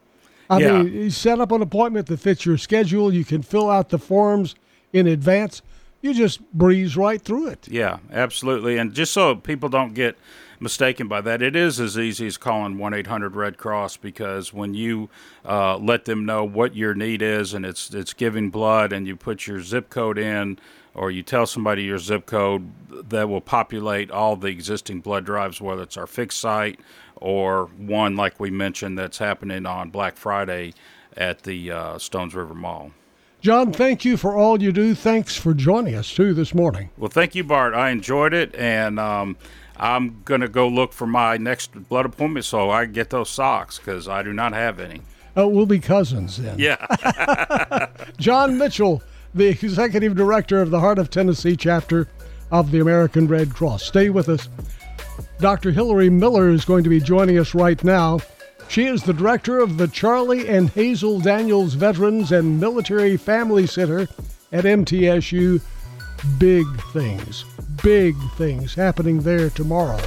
I 0.49 0.59
yeah. 0.59 0.83
mean, 0.83 0.93
you 0.93 1.11
set 1.11 1.41
up 1.41 1.51
an 1.51 1.63
appointment 1.63 2.07
that 2.07 2.19
fits 2.19 2.47
your 2.47 2.57
schedule. 2.57 3.13
You 3.13 3.25
can 3.25 3.43
fill 3.43 3.69
out 3.69 3.89
the 3.89 3.99
forms 3.99 4.55
in 4.93 5.07
advance 5.09 5.63
you 6.07 6.15
just 6.15 6.41
breeze 6.53 6.97
right 6.97 7.21
through 7.21 7.49
it. 7.49 7.69
Yeah, 7.69 7.99
absolutely. 8.13 8.79
And 8.79 8.93
just 8.93 9.13
so 9.13 9.35
people 9.35 9.69
don't 9.69 9.95
get 9.95 10.17
mistaken 10.61 11.09
by 11.09 11.21
that, 11.23 11.43
it 11.43 11.57
is 11.57 11.81
as 11.81 11.99
easy 11.99 12.27
as 12.27 12.37
calling 12.37 12.79
1 12.79 12.95
800 12.95 13.35
Red 13.35 13.59
Cross 13.59 13.99
because 13.99 14.53
when 14.53 14.75
you 14.75 15.11
uh, 15.45 15.77
let 15.79 16.05
them 16.05 16.25
know 16.25 16.45
what 16.45 16.77
your 16.77 16.95
need 16.95 17.23
is 17.23 17.53
and 17.53 17.67
it's, 17.67 17.93
it's 17.93 18.13
giving 18.13 18.51
blood 18.51 18.93
and 18.93 19.07
you 19.07 19.17
put 19.17 19.47
your 19.47 19.61
zip 19.61 19.91
code 19.91 20.19
in 20.19 20.59
or 20.97 21.11
you 21.11 21.23
tell 21.23 21.47
somebody 21.47 21.85
your 21.85 21.99
zip 21.99 22.27
code, 22.27 22.73
that 23.11 23.29
will 23.29 23.41
populate 23.41 24.11
all 24.11 24.37
the 24.37 24.49
existing 24.49 25.01
blood 25.01 25.25
drives, 25.25 25.61
whether 25.61 25.83
it's 25.83 25.97
our 25.97 26.07
fixed 26.07 26.41
site 26.41 26.81
or 27.17 27.67
one 27.77 28.17
like 28.17 28.41
we 28.41 28.51
mentioned 28.51 28.99
that's 28.99 29.19
happening 29.19 29.67
on 29.67 29.91
Black 29.91 30.17
Friday 30.17 30.75
at 31.17 31.43
the 31.43 31.71
uh, 31.71 31.99
Stones 31.99 32.35
River 32.35 32.55
Mall. 32.55 32.93
John, 33.41 33.73
thank 33.73 34.05
you 34.05 34.17
for 34.17 34.35
all 34.35 34.63
you 34.63 34.73
do. 34.73 34.95
Thanks 34.95 35.37
for 35.37 35.55
joining 35.55 35.95
us 35.95 36.13
too 36.13 36.35
this 36.35 36.55
morning. 36.55 36.91
Well, 36.97 37.11
thank 37.11 37.35
you, 37.35 37.45
Bart. 37.45 37.75
I 37.75 37.91
enjoyed 37.91 38.35
it, 38.35 38.55
and 38.57 38.99
um, 38.99 39.37
I'm 39.77 40.23
going 40.25 40.41
to 40.41 40.49
go 40.49 40.67
look 40.69 40.93
for 40.93 41.07
my 41.07 41.37
next 41.37 41.89
blood 41.89 42.07
appointment 42.07 42.45
so 42.45 42.71
I 42.71 42.87
get 42.87 43.11
those 43.11 43.31
socks 43.31 43.79
because 43.79 44.09
I 44.09 44.23
do 44.23 44.33
not 44.33 44.53
have 44.53 44.81
any. 44.81 45.03
Oh, 45.37 45.49
we'll 45.49 45.67
be 45.67 45.79
cousins 45.79 46.39
then. 46.39 46.59
Yeah. 46.59 47.87
John 48.19 48.57
Mitchell, 48.59 49.03
the 49.37 49.49
executive 49.49 50.17
director 50.17 50.63
of 50.63 50.71
the 50.71 50.81
Heart 50.81 50.99
of 50.99 51.11
Tennessee 51.11 51.57
chapter 51.57 52.09
of 52.51 52.71
the 52.71 52.81
American 52.81 53.29
Red 53.29 53.55
Cross. 53.55 53.85
Stay 53.85 54.09
with 54.09 54.31
us. 54.31 54.49
Dr. 55.39 55.73
Hilary 55.73 56.09
Miller 56.09 56.49
is 56.49 56.65
going 56.65 56.83
to 56.85 56.91
be 56.91 57.01
joining 57.01 57.39
us 57.39 57.55
right 57.55 57.83
now. 57.85 58.19
She 58.69 58.87
is 58.87 59.03
the 59.03 59.13
director 59.13 59.59
of 59.59 59.77
the 59.77 59.89
Charlie 59.89 60.49
and 60.49 60.71
Hazel 60.71 61.21
Daniels 61.21 61.75
Veterans 61.75 62.33
and 62.33 62.59
Military 62.59 63.19
Family 63.19 63.67
Center 63.67 64.09
at 64.53 64.65
MTSU. 64.65 65.61
Big 66.39 66.67
things, 66.93 67.45
big 67.83 68.17
things 68.37 68.75
happening 68.75 69.21
there 69.21 69.51
tomorrow. 69.51 70.01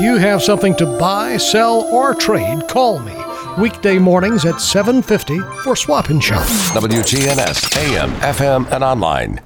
You 0.00 0.16
have 0.16 0.42
something 0.42 0.74
to 0.76 0.86
buy, 0.98 1.36
sell, 1.36 1.82
or 1.92 2.14
trade, 2.14 2.66
call 2.68 2.98
me 3.00 3.14
weekday 3.58 3.98
mornings 3.98 4.44
at 4.44 4.60
7:50 4.60 5.38
for 5.62 5.76
Swap 5.76 6.08
and 6.08 6.22
Shop. 6.22 6.46
WGNS 6.74 7.76
AM, 7.76 8.10
FM, 8.20 8.66
and 8.72 8.84
online. 8.84 9.40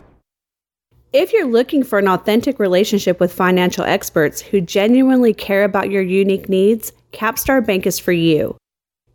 If 1.12 1.32
you're 1.32 1.46
looking 1.46 1.84
for 1.84 1.98
an 1.98 2.08
authentic 2.08 2.58
relationship 2.58 3.20
with 3.20 3.32
financial 3.32 3.84
experts 3.84 4.40
who 4.40 4.60
genuinely 4.60 5.32
care 5.32 5.64
about 5.64 5.90
your 5.90 6.02
unique 6.02 6.48
needs, 6.48 6.92
Capstar 7.12 7.64
Bank 7.64 7.86
is 7.86 7.98
for 7.98 8.12
you. 8.12 8.56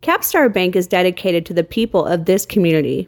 Capstar 0.02 0.52
Bank 0.52 0.76
is 0.76 0.86
dedicated 0.86 1.44
to 1.46 1.54
the 1.54 1.64
people 1.64 2.06
of 2.06 2.24
this 2.24 2.46
community. 2.46 3.06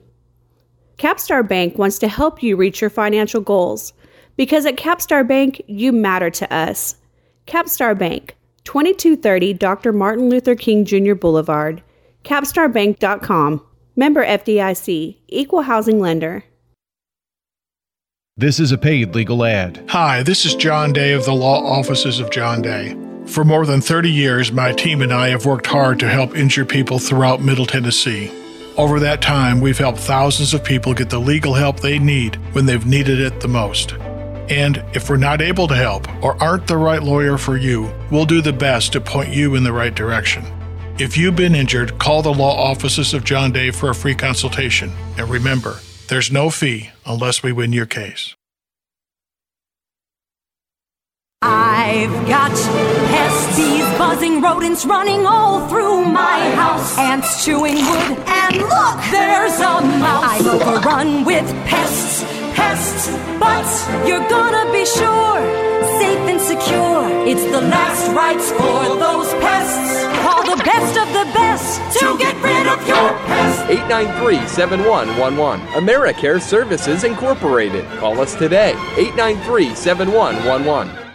Capstar 0.99 1.47
Bank 1.47 1.79
wants 1.79 1.99
to 2.01 2.09
help 2.09 2.43
you 2.43 2.55
reach 2.55 2.83
your 2.83 2.91
financial 2.91 3.41
goals 3.41 3.95
because 4.37 4.67
at 4.67 4.77
Capstar 4.77 5.27
Bank, 5.27 5.63
you 5.67 5.91
matter 5.91 6.29
to 6.29 6.55
us. 6.55 6.97
Capstar 7.47 7.99
Bank, 7.99 8.37
2230 8.65 9.55
Dr. 9.55 9.93
Martin 9.93 10.29
Luther 10.29 10.55
King 10.55 10.85
Jr. 10.85 11.15
Boulevard, 11.15 11.83
capstarbank.com. 12.25 13.67
Member 13.95 14.25
FDIC, 14.25 15.19
Equal 15.29 15.63
Housing 15.63 16.01
Lender. 16.01 16.45
This 18.39 18.59
is 18.59 18.73
a 18.73 18.79
paid 18.79 19.15
legal 19.15 19.45
ad. 19.45 19.85
Hi, 19.89 20.23
this 20.23 20.47
is 20.47 20.55
John 20.55 20.95
Day 20.95 21.13
of 21.13 21.27
the 21.27 21.35
Law 21.35 21.63
Offices 21.63 22.19
of 22.19 22.31
John 22.31 22.63
Day. 22.63 22.97
For 23.27 23.45
more 23.45 23.67
than 23.67 23.83
30 23.83 24.11
years, 24.11 24.51
my 24.51 24.73
team 24.73 25.03
and 25.03 25.13
I 25.13 25.29
have 25.29 25.45
worked 25.45 25.67
hard 25.67 26.01
to 26.01 26.09
help 26.09 26.35
injured 26.35 26.71
people 26.71 26.99
throughout 26.99 27.43
Middle 27.43 27.67
Tennessee. 27.67 28.33
Over 28.79 28.99
that 29.01 29.21
time, 29.21 29.61
we've 29.61 29.77
helped 29.77 29.99
thousands 29.99 30.55
of 30.55 30.65
people 30.65 30.95
get 30.95 31.11
the 31.11 31.21
legal 31.21 31.53
help 31.53 31.81
they 31.81 31.99
need 31.99 32.37
when 32.55 32.65
they've 32.65 32.87
needed 32.87 33.21
it 33.21 33.41
the 33.41 33.49
most. 33.49 33.93
And 34.51 34.85
if 34.95 35.09
we're 35.09 35.17
not 35.17 35.41
able 35.41 35.69
to 35.69 35.75
help 35.75 36.09
or 36.23 36.41
aren't 36.43 36.67
the 36.67 36.77
right 36.77 37.03
lawyer 37.03 37.39
for 37.39 37.57
you, 37.57 37.93
we'll 38.11 38.27
do 38.27 38.41
the 38.41 38.53
best 38.53 38.93
to 38.93 39.01
point 39.01 39.31
you 39.31 39.55
in 39.55 39.65
the 39.65 39.73
right 39.73 39.95
direction. 39.95 40.45
If 40.99 41.17
you've 41.17 41.37
been 41.37 41.55
injured, 41.55 41.99
call 41.99 42.23
the 42.23 42.33
law 42.33 42.55
offices 42.71 43.15
of 43.15 43.25
John 43.25 43.51
Day 43.53 43.71
for 43.71 43.91
a 43.91 43.95
free 43.95 44.15
consultation. 44.15 44.93
And 45.17 45.29
remember, 45.29 45.79
there's 46.09 46.31
no 46.31 46.51
fee 46.51 46.91
unless 47.07 47.43
we 47.43 47.53
win 47.53 47.73
your 47.73 47.87
case. 47.87 48.35
I've 51.41 52.29
got 52.29 52.51
pests, 52.51 53.57
bees, 53.57 53.99
buzzing 53.99 54.41
rodents 54.41 54.85
running 54.85 55.27
all 55.27 55.67
through 55.69 56.05
my 56.05 56.51
house. 56.55 56.97
Ants 56.99 57.45
chewing 57.45 57.75
wood, 57.75 58.19
and 58.27 58.57
look, 58.59 59.01
there's 59.11 59.59
a 59.59 59.81
mouse. 59.99 60.25
I'm 60.25 60.47
overrun 60.47 61.25
with 61.25 61.49
pests 61.67 62.32
pests, 62.55 63.09
but 63.39 63.67
you're 64.07 64.27
gonna 64.29 64.71
be 64.73 64.85
sure, 64.85 65.41
safe 66.01 66.25
and 66.31 66.41
secure. 66.41 67.09
It's 67.27 67.45
the 67.45 67.61
last 67.61 68.11
rites 68.13 68.51
for 68.51 68.97
those 68.97 69.33
pests. 69.45 70.05
Call 70.23 70.43
the 70.45 70.63
best 70.65 70.97
of 70.99 71.09
the 71.13 71.27
best 71.33 71.99
to 72.01 72.19
get 72.19 72.35
rid 72.43 72.67
of 72.67 72.87
your 72.87 73.11
pests. 73.27 73.63
893 73.71 74.47
7111. 74.49 75.67
AmeriCare 75.69 76.41
Services 76.41 77.05
Incorporated. 77.05 77.85
Call 77.99 78.21
us 78.21 78.35
today. 78.35 78.73
893 78.97 79.75
7111. 79.75 81.12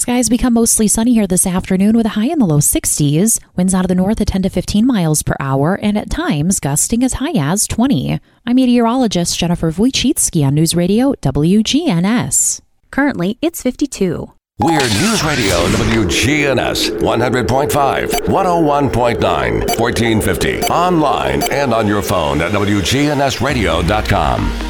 Skies 0.00 0.30
become 0.30 0.54
mostly 0.54 0.88
sunny 0.88 1.12
here 1.12 1.26
this 1.26 1.46
afternoon 1.46 1.94
with 1.94 2.06
a 2.06 2.10
high 2.10 2.28
in 2.28 2.38
the 2.38 2.46
low 2.46 2.56
60s. 2.56 3.38
Winds 3.54 3.74
out 3.74 3.84
of 3.84 3.90
the 3.90 3.94
north 3.94 4.18
at 4.22 4.28
10 4.28 4.40
to 4.44 4.48
15 4.48 4.86
miles 4.86 5.22
per 5.22 5.36
hour 5.38 5.78
and 5.82 5.98
at 5.98 6.08
times 6.08 6.58
gusting 6.58 7.04
as 7.04 7.12
high 7.14 7.34
as 7.34 7.66
20. 7.66 8.18
I'm 8.46 8.56
meteorologist 8.56 9.38
Jennifer 9.38 9.70
Wojcicki 9.70 10.42
on 10.42 10.54
News 10.54 10.74
Radio 10.74 11.12
WGNS. 11.20 12.62
Currently, 12.90 13.36
it's 13.42 13.62
52. 13.62 14.32
We're 14.58 14.80
News 14.80 15.22
Radio 15.22 15.66
WGNS 15.66 16.98
100.5, 17.00 18.10
101.9, 18.10 19.78
1450. 19.78 20.60
Online 20.62 21.42
and 21.52 21.74
on 21.74 21.86
your 21.86 22.00
phone 22.00 22.40
at 22.40 22.52
WGNSradio.com. 22.52 24.69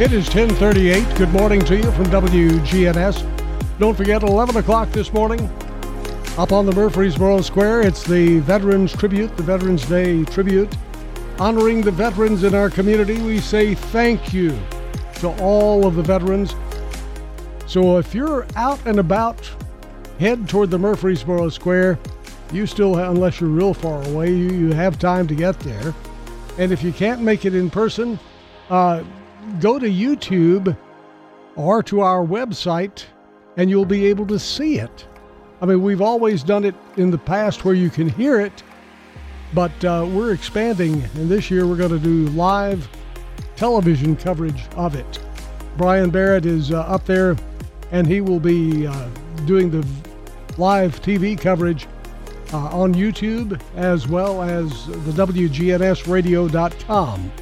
It 0.00 0.14
is 0.14 0.34
1038. 0.34 1.18
Good 1.18 1.28
morning 1.28 1.60
to 1.66 1.76
you 1.76 1.92
from 1.92 2.06
WGNS. 2.06 3.78
Don't 3.78 3.94
forget, 3.94 4.22
11 4.22 4.56
o'clock 4.56 4.90
this 4.92 5.12
morning, 5.12 5.40
up 6.38 6.52
on 6.52 6.64
the 6.64 6.72
Murfreesboro 6.72 7.42
Square, 7.42 7.82
it's 7.82 8.02
the 8.02 8.38
Veterans 8.38 8.94
Tribute, 8.94 9.36
the 9.36 9.42
Veterans 9.42 9.84
Day 9.84 10.24
Tribute. 10.24 10.74
Honoring 11.38 11.82
the 11.82 11.90
veterans 11.90 12.44
in 12.44 12.54
our 12.54 12.70
community, 12.70 13.20
we 13.20 13.40
say 13.40 13.74
thank 13.74 14.32
you 14.32 14.58
to 15.16 15.28
all 15.38 15.86
of 15.86 15.96
the 15.96 16.02
veterans. 16.02 16.54
So 17.66 17.98
if 17.98 18.14
you're 18.14 18.46
out 18.56 18.80
and 18.86 19.00
about, 19.00 19.50
head 20.18 20.48
toward 20.48 20.70
the 20.70 20.78
Murfreesboro 20.78 21.50
Square. 21.50 21.98
You 22.52 22.64
still, 22.64 22.96
unless 22.96 23.38
you're 23.38 23.50
real 23.50 23.74
far 23.74 24.02
away, 24.08 24.30
you, 24.30 24.50
you 24.50 24.72
have 24.72 24.98
time 24.98 25.26
to 25.26 25.34
get 25.34 25.60
there. 25.60 25.94
And 26.56 26.72
if 26.72 26.82
you 26.82 26.90
can't 26.90 27.20
make 27.20 27.44
it 27.44 27.54
in 27.54 27.68
person, 27.68 28.18
uh, 28.70 29.04
go 29.60 29.78
to 29.78 29.86
YouTube 29.86 30.76
or 31.56 31.82
to 31.84 32.00
our 32.00 32.24
website 32.24 33.04
and 33.56 33.68
you'll 33.68 33.84
be 33.84 34.06
able 34.06 34.26
to 34.26 34.38
see 34.38 34.78
it. 34.78 35.06
I 35.60 35.66
mean, 35.66 35.82
we've 35.82 36.00
always 36.00 36.42
done 36.42 36.64
it 36.64 36.74
in 36.96 37.10
the 37.10 37.18
past 37.18 37.64
where 37.64 37.74
you 37.74 37.90
can 37.90 38.08
hear 38.08 38.40
it, 38.40 38.62
but 39.52 39.84
uh, 39.84 40.08
we're 40.10 40.32
expanding, 40.32 41.02
and 41.14 41.28
this 41.28 41.50
year 41.50 41.66
we're 41.66 41.76
going 41.76 41.90
to 41.90 41.98
do 41.98 42.28
live 42.28 42.88
television 43.56 44.16
coverage 44.16 44.64
of 44.76 44.94
it. 44.94 45.18
Brian 45.76 46.08
Barrett 46.08 46.46
is 46.46 46.72
uh, 46.72 46.80
up 46.80 47.04
there, 47.04 47.36
and 47.90 48.06
he 48.06 48.22
will 48.22 48.40
be 48.40 48.86
uh, 48.86 49.08
doing 49.44 49.70
the 49.70 49.86
live 50.56 51.02
TV 51.02 51.38
coverage 51.38 51.86
uh, 52.52 52.68
on 52.68 52.94
YouTube 52.94 53.60
as 53.76 54.08
well 54.08 54.42
as 54.42 54.86
the 54.86 55.12
WGNSradio.com 55.12 57.32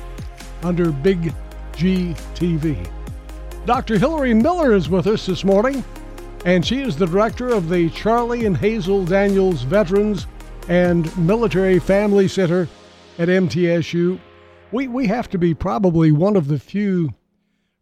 under 0.62 0.90
Big 0.90 1.32
GTV. 1.79 2.91
Dr. 3.64 3.99
Hilary 3.99 4.35
Miller 4.35 4.74
is 4.74 4.89
with 4.89 5.07
us 5.07 5.26
this 5.26 5.45
morning, 5.45 5.85
and 6.45 6.66
she 6.66 6.81
is 6.81 6.97
the 6.97 7.07
director 7.07 7.49
of 7.51 7.68
the 7.68 7.89
Charlie 7.91 8.47
and 8.47 8.57
Hazel 8.57 9.05
Daniels 9.05 9.62
Veterans 9.62 10.26
and 10.68 11.16
Military 11.16 11.79
Family 11.79 12.26
Center 12.26 12.68
at 13.18 13.29
MTSU. 13.29 14.18
We, 14.72 14.89
we 14.89 15.07
have 15.07 15.31
to 15.31 15.39
be 15.39 15.55
probably 15.55 16.11
one 16.11 16.35
of 16.35 16.49
the 16.49 16.59
few 16.59 17.14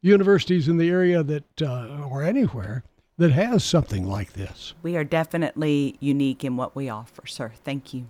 universities 0.02 0.68
in 0.68 0.76
the 0.76 0.90
area 0.90 1.22
that, 1.22 1.62
uh, 1.62 2.06
or 2.10 2.22
anywhere, 2.22 2.84
that 3.16 3.32
has 3.32 3.64
something 3.64 4.06
like 4.06 4.34
this. 4.34 4.74
We 4.82 4.94
are 4.98 5.04
definitely 5.04 5.96
unique 6.00 6.44
in 6.44 6.58
what 6.58 6.76
we 6.76 6.90
offer, 6.90 7.26
sir. 7.26 7.52
Thank 7.64 7.94
you. 7.94 8.06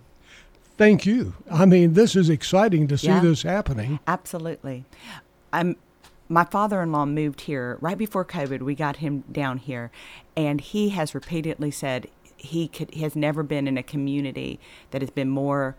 Thank 0.77 1.05
you. 1.05 1.33
I 1.49 1.65
mean, 1.65 1.93
this 1.93 2.13
is 2.15 2.29
exciting 2.29 2.87
to 2.89 2.97
see 2.97 3.07
Yeah. 3.07 3.21
this 3.21 3.43
happening. 3.43 3.99
Absolutely. 4.05 4.83
I'm 5.53 5.75
my 6.29 6.43
father-in-law 6.43 7.05
moved 7.05 7.41
here 7.41 7.77
right 7.79 7.97
before 7.97 8.25
COVID. 8.25 8.61
We 8.61 8.75
got 8.75 8.97
him 8.97 9.23
down 9.31 9.59
here, 9.59 9.91
and 10.35 10.59
he 10.59 10.89
has 10.89 11.15
repeatedly 11.15 11.71
said 11.71 12.07
he 12.35 12.67
could 12.67 12.93
he 12.93 13.01
has 13.01 13.15
never 13.15 13.43
been 13.43 13.67
in 13.67 13.77
a 13.77 13.83
community 13.83 14.59
that 14.91 15.01
has 15.01 15.09
been 15.09 15.29
more 15.29 15.75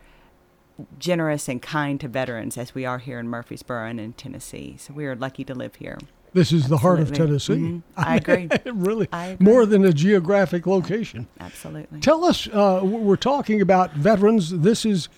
generous 0.98 1.48
and 1.48 1.60
kind 1.60 2.00
to 2.00 2.08
veterans 2.08 2.56
as 2.56 2.74
we 2.74 2.84
are 2.84 2.98
here 2.98 3.18
in 3.18 3.28
Murfreesboro 3.28 3.86
and 3.86 4.00
in 4.00 4.12
Tennessee. 4.12 4.76
So 4.78 4.92
we 4.94 5.06
are 5.06 5.16
lucky 5.16 5.44
to 5.44 5.54
live 5.54 5.76
here. 5.76 5.98
This 6.34 6.52
is 6.52 6.68
the 6.68 6.78
heart 6.78 7.00
of 7.00 7.10
Absolutely. 7.10 7.38
Tennessee. 7.38 7.54
Mhm. 7.54 7.82
I 7.96 8.16
agree. 8.16 8.48
really, 8.72 9.08
I 9.12 9.26
agree. 9.28 9.44
more 9.44 9.66
than 9.66 9.84
a 9.84 9.92
geographic 9.92 10.66
location. 10.66 11.26
Absolutely. 11.40 12.00
Tell 12.00 12.24
us, 12.24 12.46
uh, 12.48 12.80
we're 12.84 13.16
talking 13.16 13.60
about 13.60 13.94
veterans. 13.94 14.50
This 14.50 14.84
is 14.84 15.08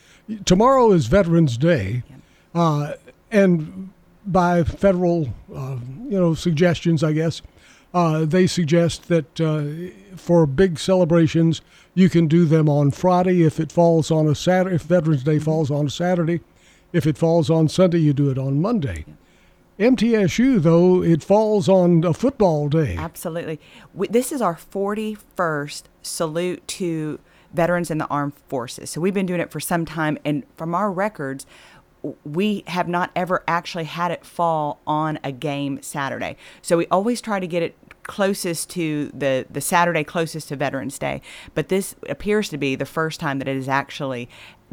tomorrow 0.45 0.93
is 0.93 1.07
Veterans 1.07 1.59
Day, 1.59 2.05
uh, 2.55 2.95
and 3.31 3.91
by 4.27 4.65
federal, 4.65 5.29
uh, 5.55 5.77
you 6.09 6.19
know, 6.19 6.35
suggestions, 6.35 7.03
I 7.03 7.13
guess, 7.13 7.43
uh, 7.93 8.25
they 8.25 8.47
suggest 8.47 9.09
that 9.09 9.41
uh, 9.41 10.17
for 10.17 10.47
big 10.47 10.79
celebrations, 10.79 11.61
you 11.95 12.09
can 12.09 12.29
do 12.29 12.45
them 12.45 12.69
on 12.69 12.91
Friday 12.91 13.43
if 13.43 13.59
it 13.59 13.73
falls 13.73 14.11
on 14.11 14.29
a 14.29 14.35
Saturday. 14.35 14.77
If 14.77 14.83
Veterans 14.83 15.25
Day 15.25 15.39
falls 15.39 15.71
on 15.71 15.87
a 15.87 15.91
Saturday, 15.91 16.41
if 16.93 17.07
it 17.07 17.19
falls 17.19 17.51
on 17.51 17.69
Sunday, 17.69 17.99
you 17.99 18.13
do 18.13 18.31
it 18.31 18.39
on 18.39 18.61
Monday. 18.61 19.05
MTSU, 19.79 20.63
though, 20.63 21.03
it 21.03 21.23
falls 21.23 21.69
on 21.69 22.05
a 22.05 22.13
football 22.13 22.69
day. 22.69 22.97
Absolutely. 22.97 23.59
We, 23.95 24.09
this 24.09 24.31
is 24.31 24.43
our 24.43 24.55
41st 24.55 25.85
salute 26.03 26.67
to 26.69 27.19
veterans 27.55 27.91
in 27.91 27.99
the 27.99 28.07
armed 28.07 28.35
forces. 28.49 28.91
So 28.91 29.01
we've 29.01 29.15
been 29.15 29.27
doing 29.27 29.41
it 29.41 29.51
for 29.51 29.59
some 29.59 29.85
time, 29.85 30.19
and 30.25 30.45
from 30.57 30.75
our 30.75 30.93
records, 30.93 31.47
we 32.25 32.65
have 32.67 32.89
not 32.89 33.11
ever 33.15 33.43
actually 33.47 33.85
had 33.85 34.11
it 34.11 34.25
fall 34.25 34.81
on 34.87 35.19
a 35.23 35.33
game 35.33 35.83
Saturday. 35.83 36.37
So 36.63 36.77
we 36.77 36.87
always 36.87 37.21
try 37.21 37.41
to 37.41 37.47
get 37.47 37.63
it 37.63 37.77
closest 38.03 38.71
to 38.71 39.11
the 39.15 39.47
the 39.49 39.61
Saturday 39.61 40.03
closest 40.03 40.49
to 40.49 40.57
Veterans 40.57 40.99
Day. 40.99 41.23
But 41.55 41.69
this 41.69 41.95
appears 42.09 42.49
to 42.49 42.59
be 42.59 42.75
the 42.75 42.87
first 42.87 43.21
time 43.21 43.39
that 43.39 43.49
it 43.49 43.57
has 43.57 43.69
actually 43.69 44.29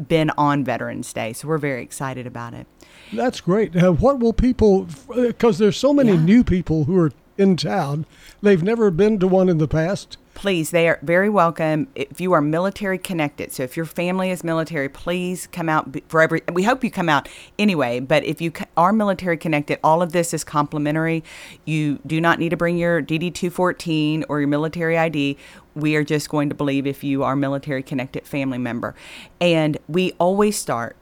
been 0.06 0.30
on 0.30 0.64
Veterans 0.64 1.12
Day. 1.12 1.32
So 1.32 1.48
we're 1.48 1.58
very 1.58 1.82
excited 1.82 2.26
about 2.26 2.54
it. 2.54 2.66
That's 3.12 3.40
great. 3.40 3.76
Uh, 3.76 3.92
what 3.92 4.18
will 4.18 4.32
people? 4.32 4.88
Because 5.14 5.58
there's 5.58 5.76
so 5.76 5.92
many 5.92 6.16
new 6.16 6.42
people 6.44 6.84
who 6.84 6.98
are 6.98 7.12
in 7.38 7.56
town. 7.56 8.04
They've 8.42 8.62
never 8.62 8.90
been 8.90 9.18
to 9.20 9.28
one 9.28 9.48
in 9.48 9.58
the 9.58 9.68
past. 9.68 10.18
Please, 10.34 10.70
they 10.70 10.88
are 10.88 11.00
very 11.02 11.28
welcome. 11.28 11.88
If 11.96 12.20
you 12.20 12.32
are 12.32 12.40
military 12.40 12.96
connected, 12.96 13.50
so 13.52 13.64
if 13.64 13.76
your 13.76 13.86
family 13.86 14.30
is 14.30 14.44
military, 14.44 14.88
please 14.88 15.48
come 15.48 15.68
out 15.68 15.96
for 16.06 16.20
every. 16.20 16.42
We 16.52 16.62
hope 16.62 16.84
you 16.84 16.92
come 16.92 17.08
out 17.08 17.28
anyway. 17.58 17.98
But 17.98 18.22
if 18.22 18.40
you 18.40 18.52
are 18.76 18.92
military 18.92 19.36
connected, 19.36 19.80
all 19.82 20.00
of 20.00 20.12
this 20.12 20.32
is 20.32 20.44
complimentary. 20.44 21.24
You 21.64 21.98
do 22.06 22.20
not 22.20 22.38
need 22.38 22.50
to 22.50 22.56
bring 22.56 22.78
your 22.78 23.02
DD 23.02 23.34
two 23.34 23.50
fourteen 23.50 24.24
or 24.28 24.38
your 24.38 24.48
military 24.48 24.96
ID. 24.96 25.36
We 25.74 25.96
are 25.96 26.04
just 26.04 26.28
going 26.28 26.48
to 26.50 26.54
believe 26.54 26.86
if 26.86 27.02
you 27.02 27.24
are 27.24 27.34
military 27.34 27.82
connected 27.82 28.24
family 28.24 28.58
member, 28.58 28.94
and 29.40 29.76
we 29.88 30.12
always 30.20 30.56
start, 30.56 30.94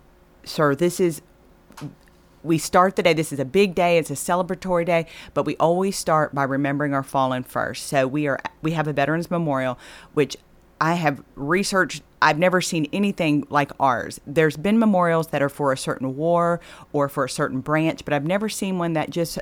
sir. 0.45 0.75
This 0.75 0.99
is 0.99 1.21
we 2.47 2.59
start 2.59 2.97
the 2.97 3.03
day. 3.03 3.13
This 3.13 3.33
is 3.33 3.39
a 3.39 3.45
big 3.45 3.75
day. 3.75 3.99
It's 3.99 4.11
a 4.11 4.15
celebratory 4.15 4.87
day, 4.87 5.07
but 5.35 5.45
we 5.45 5.57
always 5.57 5.97
start 5.97 6.35
by 6.35 6.45
remembering 6.45 6.95
our 6.95 7.03
fallen 7.03 7.43
first. 7.43 7.87
So 7.87 8.07
we 8.07 8.27
are 8.27 8.39
we 8.63 8.73
have 8.73 8.87
a 8.87 8.93
veterans 8.93 9.31
memorial, 9.31 9.79
which 10.15 10.37
I 10.81 10.95
have 10.95 11.23
researched. 11.35 12.03
I've 12.23 12.39
never 12.39 12.61
seen 12.61 12.87
anything 12.93 13.47
like 13.51 13.73
ours. 13.79 14.21
There's 14.27 14.57
been 14.57 14.79
memorials 14.79 15.29
that 15.29 15.43
are 15.43 15.49
for 15.49 15.73
a 15.73 15.79
certain 15.79 16.17
war 16.17 16.61
or 16.93 17.09
for 17.09 17.25
a 17.25 17.31
certain 17.31 17.61
branch, 17.61 18.05
but 18.05 18.15
I've 18.15 18.27
never 18.27 18.49
seen 18.49 18.79
one 18.79 18.93
that 18.95 19.11
just 19.11 19.39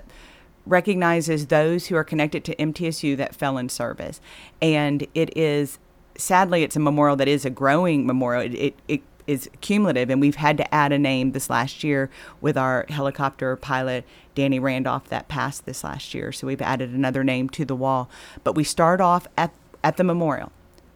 recognizes 0.66 1.46
those 1.46 1.86
who 1.86 1.96
are 1.96 2.04
connected 2.04 2.44
to 2.44 2.56
MTSU 2.56 3.16
that 3.18 3.34
fell 3.34 3.58
in 3.58 3.68
service. 3.68 4.20
And 4.62 5.06
it 5.14 5.36
is 5.36 5.78
sadly 6.16 6.62
it's 6.62 6.76
a 6.76 6.80
memorial 6.80 7.16
that 7.16 7.28
is 7.28 7.44
a 7.44 7.50
growing 7.50 8.06
memorial. 8.06 8.42
It, 8.42 8.54
it, 8.54 8.74
it 8.88 9.02
is 9.26 9.48
cumulative, 9.60 10.10
and 10.10 10.20
we've 10.20 10.36
had 10.36 10.56
to 10.58 10.74
add 10.74 10.92
a 10.92 10.98
name 10.98 11.32
this 11.32 11.48
last 11.48 11.82
year 11.82 12.10
with 12.40 12.56
our 12.56 12.86
helicopter 12.88 13.56
pilot 13.56 14.04
Danny 14.34 14.58
Randolph 14.58 15.08
that 15.08 15.28
passed 15.28 15.64
this 15.64 15.84
last 15.84 16.14
year. 16.14 16.32
So 16.32 16.46
we've 16.46 16.62
added 16.62 16.90
another 16.90 17.24
name 17.24 17.48
to 17.50 17.64
the 17.64 17.76
wall. 17.76 18.10
But 18.42 18.54
we 18.54 18.64
start 18.64 19.00
off 19.00 19.26
at 19.36 19.52
at 19.82 19.96
the 19.96 20.04
memorial. 20.04 20.50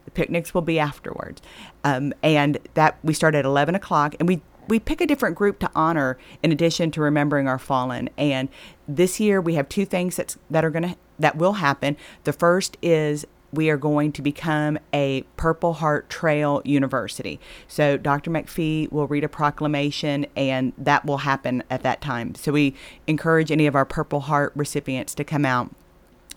The 0.05 0.11
picnics 0.11 0.53
will 0.53 0.63
be 0.63 0.79
afterwards, 0.79 1.41
um, 1.83 2.13
and 2.23 2.57
that 2.73 2.97
we 3.03 3.13
start 3.13 3.35
at 3.35 3.45
eleven 3.45 3.75
o'clock, 3.75 4.15
and 4.19 4.27
we 4.27 4.41
we 4.67 4.79
pick 4.79 5.01
a 5.01 5.07
different 5.07 5.35
group 5.35 5.59
to 5.59 5.71
honor 5.75 6.17
in 6.43 6.51
addition 6.51 6.91
to 6.91 7.01
remembering 7.01 7.47
our 7.47 7.59
fallen. 7.59 8.09
And 8.17 8.49
this 8.87 9.19
year 9.19 9.41
we 9.41 9.55
have 9.55 9.67
two 9.69 9.85
things 9.85 10.15
that's 10.15 10.37
that 10.49 10.63
are 10.63 10.69
gonna 10.69 10.95
that 11.17 11.35
will 11.35 11.53
happen. 11.53 11.97
The 12.23 12.33
first 12.33 12.77
is 12.81 13.25
we 13.51 13.69
are 13.69 13.77
going 13.77 14.11
to 14.13 14.21
become 14.21 14.77
a 14.93 15.23
Purple 15.37 15.73
Heart 15.73 16.09
Trail 16.09 16.61
University. 16.65 17.39
So 17.67 17.97
Dr. 17.97 18.31
McPhee 18.31 18.91
will 18.91 19.07
read 19.07 19.23
a 19.23 19.29
proclamation, 19.29 20.25
and 20.35 20.73
that 20.77 21.05
will 21.05 21.19
happen 21.19 21.63
at 21.69 21.83
that 21.83 22.01
time. 22.01 22.35
So 22.35 22.51
we 22.51 22.75
encourage 23.07 23.51
any 23.51 23.67
of 23.67 23.75
our 23.75 23.85
Purple 23.85 24.21
Heart 24.21 24.53
recipients 24.55 25.15
to 25.15 25.23
come 25.23 25.45
out 25.45 25.73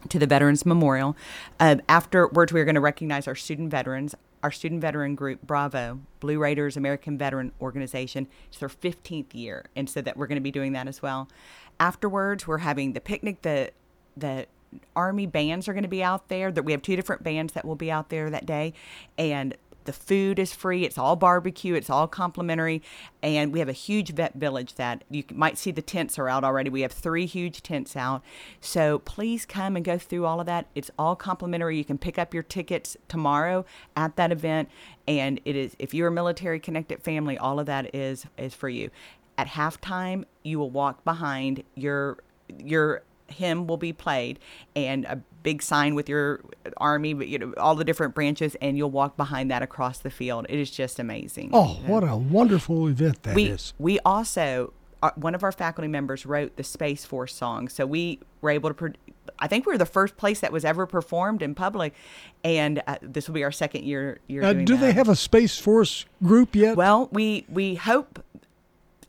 to 0.09 0.19
the 0.19 0.27
Veterans 0.27 0.67
Memorial. 0.67 1.17
Um, 1.61 1.81
afterwards, 1.89 2.53
we're 2.53 2.65
going 2.65 2.75
to 2.75 2.81
recognize 2.81 3.29
our 3.29 3.35
student 3.35 3.71
veterans. 3.71 4.15
Our 4.43 4.51
student 4.51 4.81
veteran 4.81 5.15
group, 5.15 5.43
Bravo, 5.43 6.01
Blue 6.19 6.39
Raiders 6.41 6.77
American 6.77 7.17
Veteran 7.17 7.53
Organization, 7.61 8.27
it's 8.49 8.59
their 8.59 8.69
15th 8.69 9.35
year, 9.35 9.67
and 9.77 9.89
so 9.89 10.01
that 10.01 10.17
we're 10.17 10.27
going 10.27 10.37
to 10.37 10.43
be 10.43 10.51
doing 10.51 10.73
that 10.73 10.89
as 10.89 11.01
well. 11.01 11.29
Afterwards, 11.79 12.45
we're 12.45 12.59
having 12.59 12.93
the 12.93 13.01
picnic, 13.01 13.43
the 13.43 13.71
the 14.17 14.47
Army 14.95 15.27
bands 15.27 15.69
are 15.69 15.73
going 15.73 15.83
to 15.83 15.89
be 15.89 16.03
out 16.03 16.29
there. 16.29 16.53
That 16.53 16.65
we 16.65 16.73
have 16.73 16.83
two 16.83 16.97
different 16.97 17.23
bands 17.23 17.53
that 17.55 17.65
will 17.65 17.77
be 17.77 17.91
out 17.91 18.09
there 18.09 18.31
that 18.31 18.47
day, 18.47 18.75
and 19.17 19.57
the 19.85 19.93
food 19.93 20.39
is 20.39 20.53
free. 20.53 20.85
It's 20.85 20.99
all 20.99 21.17
barbecue. 21.17 21.75
It's 21.75 21.91
all 21.91 22.07
complimentary, 22.07 22.83
and 23.23 23.53
we 23.53 23.59
have 23.59 23.69
a 23.69 23.73
huge 23.73 24.11
vet 24.11 24.35
village 24.35 24.75
that 24.75 25.05
you 25.11 25.25
might 25.33 25.59
see 25.59 25.71
the 25.71 25.83
tents 25.83 26.19
are 26.19 26.29
out 26.29 26.45
already. 26.45 26.71
We 26.71 26.83
have 26.83 26.93
three 26.93 27.27
huge 27.27 27.63
tents 27.63 27.97
out, 27.97 28.23
so 28.61 29.01
please 29.01 29.45
come 29.47 29.77
and 29.77 29.85
go 29.85 29.99
through 29.99 30.27
all 30.27 30.41
of 30.41 30.47
that. 30.47 30.67
It's 30.75 30.91
all 30.99 31.17
complimentary. 31.17 31.77
You 31.79 31.85
can 31.85 31.99
pick 31.99 32.19
up 32.19 32.33
your 32.33 32.43
tickets 32.43 32.97
tomorrow 33.09 33.65
at 33.97 34.17
that 34.17 34.33
event, 34.33 34.69
and 35.09 35.41
it 35.45 35.57
is 35.57 35.77
if 35.79 35.95
you're 35.95 36.09
a 36.09 36.13
military 36.13 36.61
connected 36.61 37.03
family, 37.03 37.37
all 37.39 37.59
of 37.59 37.67
that 37.67 37.95
is 37.95 38.27
is 38.37 38.55
for 38.55 38.69
you. 38.69 38.91
At 39.39 39.49
halftime, 39.49 40.25
you 40.43 40.59
will 40.59 40.71
walk 40.71 41.05
behind 41.05 41.65
your 41.75 42.19
your 42.59 43.03
hymn 43.33 43.67
will 43.67 43.77
be 43.77 43.93
played 43.93 44.39
and 44.77 45.05
a 45.07 45.17
big 45.43 45.61
sign 45.63 45.95
with 45.97 46.09
your 46.09 46.41
army 46.77 47.11
you 47.27 47.39
know 47.39 47.53
all 47.57 47.75
the 47.75 47.85
different 47.85 48.15
branches 48.15 48.55
and 48.61 48.77
you'll 48.79 48.91
walk 48.91 49.17
behind 49.17 49.51
that 49.51 49.61
across 49.63 49.99
the 49.99 50.11
field 50.11 50.47
it 50.49 50.59
is 50.59 50.71
just 50.71 50.99
amazing 51.01 51.51
Oh, 51.53 51.81
what 51.87 52.05
a 52.05 52.15
wonderful 52.17 52.87
event 52.89 53.23
that 53.25 53.37
is! 53.39 53.75
we 53.79 53.95
we 53.95 54.01
also 54.05 54.73
uh, 55.03 55.11
one 55.17 55.35
of 55.35 55.43
our 55.43 55.51
faculty 55.51 55.89
members 55.89 56.25
wrote 56.25 56.57
the 56.57 56.63
space 56.63 57.05
force 57.05 57.35
song 57.35 57.69
so 57.69 57.85
we 57.85 58.21
were 58.41 58.51
able 58.51 58.71
to 58.71 58.75
pro- 58.75 58.93
i 59.41 59.49
think 59.49 59.67
we 59.67 59.73
were 59.73 59.79
the 59.79 59.85
first 59.85 60.17
place 60.17 60.39
that 60.39 60.53
was 60.53 60.65
ever 60.65 60.87
performed 60.87 61.43
in 61.43 61.57
public 61.57 61.93
and 62.45 62.81
uh, 62.87 62.97
this 63.03 63.27
will 63.27 63.35
be 63.35 63.43
our 63.43 63.51
second 63.51 63.83
year 63.85 64.21
year 64.29 64.45
Uh, 64.45 64.53
do 64.53 64.77
that. 64.77 64.81
they 64.81 64.93
have 64.93 65.09
a 65.09 65.17
Space 65.17 65.59
Force 65.59 66.05
group 66.23 66.55
yet? 66.55 66.77
Well, 66.77 67.09
we 67.11 67.47
we 67.49 67.75
hope. 67.75 68.23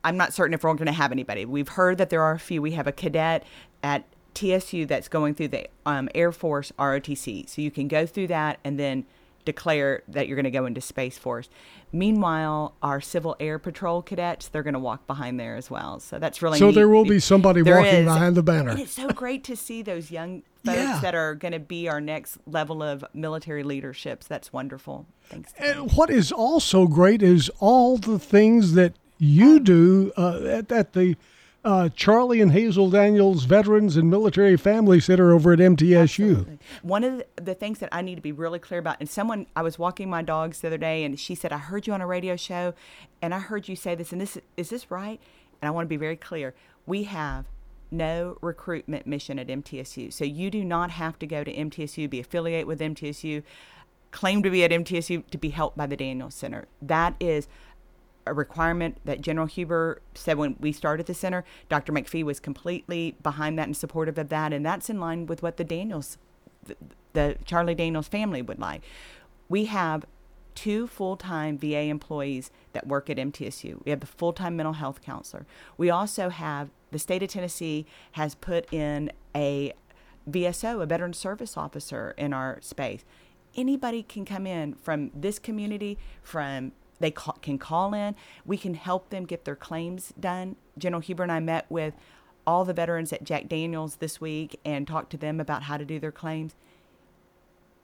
I'm 0.04 0.18
not 0.18 0.34
certain 0.34 0.54
if 0.54 0.64
we're 0.64 0.74
going 0.74 0.86
to 0.88 0.92
have 0.92 1.12
anybody. 1.12 1.46
We've 1.46 1.70
heard 1.70 1.98
that 1.98 2.10
there 2.10 2.22
are 2.22 2.34
a 2.34 2.40
few. 2.40 2.62
We 2.62 2.72
have 2.72 2.88
a 2.88 2.92
cadet 2.92 3.44
at 3.82 4.04
TSU 4.34 4.86
that's 4.86 5.08
going 5.08 5.36
through 5.36 5.50
the 5.50 5.68
um, 5.86 6.10
Air 6.16 6.32
Force 6.32 6.72
ROTC, 6.80 7.48
so 7.48 7.62
you 7.62 7.72
can 7.72 7.88
go 7.88 8.06
through 8.06 8.28
that 8.28 8.60
and 8.64 8.80
then 8.80 9.06
declare 9.46 10.02
that 10.08 10.28
you're 10.28 10.36
going 10.38 10.46
to 10.46 10.52
go 10.52 10.66
into 10.66 10.80
Space 10.82 11.18
Force. 11.18 11.50
Meanwhile, 11.92 12.74
our 12.82 13.00
Civil 13.02 13.36
Air 13.40 13.60
Patrol 13.60 14.02
cadets, 14.02 14.48
they're 14.48 14.64
going 14.64 14.74
to 14.74 14.80
walk 14.80 15.06
behind 15.06 15.40
there 15.40 15.56
as 15.56 15.70
well. 15.70 16.00
So 16.00 16.18
that's 16.18 16.42
really 16.42 16.58
So 16.58 16.68
neat. 16.68 16.76
there 16.76 16.88
will 16.90 17.06
be 17.06 17.20
somebody 17.20 17.62
There 17.62 17.76
walking 17.78 17.94
is. 18.00 18.06
behind 18.06 18.36
the 18.36 18.42
banner. 18.42 18.72
And 18.72 18.80
it's 18.80 18.94
so 18.94 19.10
great 19.10 19.44
to 19.44 19.56
see 19.56 19.82
those 19.84 20.10
young 20.10 20.42
folks 20.66 20.78
Yeah. 20.80 21.00
that 21.02 21.14
are 21.14 21.36
going 21.36 21.52
to 21.52 21.60
be 21.60 21.88
our 21.88 22.02
next 22.02 22.38
level 22.48 22.82
of 22.82 23.06
military 23.14 23.64
leaderships. 23.64 24.26
That's 24.26 24.52
wonderful. 24.52 25.06
Thanks. 25.30 25.54
And 25.60 25.92
what 25.92 26.10
is 26.10 26.32
also 26.32 26.88
great 26.88 27.22
is 27.22 27.50
all 27.60 27.98
the 27.98 28.18
things 28.18 28.74
that 28.74 28.94
you 29.18 29.60
do 29.60 30.12
uh, 30.18 30.40
at, 30.46 30.72
at 30.72 30.94
the 30.94 31.16
uh, 31.66 31.88
Charlie 31.96 32.42
and 32.42 32.52
Hazel 32.52 32.90
Daniels 32.90 33.46
Veterans 33.46 33.96
and 33.96 34.10
Military 34.10 34.58
Family 34.58 35.00
Center 35.00 35.32
over 35.32 35.54
at 35.54 35.60
MTSU. 35.60 36.58
One 36.82 37.04
of 37.06 37.18
the- 37.20 37.26
the 37.42 37.56
things 37.56 37.80
that 37.80 37.88
I 37.92 38.02
need 38.02 38.16
to 38.16 38.22
be 38.22 38.34
really 38.34 38.60
clear 38.60 38.80
about, 38.82 38.98
and 39.00 39.10
someone, 39.10 39.46
I 39.56 39.62
was 39.62 39.80
walking 39.80 40.10
my 40.10 40.22
dogs 40.22 40.60
the 40.60 40.68
other 40.68 40.78
day, 40.78 41.06
and 41.06 41.18
she 41.18 41.36
said, 41.36 41.54
I 41.54 41.58
heard 41.58 41.88
you 41.88 41.94
on 41.94 42.02
a 42.02 42.08
radio 42.08 42.36
show, 42.36 42.74
and 43.22 43.34
I 43.34 43.40
heard 43.40 43.70
you 43.70 43.76
say 43.78 43.96
this, 43.96 44.12
and 44.12 44.20
this 44.20 44.38
is 44.58 44.70
this 44.70 44.92
right? 44.92 45.22
And 45.62 45.68
I 45.68 45.72
want 45.72 45.86
to 45.86 45.90
be 45.90 45.96
very 45.98 46.18
clear. 46.18 46.54
We 46.86 47.04
have 47.04 47.46
no 47.90 48.38
recruitment 48.42 49.08
mission 49.08 49.40
at 49.40 49.48
MTSU. 49.48 50.12
So 50.12 50.26
you 50.26 50.50
do 50.50 50.66
not 50.66 50.92
have 50.92 51.18
to 51.20 51.28
go 51.28 51.44
to 51.46 51.54
MTSU, 51.54 52.10
be 52.10 52.20
affiliated 52.20 52.68
with 52.68 52.82
MTSU, 52.82 53.44
claim 54.12 54.44
to 54.44 54.50
be 54.50 54.64
at 54.66 54.72
MTSU 54.72 55.24
to 55.30 55.38
be 55.38 55.50
helped 55.50 55.78
by 55.78 55.86
the 55.86 55.96
Daniels 55.96 56.36
Center. 56.36 56.66
That 56.82 57.16
is 57.22 57.48
a 58.26 58.34
requirement 58.34 58.98
that 59.06 59.22
General 59.22 59.48
Huber 59.48 60.02
said 60.14 60.38
when 60.38 60.56
we 60.60 60.72
started 60.72 61.06
the 61.06 61.14
center. 61.14 61.44
Dr. 61.70 61.92
McPhee 61.92 62.24
was 62.24 62.40
completely 62.40 63.16
behind 63.22 63.58
that 63.60 63.68
and 63.68 63.78
supportive 63.78 64.18
of 64.18 64.30
that, 64.30 64.54
and 64.54 64.66
that's 64.66 64.90
in 64.90 65.00
line 65.00 65.26
with 65.26 65.44
what 65.44 65.58
the 65.58 65.64
Daniels, 65.64 66.18
the, 66.66 66.76
the 67.14 67.38
Charlie 67.46 67.76
Daniels 67.76 68.08
family 68.08 68.42
would 68.42 68.60
like. 68.60 68.84
We 69.50 69.66
have 69.66 70.06
two 70.56 70.88
full-time 70.88 71.58
VA 71.58 71.84
employees 71.84 72.52
that 72.74 72.88
work 72.88 73.10
at 73.10 73.18
MTSU. 73.18 73.84
We 73.84 73.90
have 73.90 74.00
the 74.00 74.08
full-time 74.08 74.56
mental 74.56 74.74
health 74.74 75.02
counselor. 75.02 75.46
We 75.78 75.90
also 75.90 76.30
have 76.30 76.70
the 76.92 77.00
state 77.00 77.24
of 77.24 77.30
Tennessee 77.30 77.86
has 78.14 78.36
put 78.36 78.72
in 78.72 79.12
a 79.36 79.74
VSO, 80.30 80.82
a 80.82 80.86
veteran 80.86 81.14
service 81.14 81.58
officer 81.58 82.14
in 82.18 82.34
our 82.34 82.60
space. 82.62 83.04
Anybody 83.56 84.04
can 84.04 84.26
come 84.26 84.48
in 84.48 84.74
from 84.76 85.12
this 85.14 85.40
community, 85.40 85.98
from 86.22 86.72
they 87.04 87.12
ca- 87.12 87.34
can 87.34 87.58
call 87.58 87.94
in. 87.94 88.16
We 88.46 88.58
can 88.58 88.76
help 88.76 89.10
them 89.10 89.26
get 89.26 89.44
their 89.44 89.58
claims 89.58 90.14
done. 90.18 90.56
General 90.78 91.02
Huber 91.02 91.24
and 91.24 91.32
I 91.32 91.42
met 91.42 91.70
with 91.70 91.94
all 92.48 92.64
the 92.64 92.74
veterans 92.74 93.12
at 93.12 93.26
Jack 93.26 93.50
Daniels 93.50 93.98
this 93.98 94.22
week 94.22 94.58
and 94.64 94.88
talked 94.88 95.12
to 95.12 95.18
them 95.18 95.42
about 95.42 95.64
how 95.64 95.76
to 95.76 95.84
do 95.84 96.00
their 96.00 96.14
claims. 96.14 96.56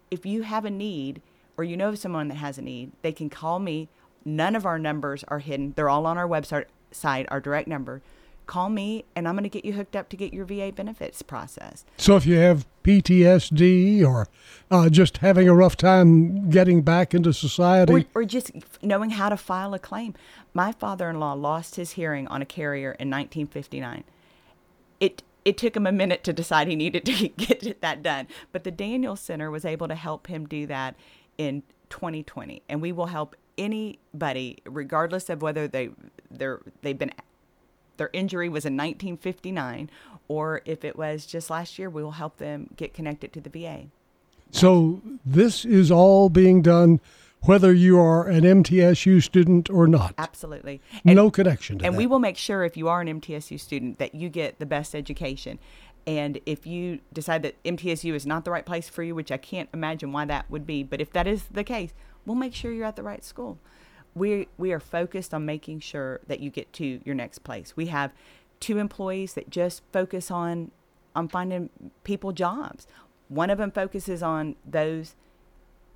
If 0.09 0.25
you 0.25 0.43
have 0.43 0.63
a 0.63 0.69
need 0.69 1.21
or 1.57 1.65
you 1.65 1.75
know 1.75 1.95
someone 1.95 2.29
that 2.29 2.35
has 2.35 2.57
a 2.57 2.61
need, 2.61 2.93
they 3.01 3.11
can 3.11 3.29
call 3.29 3.59
me. 3.59 3.89
None 4.23 4.55
of 4.55 4.65
our 4.65 4.79
numbers 4.79 5.25
are 5.27 5.39
hidden. 5.39 5.73
They're 5.75 5.89
all 5.89 6.05
on 6.05 6.17
our 6.17 6.27
website, 6.27 6.65
site, 6.91 7.27
our 7.29 7.41
direct 7.41 7.67
number. 7.67 8.01
Call 8.49 8.69
me 8.69 9.05
and 9.15 9.27
I'm 9.27 9.35
going 9.35 9.43
to 9.43 9.49
get 9.49 9.63
you 9.63 9.73
hooked 9.73 9.95
up 9.95 10.09
to 10.09 10.17
get 10.17 10.33
your 10.33 10.43
VA 10.43 10.71
benefits 10.75 11.21
processed. 11.21 11.85
So 11.97 12.15
if 12.15 12.25
you 12.25 12.37
have 12.37 12.65
PTSD 12.83 14.03
or 14.03 14.27
uh, 14.71 14.89
just 14.89 15.17
having 15.17 15.47
a 15.47 15.53
rough 15.53 15.77
time 15.77 16.49
getting 16.49 16.81
back 16.81 17.13
into 17.13 17.31
society, 17.31 17.93
or, 17.93 18.21
or 18.21 18.25
just 18.25 18.49
knowing 18.81 19.11
how 19.11 19.29
to 19.29 19.37
file 19.37 19.75
a 19.75 19.79
claim. 19.79 20.15
My 20.55 20.71
father-in-law 20.71 21.33
lost 21.33 21.75
his 21.75 21.91
hearing 21.91 22.27
on 22.29 22.41
a 22.41 22.45
carrier 22.45 22.93
in 22.93 23.11
1959. 23.11 24.03
It 24.99 25.21
it 25.45 25.55
took 25.55 25.77
him 25.77 25.85
a 25.85 25.91
minute 25.91 26.23
to 26.23 26.33
decide 26.33 26.67
he 26.67 26.75
needed 26.75 27.05
to 27.05 27.27
get 27.37 27.81
that 27.81 28.01
done, 28.01 28.25
but 28.51 28.63
the 28.63 28.71
Daniel 28.71 29.15
Center 29.15 29.51
was 29.51 29.63
able 29.63 29.87
to 29.87 29.95
help 29.95 30.25
him 30.25 30.47
do 30.47 30.65
that 30.65 30.95
in 31.37 31.61
2020, 31.91 32.63
and 32.67 32.81
we 32.81 32.91
will 32.91 33.05
help 33.05 33.35
anybody, 33.59 34.57
regardless 34.65 35.29
of 35.29 35.43
whether 35.43 35.67
they 35.67 35.91
they're 36.31 36.61
they've 36.81 36.97
been 36.97 37.13
their 37.99 38.09
injury 38.13 38.49
was 38.49 38.65
in 38.65 38.73
1959 38.73 39.91
or 40.27 40.61
if 40.65 40.83
it 40.83 40.97
was 40.97 41.25
just 41.25 41.49
last 41.49 41.77
year, 41.77 41.89
we 41.89 42.03
will 42.03 42.11
help 42.11 42.37
them 42.37 42.69
get 42.75 42.93
connected 42.93 43.31
to 43.33 43.41
the 43.41 43.49
VA. 43.49 43.85
so 44.51 45.01
this 45.23 45.65
is 45.65 45.91
all 45.91 46.29
being 46.29 46.61
done 46.63 46.99
whether 47.43 47.73
you 47.73 47.99
are 47.99 48.27
an 48.27 48.43
MTSU 48.43 49.23
student 49.23 49.69
or 49.69 49.87
not. 49.87 50.13
Absolutely. 50.17 50.81
no 51.05 51.31
connection 51.31 51.79
to 51.79 51.85
and 51.85 51.93
that. 51.93 51.97
we 51.97 52.05
will 52.05 52.19
make 52.19 52.37
sure 52.37 52.65
if 52.65 52.75
you 52.75 52.87
are 52.89 53.01
an 53.01 53.21
MTSU 53.21 53.59
student 53.59 53.97
that 53.97 54.13
you 54.13 54.29
get 54.29 54.59
the 54.59 54.65
best 54.65 54.93
education. 54.93 55.57
And 56.05 56.39
if 56.45 56.65
you 56.65 56.99
decide 57.13 57.43
that 57.43 57.61
MTSU 57.63 58.13
is 58.13 58.25
not 58.25 58.43
the 58.43 58.51
right 58.51 58.65
place 58.65 58.89
for 58.89 59.03
you, 59.03 59.15
which 59.15 59.31
I 59.31 59.37
can't 59.37 59.69
imagine 59.73 60.11
why 60.11 60.25
that 60.25 60.49
would 60.49 60.65
be, 60.65 60.83
but 60.83 60.99
if 60.99 61.13
that 61.13 61.27
is 61.27 61.43
the 61.51 61.63
case, 61.63 61.93
we'll 62.25 62.35
make 62.35 62.53
sure 62.53 62.71
you're 62.71 62.85
at 62.85 62.95
the 62.95 63.03
right 63.03 63.23
school. 63.23 63.57
We 64.15 64.47
we 64.57 64.71
are 64.71 64.79
focused 64.79 65.33
on 65.33 65.45
making 65.45 65.81
sure 65.81 66.19
that 66.27 66.39
you 66.39 66.49
get 66.49 66.71
to 66.73 66.99
your 67.05 67.15
next 67.15 67.39
place. 67.39 67.73
We 67.75 67.87
have 67.87 68.11
two 68.59 68.77
employees 68.77 69.33
that 69.33 69.49
just 69.49 69.83
focus 69.91 70.31
on 70.31 70.71
on 71.15 71.27
finding 71.27 71.69
people 72.03 72.31
jobs. 72.31 72.87
One 73.27 73.49
of 73.49 73.57
them 73.57 73.71
focuses 73.71 74.23
on 74.23 74.55
those 74.65 75.15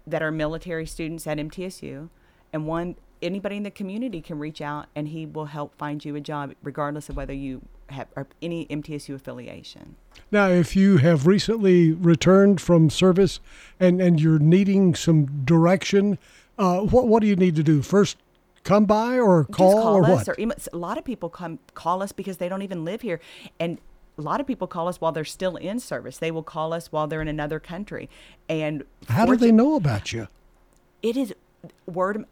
that 0.05 0.22
are 0.22 0.32
military 0.32 0.86
students 0.86 1.26
at 1.26 1.38
MTSU, 1.38 2.09
and 2.51 2.68
one 2.68 2.95
anybody 3.24 3.57
in 3.57 3.64
the 3.64 3.72
community 3.72 4.22
can 4.22 4.38
reach 4.38 4.61
out 4.61 4.88
and 4.95 5.07
he 5.07 5.26
will 5.26 5.45
help 5.45 5.76
find 5.78 6.03
you 6.03 6.16
a 6.16 6.22
job, 6.22 6.53
regardless 6.61 7.09
of 7.09 7.16
whether 7.16 7.34
you 7.34 7.61
have 7.89 8.07
any 8.41 8.66
MTSU 8.68 9.16
affiliation. 9.16 9.95
Now, 10.32 10.49
if 10.49 10.76
you 10.76 10.97
have 10.97 11.26
recently 11.26 11.91
returned 11.91 12.59
from 12.59 12.89
service 12.89 13.39
and, 13.80 14.01
and 14.01 14.20
you're 14.20 14.39
needing 14.39 14.95
some 14.95 15.43
direction, 15.45 16.18
uh, 16.58 16.80
what 16.82 17.08
what 17.08 17.22
do 17.22 17.28
you 17.28 17.36
need 17.36 17.56
to 17.56 17.64
do? 17.64 17.82
First, 17.82 18.18
come 18.64 18.86
by 18.86 19.20
or 19.20 19.45
call, 19.45 19.82
call 19.82 19.95
or 19.97 20.06
us, 20.06 20.28
what? 20.28 20.30
or 20.30 20.36
email. 20.39 20.58
A 20.72 20.78
lot 20.78 20.97
of 20.97 21.04
people 21.04 21.30
come 21.30 21.60
call 21.74 22.01
us 22.04 22.12
because 22.12 22.38
they 22.38 22.49
don't 22.49 22.62
even 22.62 22.86
live 22.86 23.01
here, 23.01 23.20
and 23.60 23.80
a 24.18 24.22
lot 24.22 24.39
of 24.39 24.45
people 24.47 24.68
call 24.68 24.88
us 24.88 25.01
while 25.01 25.12
they're 25.12 25.26
still 25.26 25.56
in 25.56 25.80
service. 25.80 26.18
They 26.18 26.32
will 26.32 26.43
call 26.43 26.74
us 26.74 26.91
while 26.91 27.08
they're 27.08 27.22
in 27.22 27.28
another 27.28 27.60
country, 27.60 28.10
and 28.47 28.84
How 29.10 29.26
do 29.26 29.36
they 29.36 29.51
know 29.51 29.76
about 29.76 30.14
you? 30.14 30.28
it 31.01 31.18
is 31.18 31.34
word 31.86 32.26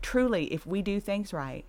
truly 0.00 0.44
if 0.52 0.64
we 0.66 0.80
do 0.82 1.00
things 1.00 1.32
right 1.32 1.64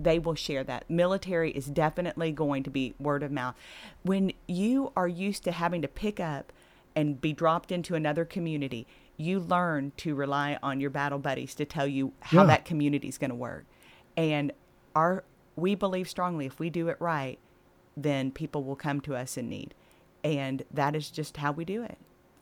they 0.00 0.18
will 0.18 0.34
share 0.34 0.64
that 0.64 0.88
military 0.88 1.50
is 1.50 1.66
definitely 1.66 2.32
going 2.32 2.62
to 2.62 2.70
be 2.70 2.94
word 2.98 3.22
of 3.22 3.30
mouth 3.30 3.54
when 4.02 4.32
you 4.46 4.90
are 4.96 5.06
used 5.08 5.44
to 5.44 5.52
having 5.52 5.82
to 5.82 5.88
pick 5.88 6.18
up 6.18 6.52
and 6.96 7.20
be 7.20 7.32
dropped 7.34 7.70
into 7.70 7.94
another 7.94 8.24
community 8.24 8.86
you 9.16 9.38
learn 9.38 9.92
to 9.96 10.14
rely 10.14 10.58
on 10.62 10.80
your 10.80 10.90
battle 10.90 11.18
buddies 11.18 11.54
to 11.54 11.64
tell 11.64 11.86
you 11.86 12.12
how 12.20 12.40
Yeah. 12.42 12.46
that 12.46 12.64
community 12.64 13.08
is 13.08 13.18
going 13.18 13.30
to 13.30 13.34
work 13.36 13.64
and 14.16 14.52
our 14.94 15.24
we 15.56 15.74
believe 15.74 16.08
strongly 16.08 16.46
if 16.46 16.58
we 16.58 16.68
do 16.70 16.88
it 16.88 16.96
right 17.00 17.38
then 17.96 18.30
people 18.32 18.64
will 18.64 18.74
come 18.76 19.00
to 19.00 19.14
us 19.14 19.36
in 19.36 19.48
need 19.48 19.72
and 20.24 20.64
that 20.72 20.96
is 20.96 21.10
just 21.10 21.36
how 21.36 21.52
we 21.52 21.64
do 21.64 21.82
it 21.82 21.98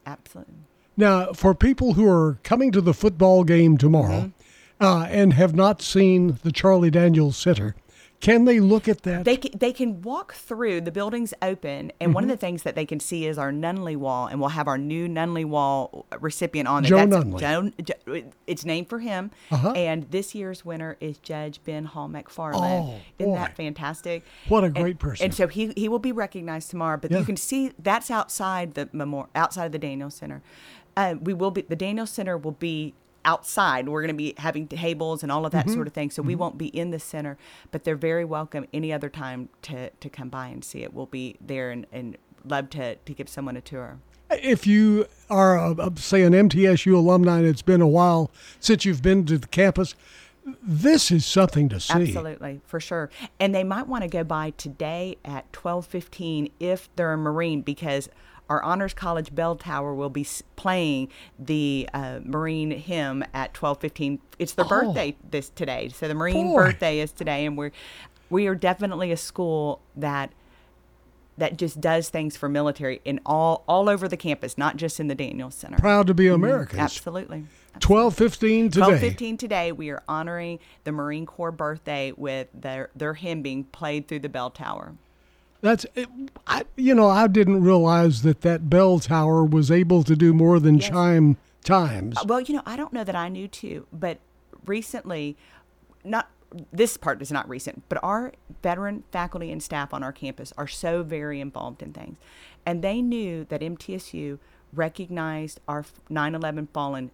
absolutely 0.07 0.55
Now, 0.97 1.33
for 1.33 1.55
people 1.55 1.95
who 1.95 2.09
are 2.09 2.39
coming 2.43 2.71
to 2.73 2.81
the 2.81 2.95
football 2.95 3.45
game 3.45 3.77
tomorrow 3.79 4.33
Mm-hmm. 4.81 4.85
uh, 4.85 5.05
and 5.07 5.35
have 5.35 5.55
not 5.55 5.81
seen 5.83 6.39
the 6.43 6.51
Charlie 6.53 6.91
Daniels 6.91 7.37
Center, 7.37 7.75
Can 8.23 8.45
they 8.47 8.61
look 8.61 8.89
at 8.89 9.03
that? 9.03 9.25
They 9.25 9.37
can, 9.37 9.51
they 9.59 9.73
can 9.73 10.01
walk 10.01 10.33
through. 10.35 10.81
The 10.83 10.93
building's 10.93 11.35
open, 11.43 11.91
and 12.01 12.09
Mm-hmm. 12.09 12.13
one 12.15 12.25
of 12.25 12.31
the 12.31 12.37
things 12.37 12.63
that 12.63 12.75
they 12.77 12.87
can 12.87 13.01
see 13.01 13.27
is 13.27 13.37
our 13.37 13.51
Nunley 13.53 13.97
wall, 13.97 14.29
and 14.29 14.39
we'll 14.41 14.51
have 14.51 14.69
our 14.69 14.79
new 14.79 15.09
Nunley 15.09 15.45
wall 15.45 16.07
recipient 16.21 16.69
on 16.69 16.85
it. 16.85 16.89
Joe 16.89 17.05
That's 17.07 17.25
Nunley. 17.25 17.85
Joe, 17.85 18.23
it's 18.47 18.65
named 18.65 18.89
for 18.89 19.01
him. 19.01 19.31
Uh-huh. 19.51 19.73
And 19.73 20.09
this 20.11 20.35
year's 20.35 20.65
winner 20.65 20.97
is 21.01 21.19
Judge 21.19 21.61
Ben 21.65 21.85
Hall 21.85 22.09
McFarland. 22.09 22.55
Oh, 22.55 23.01
Isn't 23.19 23.33
boy. 23.33 23.37
that 23.39 23.57
fantastic? 23.57 24.25
What 24.49 24.63
a 24.63 24.67
And- 24.67 24.77
great 24.77 24.99
person. 25.01 25.25
And 25.25 25.35
so 25.35 25.49
he 25.49 25.73
he 25.77 25.89
will 25.89 25.99
be 25.99 26.13
recognized 26.13 26.71
tomorrow. 26.71 26.97
But 26.97 27.11
Yeah. 27.11 27.19
you 27.19 27.25
can 27.25 27.37
see 27.37 27.73
that's 27.79 28.11
outside 28.11 28.75
the 28.75 28.89
memorial, 28.93 29.31
outside 29.35 29.67
of 29.67 29.73
the 29.73 29.79
Daniel 29.79 30.11
Center. 30.11 30.43
Uh, 30.97 31.15
we 31.21 31.35
will 31.35 31.51
be 31.51 31.63
the 31.63 31.75
Daniel 31.77 32.07
Center 32.07 32.39
will 32.39 32.53
be 32.53 32.95
outside. 33.25 33.89
We're 33.89 34.03
going 34.03 34.09
to 34.09 34.15
be 34.15 34.35
having 34.39 34.67
tables 34.69 35.23
and 35.23 35.31
all 35.33 35.45
of 35.47 35.53
that 35.53 35.67
Mhm. 35.67 35.75
sort 35.75 35.87
of 35.87 35.93
thing. 35.93 36.11
So 36.11 36.23
we 36.23 36.35
Mhm. 36.35 36.39
won't 36.39 36.59
be 36.59 36.67
in 36.69 36.91
the 36.91 36.99
center, 36.99 37.37
but 37.71 37.85
they're 37.85 37.97
very 37.97 38.25
welcome 38.25 38.67
any 38.73 38.93
other 38.93 39.09
time 39.09 39.49
to 39.63 39.91
to 39.91 40.09
come 40.09 40.29
by 40.29 40.49
and 40.49 40.65
see 40.65 40.83
it. 40.83 40.93
We'll 40.93 41.07
be 41.07 41.37
there 41.41 41.71
and, 41.71 41.87
and 41.93 42.17
love 42.45 42.71
to 42.71 42.97
to 42.97 43.13
give 43.15 43.29
someone 43.29 43.57
a 43.57 43.61
tour. 43.61 43.99
If 44.31 44.67
you 44.67 45.07
are, 45.29 45.59
uh, 45.59 45.91
say, 45.97 46.23
an 46.23 46.33
MTSU 46.35 46.97
alumni 46.97 47.39
and 47.39 47.47
it's 47.47 47.61
been 47.63 47.83
a 47.83 47.87
while 47.89 48.31
since 48.61 48.85
you've 48.87 49.03
been 49.03 49.27
to 49.27 49.37
the 49.37 49.47
campus, 49.49 49.95
this 50.63 51.11
is 51.11 51.27
something 51.27 51.69
to 51.69 51.79
see. 51.79 51.93
Absolutely, 51.93 52.61
for 52.67 52.81
sure. 52.81 53.11
And 53.39 53.55
they 53.55 53.63
might 53.63 53.87
want 53.87 54.03
to 54.05 54.09
go 54.09 54.25
by 54.25 54.51
today 54.57 55.19
at 55.25 55.53
twelve 55.53 55.87
fifteen 55.87 56.49
if 56.59 56.89
they're 56.97 57.13
a 57.13 57.19
Marine 57.19 57.61
because 57.61 58.09
our 58.49 58.63
Honors 58.63 58.93
College 58.95 59.35
bell 59.35 59.57
tower 59.57 59.95
will 59.95 60.11
be 60.11 60.27
playing 60.57 61.09
the 61.39 61.89
uh, 61.95 62.21
Marine 62.25 62.71
hymn 62.71 63.25
at 63.33 63.55
twelve 63.55 63.81
fifteen. 63.81 64.21
It's 64.39 64.53
their 64.53 64.65
Oh. 64.67 64.69
birthday 64.69 65.17
this 65.31 65.49
today, 65.51 65.89
so 65.89 66.09
the 66.09 66.15
Marine 66.15 66.49
Boy. 66.49 66.57
birthday 66.65 66.99
is 67.01 67.13
today, 67.13 67.47
and 67.47 67.57
we're 67.57 67.73
we 68.31 68.47
are 68.47 68.55
definitely 68.55 69.13
a 69.13 69.17
school 69.17 69.81
that 69.97 70.33
that 71.39 71.57
just 71.57 71.81
does 71.81 72.09
things 72.11 72.37
for 72.37 72.49
military 72.49 73.01
in 73.05 73.19
all 73.25 73.65
all 73.67 73.89
over 73.89 74.07
the 74.07 74.17
campus, 74.19 74.59
not 74.59 74.77
just 74.77 75.01
in 75.01 75.09
the 75.09 75.15
Daniel 75.15 75.51
Center. 75.51 75.79
Proud 75.79 76.07
to 76.09 76.15
be 76.15 76.25
Mhm. 76.27 76.35
Americans. 76.35 76.81
Absolutely. 76.81 77.45
Twelve 77.81 78.15
fifteen 78.15 78.71
today. 78.71 78.85
Twelve 78.87 79.01
fifteen 79.01 79.39
today, 79.39 79.73
we 79.73 79.89
are 79.91 80.03
honoring 80.07 80.59
the 80.85 80.93
Marine 80.93 81.25
Corps 81.25 81.51
birthday 81.53 82.13
with 82.15 82.49
their 82.53 82.91
their 82.95 83.15
hymn 83.15 83.41
being 83.41 83.65
played 83.65 84.09
through 84.09 84.19
the 84.21 84.29
bell 84.29 84.51
tower. 84.51 84.93
That's, 85.63 85.87
it, 85.95 86.09
I, 86.47 86.65
you 86.77 86.95
know, 86.95 87.09
I 87.09 87.29
didn't 87.29 87.63
realize 87.63 88.23
that 88.23 88.43
that 88.43 88.69
bell 88.69 88.99
tower 88.99 89.45
was 89.45 89.71
able 89.71 90.03
to 90.03 90.17
do 90.17 90.35
more 90.35 90.59
than 90.59 90.81
chime 90.81 91.37
times. 91.65 92.19
Uh, 92.19 92.25
Well, 92.27 92.41
you 92.41 92.55
know, 92.57 92.63
I 92.67 92.77
don't 92.77 92.93
know 92.93 93.05
that 93.05 93.15
I 93.15 93.29
knew 93.29 93.47
too, 93.49 93.87
but 93.93 94.19
recently, 94.67 95.37
not 96.05 96.29
this 96.71 96.97
part 96.99 97.23
is 97.23 97.33
not 97.33 97.49
recent, 97.49 97.83
but 97.89 97.99
our 98.03 98.33
veteran 98.63 99.05
faculty 99.11 99.51
and 99.51 99.63
staff 99.63 99.95
on 99.95 100.03
our 100.03 100.13
campus 100.13 100.53
are 100.59 100.69
so 100.69 101.03
very 101.03 101.41
involved 101.41 101.81
in 101.81 101.93
things, 101.93 102.19
and 102.67 102.83
they 102.83 103.01
knew 103.01 103.45
that 103.45 103.63
MTSU 103.63 104.39
recognized 104.75 105.61
our 105.69 105.85
9/11 106.11 106.69
fallen. 106.73 107.11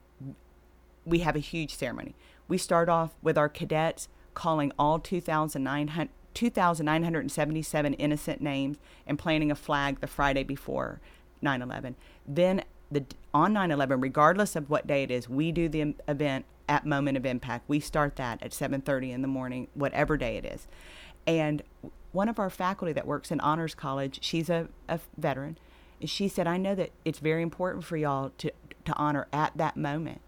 We 1.04 1.20
have 1.20 1.36
a 1.36 1.40
huge 1.40 1.74
ceremony. 1.74 2.14
We 2.48 2.58
start 2.58 2.88
off 2.88 3.14
with 3.22 3.38
our 3.38 3.48
cadets 3.48 4.08
calling 4.34 4.72
all 4.78 4.98
2,900 4.98 6.08
2,977 6.38 7.94
innocent 7.94 8.40
names 8.40 8.76
and 9.08 9.18
planting 9.18 9.50
a 9.50 9.56
flag 9.56 9.98
the 9.98 10.06
Friday 10.06 10.44
before 10.44 11.00
9/11. 11.42 11.96
Then 12.28 12.62
the 12.92 13.04
on 13.34 13.52
9/11, 13.52 14.00
regardless 14.00 14.54
of 14.54 14.70
what 14.70 14.86
day 14.86 15.02
it 15.02 15.10
is, 15.10 15.28
we 15.28 15.50
do 15.50 15.68
the 15.68 15.96
event 16.06 16.44
at 16.68 16.86
Moment 16.86 17.16
of 17.16 17.26
Impact. 17.26 17.64
We 17.66 17.80
start 17.80 18.14
that 18.16 18.40
at 18.40 18.52
7:30 18.52 19.10
in 19.10 19.22
the 19.22 19.26
morning, 19.26 19.66
whatever 19.74 20.16
day 20.16 20.36
it 20.36 20.44
is. 20.44 20.68
And 21.26 21.60
one 22.12 22.28
of 22.28 22.38
our 22.38 22.50
faculty 22.50 22.92
that 22.92 23.04
works 23.04 23.32
in 23.32 23.40
Honors 23.40 23.74
College, 23.74 24.20
she's 24.22 24.48
a, 24.48 24.68
a 24.88 25.00
veteran, 25.16 25.58
and 26.00 26.08
she 26.08 26.28
said, 26.28 26.46
"I 26.46 26.56
know 26.56 26.76
that 26.76 26.92
it's 27.04 27.18
very 27.18 27.42
important 27.42 27.84
for 27.84 27.96
y'all 27.96 28.30
to 28.38 28.52
to 28.84 28.94
honor 28.94 29.26
at 29.32 29.56
that 29.56 29.76
moment, 29.76 30.20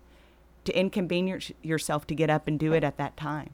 to 0.64 0.76
inconvenience 0.76 1.52
yourself 1.62 2.04
to 2.08 2.16
get 2.16 2.30
up 2.30 2.48
and 2.48 2.58
do 2.58 2.72
it 2.72 2.82
at 2.82 2.96
that 2.96 3.16
time." 3.16 3.50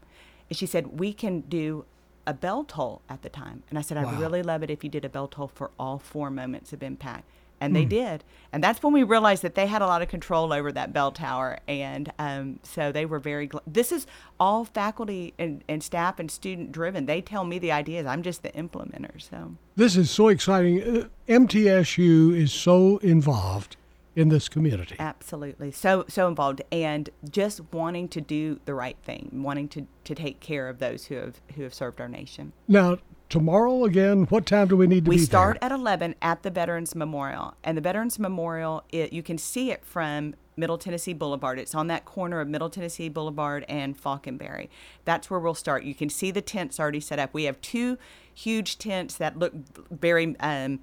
And 0.49 0.57
she 0.57 0.65
said, 0.65 0.99
"We 0.99 1.13
can 1.13 1.41
do." 1.41 1.85
A 2.27 2.35
bell 2.35 2.65
toll 2.65 3.03
at 3.09 3.23
the 3.23 3.29
time. 3.29 3.63
And 3.71 3.79
I 3.79 3.83
said, 3.83 3.97
I'd 3.97 4.07
Wow. 4.07 4.21
really 4.21 4.43
love 4.43 4.63
it 4.63 4.71
if 4.71 4.83
you 4.83 4.91
did 4.91 5.05
a 5.05 5.09
bell 5.09 5.29
toll 5.29 5.49
for 5.49 5.71
all 5.79 5.99
four 5.99 6.31
moments 6.31 6.73
of 6.73 6.83
impact. 6.83 7.25
And 7.59 7.75
they 7.75 7.85
Hmm. 7.85 7.89
did. 7.89 8.25
And 8.53 8.63
that's 8.63 8.83
when 8.83 8.93
we 8.93 9.03
realized 9.03 9.43
that 9.43 9.55
they 9.55 9.67
had 9.67 9.81
a 9.81 9.87
lot 9.87 10.03
of 10.03 10.09
control 10.09 10.53
over 10.53 10.71
that 10.73 10.93
bell 10.93 11.11
tower. 11.11 11.59
And 11.67 12.13
um, 12.19 12.59
so 12.63 12.93
they 12.93 13.07
were 13.07 13.19
very, 13.19 13.49
gl- 13.49 13.63
this 13.67 13.93
is 13.93 14.07
all 14.39 14.67
faculty 14.67 15.33
and, 15.39 15.65
and 15.67 15.83
staff 15.83 16.19
and 16.19 16.31
student 16.31 16.71
driven. 16.71 17.07
They 17.07 17.23
tell 17.23 17.45
me 17.45 17.59
the 17.59 17.73
ideas. 17.73 18.05
I'm 18.05 18.23
just 18.23 18.43
the 18.43 18.51
implementer. 18.51 19.23
So 19.23 19.55
This 19.75 19.97
is 19.97 20.11
so 20.11 20.29
exciting. 20.29 20.83
Uh, 20.83 21.09
MTSU 21.29 22.37
is 22.37 22.53
so 22.53 22.99
involved 22.99 23.77
in 24.17 24.31
this 24.31 24.49
community. 24.49 24.97
absolutely. 24.99 25.71
So, 25.71 26.07
so 26.09 26.27
involved 26.27 26.63
and 26.73 27.11
just 27.31 27.61
wanting 27.73 28.09
to 28.09 28.21
do 28.21 28.59
the 28.65 28.75
right 28.75 28.97
thing, 29.05 29.31
wanting 29.35 29.69
to, 29.69 29.87
to 30.05 30.15
take 30.15 30.41
care 30.41 30.69
of 30.69 30.79
those 30.79 31.05
who 31.05 31.17
have, 31.17 31.41
who 31.55 31.63
have 31.63 31.75
served 31.75 32.01
our 32.01 32.09
nation. 32.09 32.53
Now, 32.67 32.97
tomorrow 33.29 33.85
again, 33.85 34.25
what 34.25 34.47
time 34.47 34.69
do 34.69 34.77
we 34.77 34.87
need 34.87 35.05
to 35.05 35.11
we 35.11 35.19
start 35.19 35.59
there? 35.61 35.71
at 35.71 35.79
11 35.79 36.15
at 36.23 36.43
the 36.43 36.51
Veterans 36.51 36.95
Memorial. 36.95 37.55
And 37.63 37.77
the 37.77 37.83
Veterans 37.83 38.19
Memorial, 38.19 38.85
it, 38.91 39.13
you 39.13 39.23
can 39.23 39.37
see 39.37 39.71
it 39.71 39.85
from 39.85 40.35
Middle 40.57 40.79
Tennessee 40.79 41.13
Boulevard. 41.13 41.59
It's 41.59 41.75
on 41.75 41.89
that 41.89 42.07
corner 42.07 42.41
of 42.41 42.49
Middle 42.49 42.71
Tennessee 42.71 43.11
Boulevard 43.11 43.67
and 43.69 44.01
Faulkinberry. 44.01 44.69
That's 45.05 45.29
where 45.29 45.39
we'll 45.39 45.55
start. 45.55 45.85
You 45.85 45.95
can 45.95 46.09
see 46.09 46.31
the 46.31 46.41
tents 46.41 46.81
already 46.81 47.01
set 47.01 47.19
up. 47.19 47.35
We 47.35 47.45
have 47.45 47.61
two 47.61 47.99
huge 48.33 48.79
tents 48.79 49.17
that 49.17 49.39
look 49.39 49.53
very 49.91 50.35
um, 50.41 50.81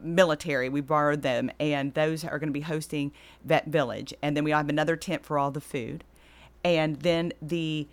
military. 0.00 0.68
We 0.68 0.80
borrowed 0.80 1.22
them, 1.22 1.50
and 1.58 1.94
those 1.94 2.24
are 2.24 2.38
going 2.38 2.48
to 2.48 2.52
be 2.52 2.60
hosting 2.60 3.12
Vet 3.44 3.66
Village. 3.66 4.14
And 4.22 4.36
then 4.36 4.44
we 4.44 4.50
have 4.50 4.68
another 4.68 4.96
tent 4.96 5.24
for 5.24 5.38
all 5.38 5.50
the 5.50 5.60
food. 5.60 6.04
And 6.64 7.00
then 7.00 7.32
the 7.42 7.88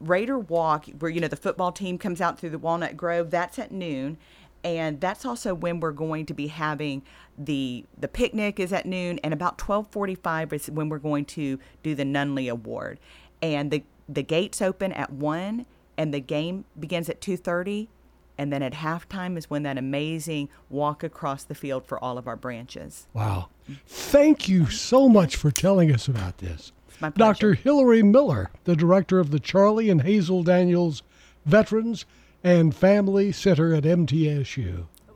Raider 0.00 0.38
Walk, 0.38 0.86
where 0.98 1.10
you 1.10 1.20
know 1.20 1.28
the 1.28 1.36
football 1.36 1.72
team 1.72 1.98
comes 1.98 2.20
out 2.20 2.38
through 2.38 2.50
the 2.50 2.58
Walnut 2.58 2.96
Grove, 2.96 3.30
that's 3.30 3.58
at 3.58 3.72
noon, 3.72 4.18
and 4.62 5.00
that's 5.00 5.24
also 5.24 5.54
when 5.54 5.80
we're 5.80 5.92
going 5.92 6.26
to 6.26 6.34
be 6.34 6.48
having 6.48 7.02
the 7.38 7.84
the 7.98 8.08
picnic 8.08 8.60
is 8.60 8.72
at 8.72 8.86
noon, 8.86 9.18
and 9.24 9.32
about 9.32 9.56
twelve 9.56 9.86
forty 9.90 10.14
five 10.14 10.52
is 10.52 10.70
when 10.70 10.88
we're 10.88 10.98
going 10.98 11.24
to 11.26 11.58
do 11.82 11.94
the 11.94 12.04
Nunley 12.04 12.50
Award, 12.50 12.98
and 13.40 13.70
the 13.70 13.82
the 14.08 14.22
gates 14.22 14.60
open 14.60 14.92
at 14.92 15.12
one, 15.12 15.64
and 15.96 16.12
the 16.12 16.20
game 16.20 16.64
begins 16.78 17.08
at 17.08 17.20
two 17.20 17.36
thirty, 17.36 17.88
and 18.36 18.52
then 18.52 18.62
at 18.62 18.74
halftime 18.74 19.36
is 19.36 19.48
when 19.48 19.62
that 19.62 19.78
amazing 19.78 20.48
walk 20.68 21.02
across 21.02 21.44
the 21.44 21.54
field 21.54 21.84
for 21.86 22.02
all 22.02 22.18
of 22.18 22.26
our 22.26 22.36
branches. 22.36 23.06
Wow. 23.12 23.48
Thank 23.86 24.48
you 24.48 24.68
so 24.70 25.08
much 25.08 25.36
for 25.36 25.50
telling 25.50 25.92
us 25.92 26.08
about 26.08 26.38
this. 26.38 26.72
Dr. 27.16 27.54
Hilary 27.54 28.02
Miller, 28.02 28.50
the 28.64 28.76
director 28.76 29.18
of 29.18 29.30
the 29.30 29.40
Charlie 29.40 29.90
and 29.90 30.02
Hazel 30.02 30.42
Daniels 30.42 31.02
Veterans 31.44 32.04
and 32.42 32.74
Family 32.74 33.32
Center 33.32 33.74
at 33.74 33.84
MTSU. 33.84 34.86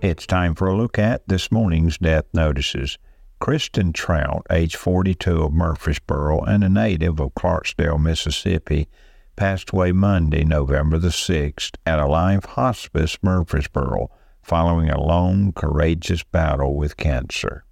It's 0.00 0.28
time 0.28 0.54
for 0.54 0.68
a 0.68 0.76
look 0.76 0.96
at 0.96 1.26
this 1.26 1.50
morning's 1.50 1.98
death 1.98 2.26
notices. 2.32 2.98
Kristen 3.40 3.92
Trout, 3.92 4.46
age 4.48 4.76
42 4.76 5.42
of 5.42 5.52
Murfreesboro 5.52 6.42
and 6.42 6.62
a 6.62 6.68
native 6.68 7.18
of 7.18 7.34
Clarksdale, 7.34 8.00
Mississippi, 8.00 8.86
passed 9.34 9.70
away 9.70 9.90
Monday, 9.90 10.44
November 10.44 10.98
the 10.98 11.08
6th 11.08 11.72
at 11.84 11.98
a 11.98 12.04
Alive 12.04 12.44
Hospice, 12.44 13.18
Murfreesboro, 13.24 14.08
following 14.40 14.88
a 14.88 15.00
long, 15.00 15.50
courageous 15.52 16.22
battle 16.22 16.76
with 16.76 16.96
cancer. 16.96 17.64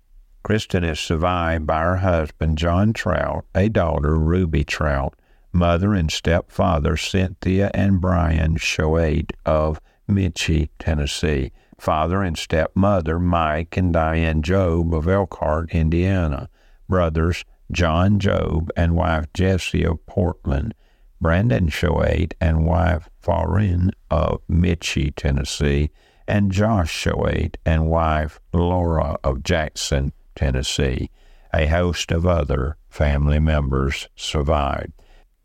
Kristen 0.43 0.83
is 0.83 0.99
survived 0.99 1.65
by 1.65 1.83
her 1.83 1.99
husband, 1.99 2.59
John 2.59 2.93
Trout, 2.93 3.45
a 3.55 3.69
daughter, 3.69 4.17
Ruby 4.17 4.65
Trout, 4.65 5.15
mother 5.53 5.95
and 5.95 6.11
stepfather, 6.11 6.97
Cynthia 6.97 7.71
and 7.73 8.01
Brian 8.01 8.57
Shoade 8.57 9.33
of 9.45 9.81
Michie, 10.09 10.71
Tennessee, 10.81 11.53
father 11.79 12.23
and 12.23 12.37
stepmother, 12.37 13.19
Mike 13.19 13.77
and 13.77 13.93
Diane 13.93 14.43
Job 14.43 14.95
of 14.95 15.09
Elkhart, 15.09 15.71
Indiana, 15.73 16.49
brothers, 16.89 17.45
John 17.73 18.19
Job 18.19 18.71
and 18.77 18.95
wife 18.95 19.27
Jessie 19.35 19.85
of 19.85 20.05
Portland, 20.07 20.75
Brandon 21.21 21.69
Shoate 21.69 22.35
and 22.41 22.65
wife 22.65 23.09
Farin 23.21 23.91
of 24.11 24.41
Michie, 24.49 25.11
Tennessee, 25.11 25.91
and 26.29 26.53
Josh 26.53 26.91
Shoate 26.91 27.57
and 27.65 27.89
wife 27.89 28.41
Laura 28.53 29.17
of 29.25 29.43
Jackson, 29.43 30.13
Tennessee. 30.35 31.11
A 31.55 31.67
host 31.67 32.11
of 32.13 32.27
other 32.27 32.77
family 32.89 33.39
members 33.39 34.09
survived. 34.15 34.93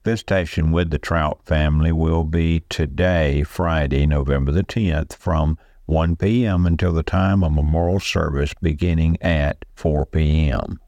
Visitation 0.04 0.72
with 0.72 0.90
the 0.90 0.98
Trout 0.98 1.46
family 1.46 1.92
will 1.92 2.24
be 2.24 2.64
today, 2.70 3.44
Friday, 3.44 4.06
November 4.08 4.52
the 4.52 4.64
10th, 4.64 5.14
from 5.16 5.58
1 5.92 6.16
p.m. 6.16 6.66
until 6.66 6.94
the 6.94 7.04
time 7.04 7.44
of 7.44 7.52
memorial 7.52 8.00
service 8.00 8.54
beginning 8.62 9.18
at 9.22 9.66
4 9.76 10.06
p.m. 10.06 10.80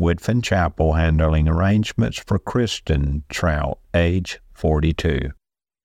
Woodfin 0.00 0.42
Chapel 0.42 0.94
handling 0.94 1.46
arrangements 1.46 2.18
for 2.18 2.38
Kristen 2.38 3.22
Trout, 3.28 3.78
age 3.92 4.40
42. 4.54 5.28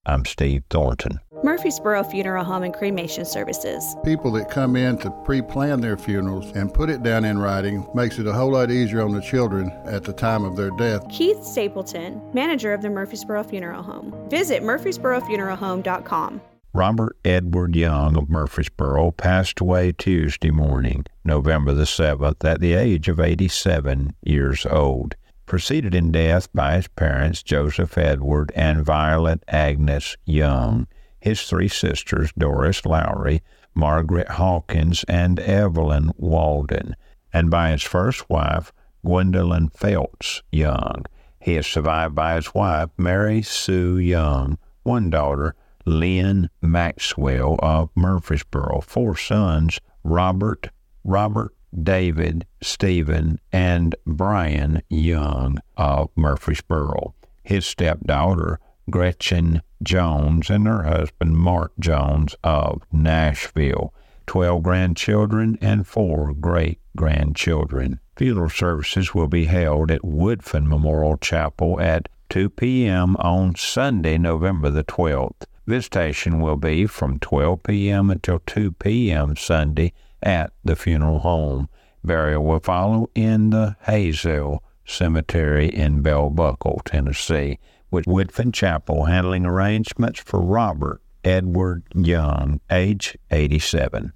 I'm 0.05 0.23
Steve 0.23 0.63
Thornton. 0.69 1.19
Murfreesboro 1.43 2.03
Funeral 2.03 2.45
Home 2.45 2.63
and 2.63 2.73
Cremation 2.73 3.25
Services. 3.25 3.83
People 4.05 4.31
that 4.31 4.49
come 4.49 4.77
in 4.77 4.97
to 4.99 5.11
pre 5.25 5.41
plan 5.41 5.81
their 5.81 5.97
funerals 5.97 6.49
and 6.53 6.73
put 6.73 6.89
it 6.89 7.03
down 7.03 7.25
in 7.25 7.37
writing 7.37 7.85
makes 7.93 8.19
it 8.19 8.25
a 8.25 8.31
whole 8.31 8.53
lot 8.53 8.71
easier 8.71 9.01
on 9.01 9.11
the 9.11 9.21
children 9.21 9.69
at 9.85 10.05
the 10.05 10.13
time 10.13 10.45
of 10.45 10.55
their 10.55 10.71
death. 10.77 11.05
Keith 11.09 11.43
Stapleton, 11.43 12.21
manager 12.33 12.71
of 12.71 12.81
the 12.81 12.89
Murfreesboro 12.89 13.43
Funeral 13.43 13.83
Home. 13.83 14.15
Visit 14.29 14.63
murfreesborofuneralhome.com. 14.63 16.41
Robert 16.75 17.15
Edward 17.23 17.73
Young 17.73 18.17
of 18.17 18.29
Murfreesboro 18.29 19.11
passed 19.11 19.61
away 19.61 19.93
Tuesday 19.93 20.51
morning, 20.51 21.05
November 21.23 21.73
the 21.73 21.85
7th, 21.85 22.43
at 22.43 22.59
the 22.59 22.73
age 22.73 23.07
of 23.07 23.17
87 23.17 24.13
years 24.21 24.65
old. 24.65 25.15
Preceded 25.45 25.95
in 25.95 26.11
death 26.11 26.51
by 26.51 26.75
his 26.75 26.89
parents, 26.89 27.41
Joseph 27.41 27.97
Edward 27.97 28.51
and 28.57 28.83
Violet 28.83 29.41
Agnes 29.47 30.17
Young, 30.25 30.85
his 31.17 31.43
three 31.43 31.69
sisters, 31.69 32.33
Doris 32.37 32.85
Lowry, 32.85 33.41
Margaret 33.73 34.31
Hawkins, 34.31 35.05
and 35.07 35.39
Evelyn 35.39 36.11
Walden, 36.17 36.97
and 37.31 37.49
by 37.49 37.71
his 37.71 37.83
first 37.83 38.29
wife, 38.29 38.73
Gwendolyn 39.05 39.69
Feltz 39.69 40.43
Young. 40.51 41.05
He 41.39 41.55
is 41.55 41.67
survived 41.67 42.15
by 42.15 42.35
his 42.35 42.53
wife, 42.53 42.89
Mary 42.97 43.41
Sue 43.43 43.97
Young, 43.97 44.57
one 44.83 45.09
daughter, 45.09 45.55
Lynn 45.85 46.49
Maxwell 46.61 47.57
of 47.59 47.89
Murfreesboro, 47.95 48.81
four 48.81 49.15
sons, 49.15 49.79
Robert, 50.03 50.69
Robert, 51.03 51.53
David, 51.83 52.45
Stephen, 52.61 53.39
and 53.51 53.95
Brian 54.05 54.81
Young 54.89 55.59
of 55.77 56.09
Murfreesboro. 56.15 57.13
His 57.43 57.65
stepdaughter, 57.65 58.59
Gretchen 58.89 59.61
Jones, 59.83 60.49
and 60.49 60.65
her 60.67 60.83
husband, 60.83 61.37
Mark 61.37 61.73
Jones 61.79 62.35
of 62.43 62.81
Nashville. 62.91 63.93
Twelve 64.25 64.63
grandchildren 64.63 65.57
and 65.61 65.85
four 65.85 66.33
great 66.33 66.79
grandchildren. 66.95 67.99
Funeral 68.15 68.49
services 68.49 69.13
will 69.13 69.27
be 69.27 69.45
held 69.45 69.91
at 69.91 70.01
Woodfin 70.01 70.65
Memorial 70.65 71.17
Chapel 71.17 71.79
at 71.79 72.09
2 72.29 72.49
p.m. 72.49 73.15
on 73.17 73.55
Sunday, 73.55 74.17
November 74.17 74.69
the 74.69 74.83
12th. 74.83 75.43
Visitation 75.67 76.39
will 76.39 76.57
be 76.57 76.85
from 76.85 77.19
12 77.19 77.63
p.m. 77.63 78.09
until 78.09 78.39
2 78.45 78.73
p.m. 78.73 79.35
Sunday 79.35 79.93
at 80.21 80.51
the 80.63 80.75
funeral 80.75 81.19
home. 81.19 81.69
Burial 82.03 82.43
will 82.43 82.59
follow 82.59 83.09
in 83.15 83.49
the 83.49 83.75
Hazel 83.81 84.63
Cemetery 84.85 85.67
in 85.67 86.01
Bell 86.01 86.29
Buckle, 86.29 86.81
Tennessee, 86.85 87.57
with 87.89 88.05
Woodfin 88.05 88.53
Chapel 88.53 89.05
handling 89.05 89.45
arrangements 89.45 90.19
for 90.19 90.39
Robert 90.39 91.01
Edward 91.23 91.83
Young, 91.95 92.61
age 92.69 93.17
87. 93.31 94.13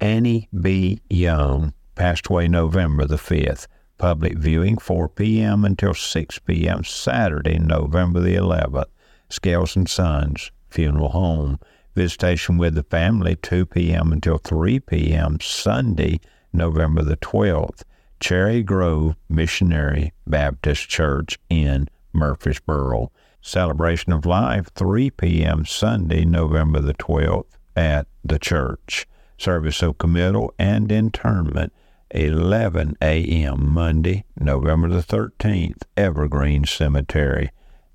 Annie 0.00 0.48
B. 0.58 1.02
Young 1.10 1.74
passed 1.94 2.28
away 2.28 2.48
November 2.48 3.04
the 3.04 3.16
5th. 3.16 3.66
Public 3.98 4.38
viewing 4.38 4.78
4 4.78 5.10
p.m. 5.10 5.66
until 5.66 5.92
6 5.92 6.38
p.m. 6.38 6.82
Saturday, 6.84 7.58
November 7.58 8.20
the 8.20 8.34
11th. 8.34 8.86
Scales 9.30 9.76
and 9.76 9.88
Sons 9.88 10.50
Funeral 10.68 11.10
Home. 11.10 11.58
Visitation 11.94 12.58
with 12.58 12.74
the 12.74 12.82
family 12.82 13.36
2 13.36 13.66
p.m. 13.66 14.12
until 14.12 14.38
3 14.38 14.80
p.m. 14.80 15.38
Sunday, 15.40 16.20
November 16.52 17.02
the 17.02 17.16
12th. 17.16 17.82
Cherry 18.20 18.62
Grove 18.62 19.16
Missionary 19.28 20.12
Baptist 20.26 20.88
Church 20.88 21.38
in 21.48 21.88
Murfreesboro. 22.12 23.10
Celebration 23.40 24.12
of 24.12 24.26
Life 24.26 24.68
3 24.74 25.10
p.m. 25.10 25.64
Sunday, 25.64 26.24
November 26.24 26.80
the 26.80 26.94
12th 26.94 27.46
at 27.74 28.06
the 28.22 28.38
church. 28.38 29.06
Service 29.38 29.82
of 29.82 29.96
committal 29.96 30.52
and 30.58 30.92
internment 30.92 31.72
11 32.10 32.96
a.m. 33.00 33.72
Monday, 33.72 34.24
November 34.38 34.88
the 34.88 35.02
13th, 35.02 35.82
Evergreen 35.96 36.64
Cemetery. 36.64 37.50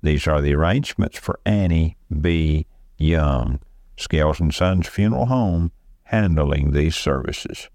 These 0.06 0.28
are 0.28 0.40
the 0.40 0.54
arrangements 0.54 1.18
for 1.18 1.40
Annie 1.44 1.96
B. 2.20 2.68
Young, 2.96 3.58
Scales 3.96 4.38
and 4.38 4.54
Sons 4.54 4.86
Funeral 4.86 5.26
Home, 5.26 5.72
handling 6.04 6.70
these 6.70 6.94
services. 6.94 7.68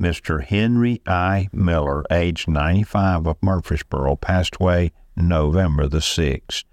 Mr. 0.00 0.42
Henry 0.42 1.02
I. 1.06 1.50
Miller, 1.52 2.02
age 2.10 2.48
95 2.48 3.26
of 3.26 3.36
Murfreesboro, 3.42 4.16
passed 4.16 4.56
away 4.58 4.90
November 5.14 5.86
the 5.86 5.98
6th. 5.98 6.64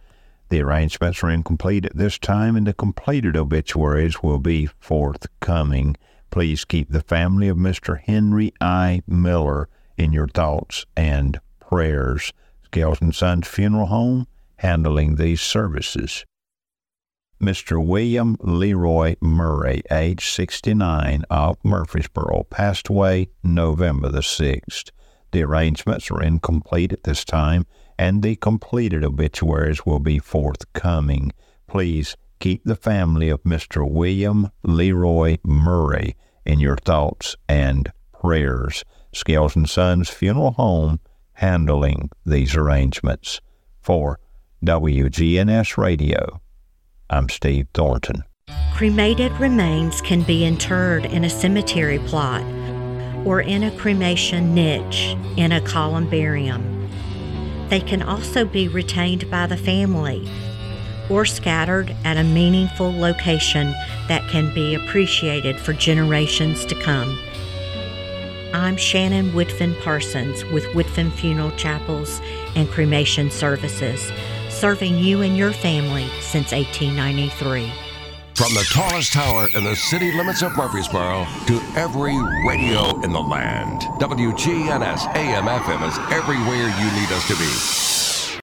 The 0.47 0.61
arrangements 0.61 1.21
are 1.21 1.29
incomplete 1.29 1.85
at 1.85 1.97
this 1.97 2.17
time, 2.17 2.55
and 2.55 2.65
the 2.65 2.73
completed 2.73 3.35
obituaries 3.35 4.23
will 4.23 4.39
be 4.39 4.69
forthcoming. 4.79 5.97
Please 6.31 6.63
keep 6.63 6.89
the 6.89 7.01
family 7.01 7.49
of 7.49 7.57
Mr. 7.57 7.99
Henry 7.99 8.53
I. 8.61 9.01
Miller 9.05 9.67
in 9.97 10.13
your 10.13 10.29
thoughts 10.29 10.85
and 10.95 11.41
prayers. 11.59 12.31
And 12.71 13.15
Sons 13.15 13.47
Funeral 13.47 13.87
Home 13.87 14.27
handling 14.57 15.15
these 15.15 15.41
services. 15.41 16.23
Mr. 17.41 17.83
William 17.83 18.37
Leroy 18.41 19.15
Murray, 19.21 19.81
age 19.91 20.29
69, 20.29 21.23
of 21.29 21.57
Murfreesboro, 21.63 22.43
passed 22.49 22.89
away 22.89 23.29
November 23.43 24.09
the 24.09 24.19
6th. 24.19 24.91
The 25.31 25.43
arrangements 25.43 26.11
are 26.11 26.21
incomplete 26.21 26.93
at 26.93 27.03
this 27.03 27.25
time, 27.25 27.65
and 27.97 28.21
the 28.21 28.35
completed 28.35 29.03
obituaries 29.03 29.85
will 29.85 29.99
be 29.99 30.19
forthcoming. 30.19 31.31
Please 31.67 32.15
keep 32.39 32.63
the 32.63 32.75
family 32.75 33.29
of 33.29 33.43
Mr. 33.43 33.89
William 33.89 34.51
Leroy 34.63 35.37
Murray 35.43 36.15
in 36.45 36.59
your 36.59 36.77
thoughts 36.77 37.35
and 37.47 37.91
prayers. 38.13 38.83
Scales 39.11 39.55
and 39.55 39.67
Sons 39.67 40.09
Funeral 40.09 40.51
Home 40.51 40.99
handling 41.39 42.09
these 42.25 42.55
arrangements. 42.55 43.39
For 43.81 44.19
WGNS 44.63 45.77
Radio, 45.77 46.41
I'm 47.09 47.29
Steve 47.29 47.67
Thornton. 47.73 48.23
Cremated 48.73 49.31
remains 49.39 50.01
can 50.01 50.23
be 50.23 50.43
interred 50.43 51.05
in 51.05 51.23
a 51.23 51.29
cemetery 51.29 51.99
plot 51.99 52.43
or 53.25 53.41
in 53.41 53.63
a 53.63 53.71
cremation 53.77 54.53
niche 54.53 55.15
in 55.37 55.53
a 55.53 55.61
columbarium. 55.61 56.89
They 57.69 57.79
can 57.79 58.01
also 58.01 58.45
be 58.45 58.67
retained 58.67 59.29
by 59.31 59.47
the 59.47 59.57
family 59.57 60.29
or 61.09 61.25
scattered 61.25 61.95
at 62.03 62.17
a 62.17 62.23
meaningful 62.23 62.91
location 62.91 63.71
that 64.07 64.27
can 64.29 64.53
be 64.53 64.75
appreciated 64.75 65.57
for 65.57 65.73
generations 65.73 66.65
to 66.65 66.75
come. 66.81 67.17
I'm 68.53 68.77
Shannon 68.77 69.31
Woodfin 69.31 69.79
Parsons 69.81 70.43
with 70.45 70.63
Woodfin 70.73 71.11
Funeral 71.11 71.51
Chapels 71.51 72.19
and 72.55 72.67
Cremation 72.67 73.29
Services, 73.29 74.11
serving 74.49 74.97
you 74.97 75.21
and 75.21 75.37
your 75.37 75.53
family 75.53 76.07
since 76.19 76.51
1893. 76.51 77.71
From 78.33 78.53
the 78.55 78.67
tallest 78.73 79.13
tower 79.13 79.49
in 79.53 79.63
the 79.63 79.75
city 79.75 80.11
limits 80.13 80.41
of 80.41 80.57
Murfreesboro 80.57 81.27
to 81.45 81.61
every 81.75 82.17
radio 82.47 82.99
in 83.01 83.11
the 83.11 83.19
land, 83.19 83.81
WGNS 83.99 85.15
AM 85.15 85.45
FM 85.45 85.87
is 85.87 85.97
everywhere 86.11 86.69
you 86.69 86.99
need 86.99 87.11
us 87.11 87.27
to 87.27 87.35
be. 87.35 87.98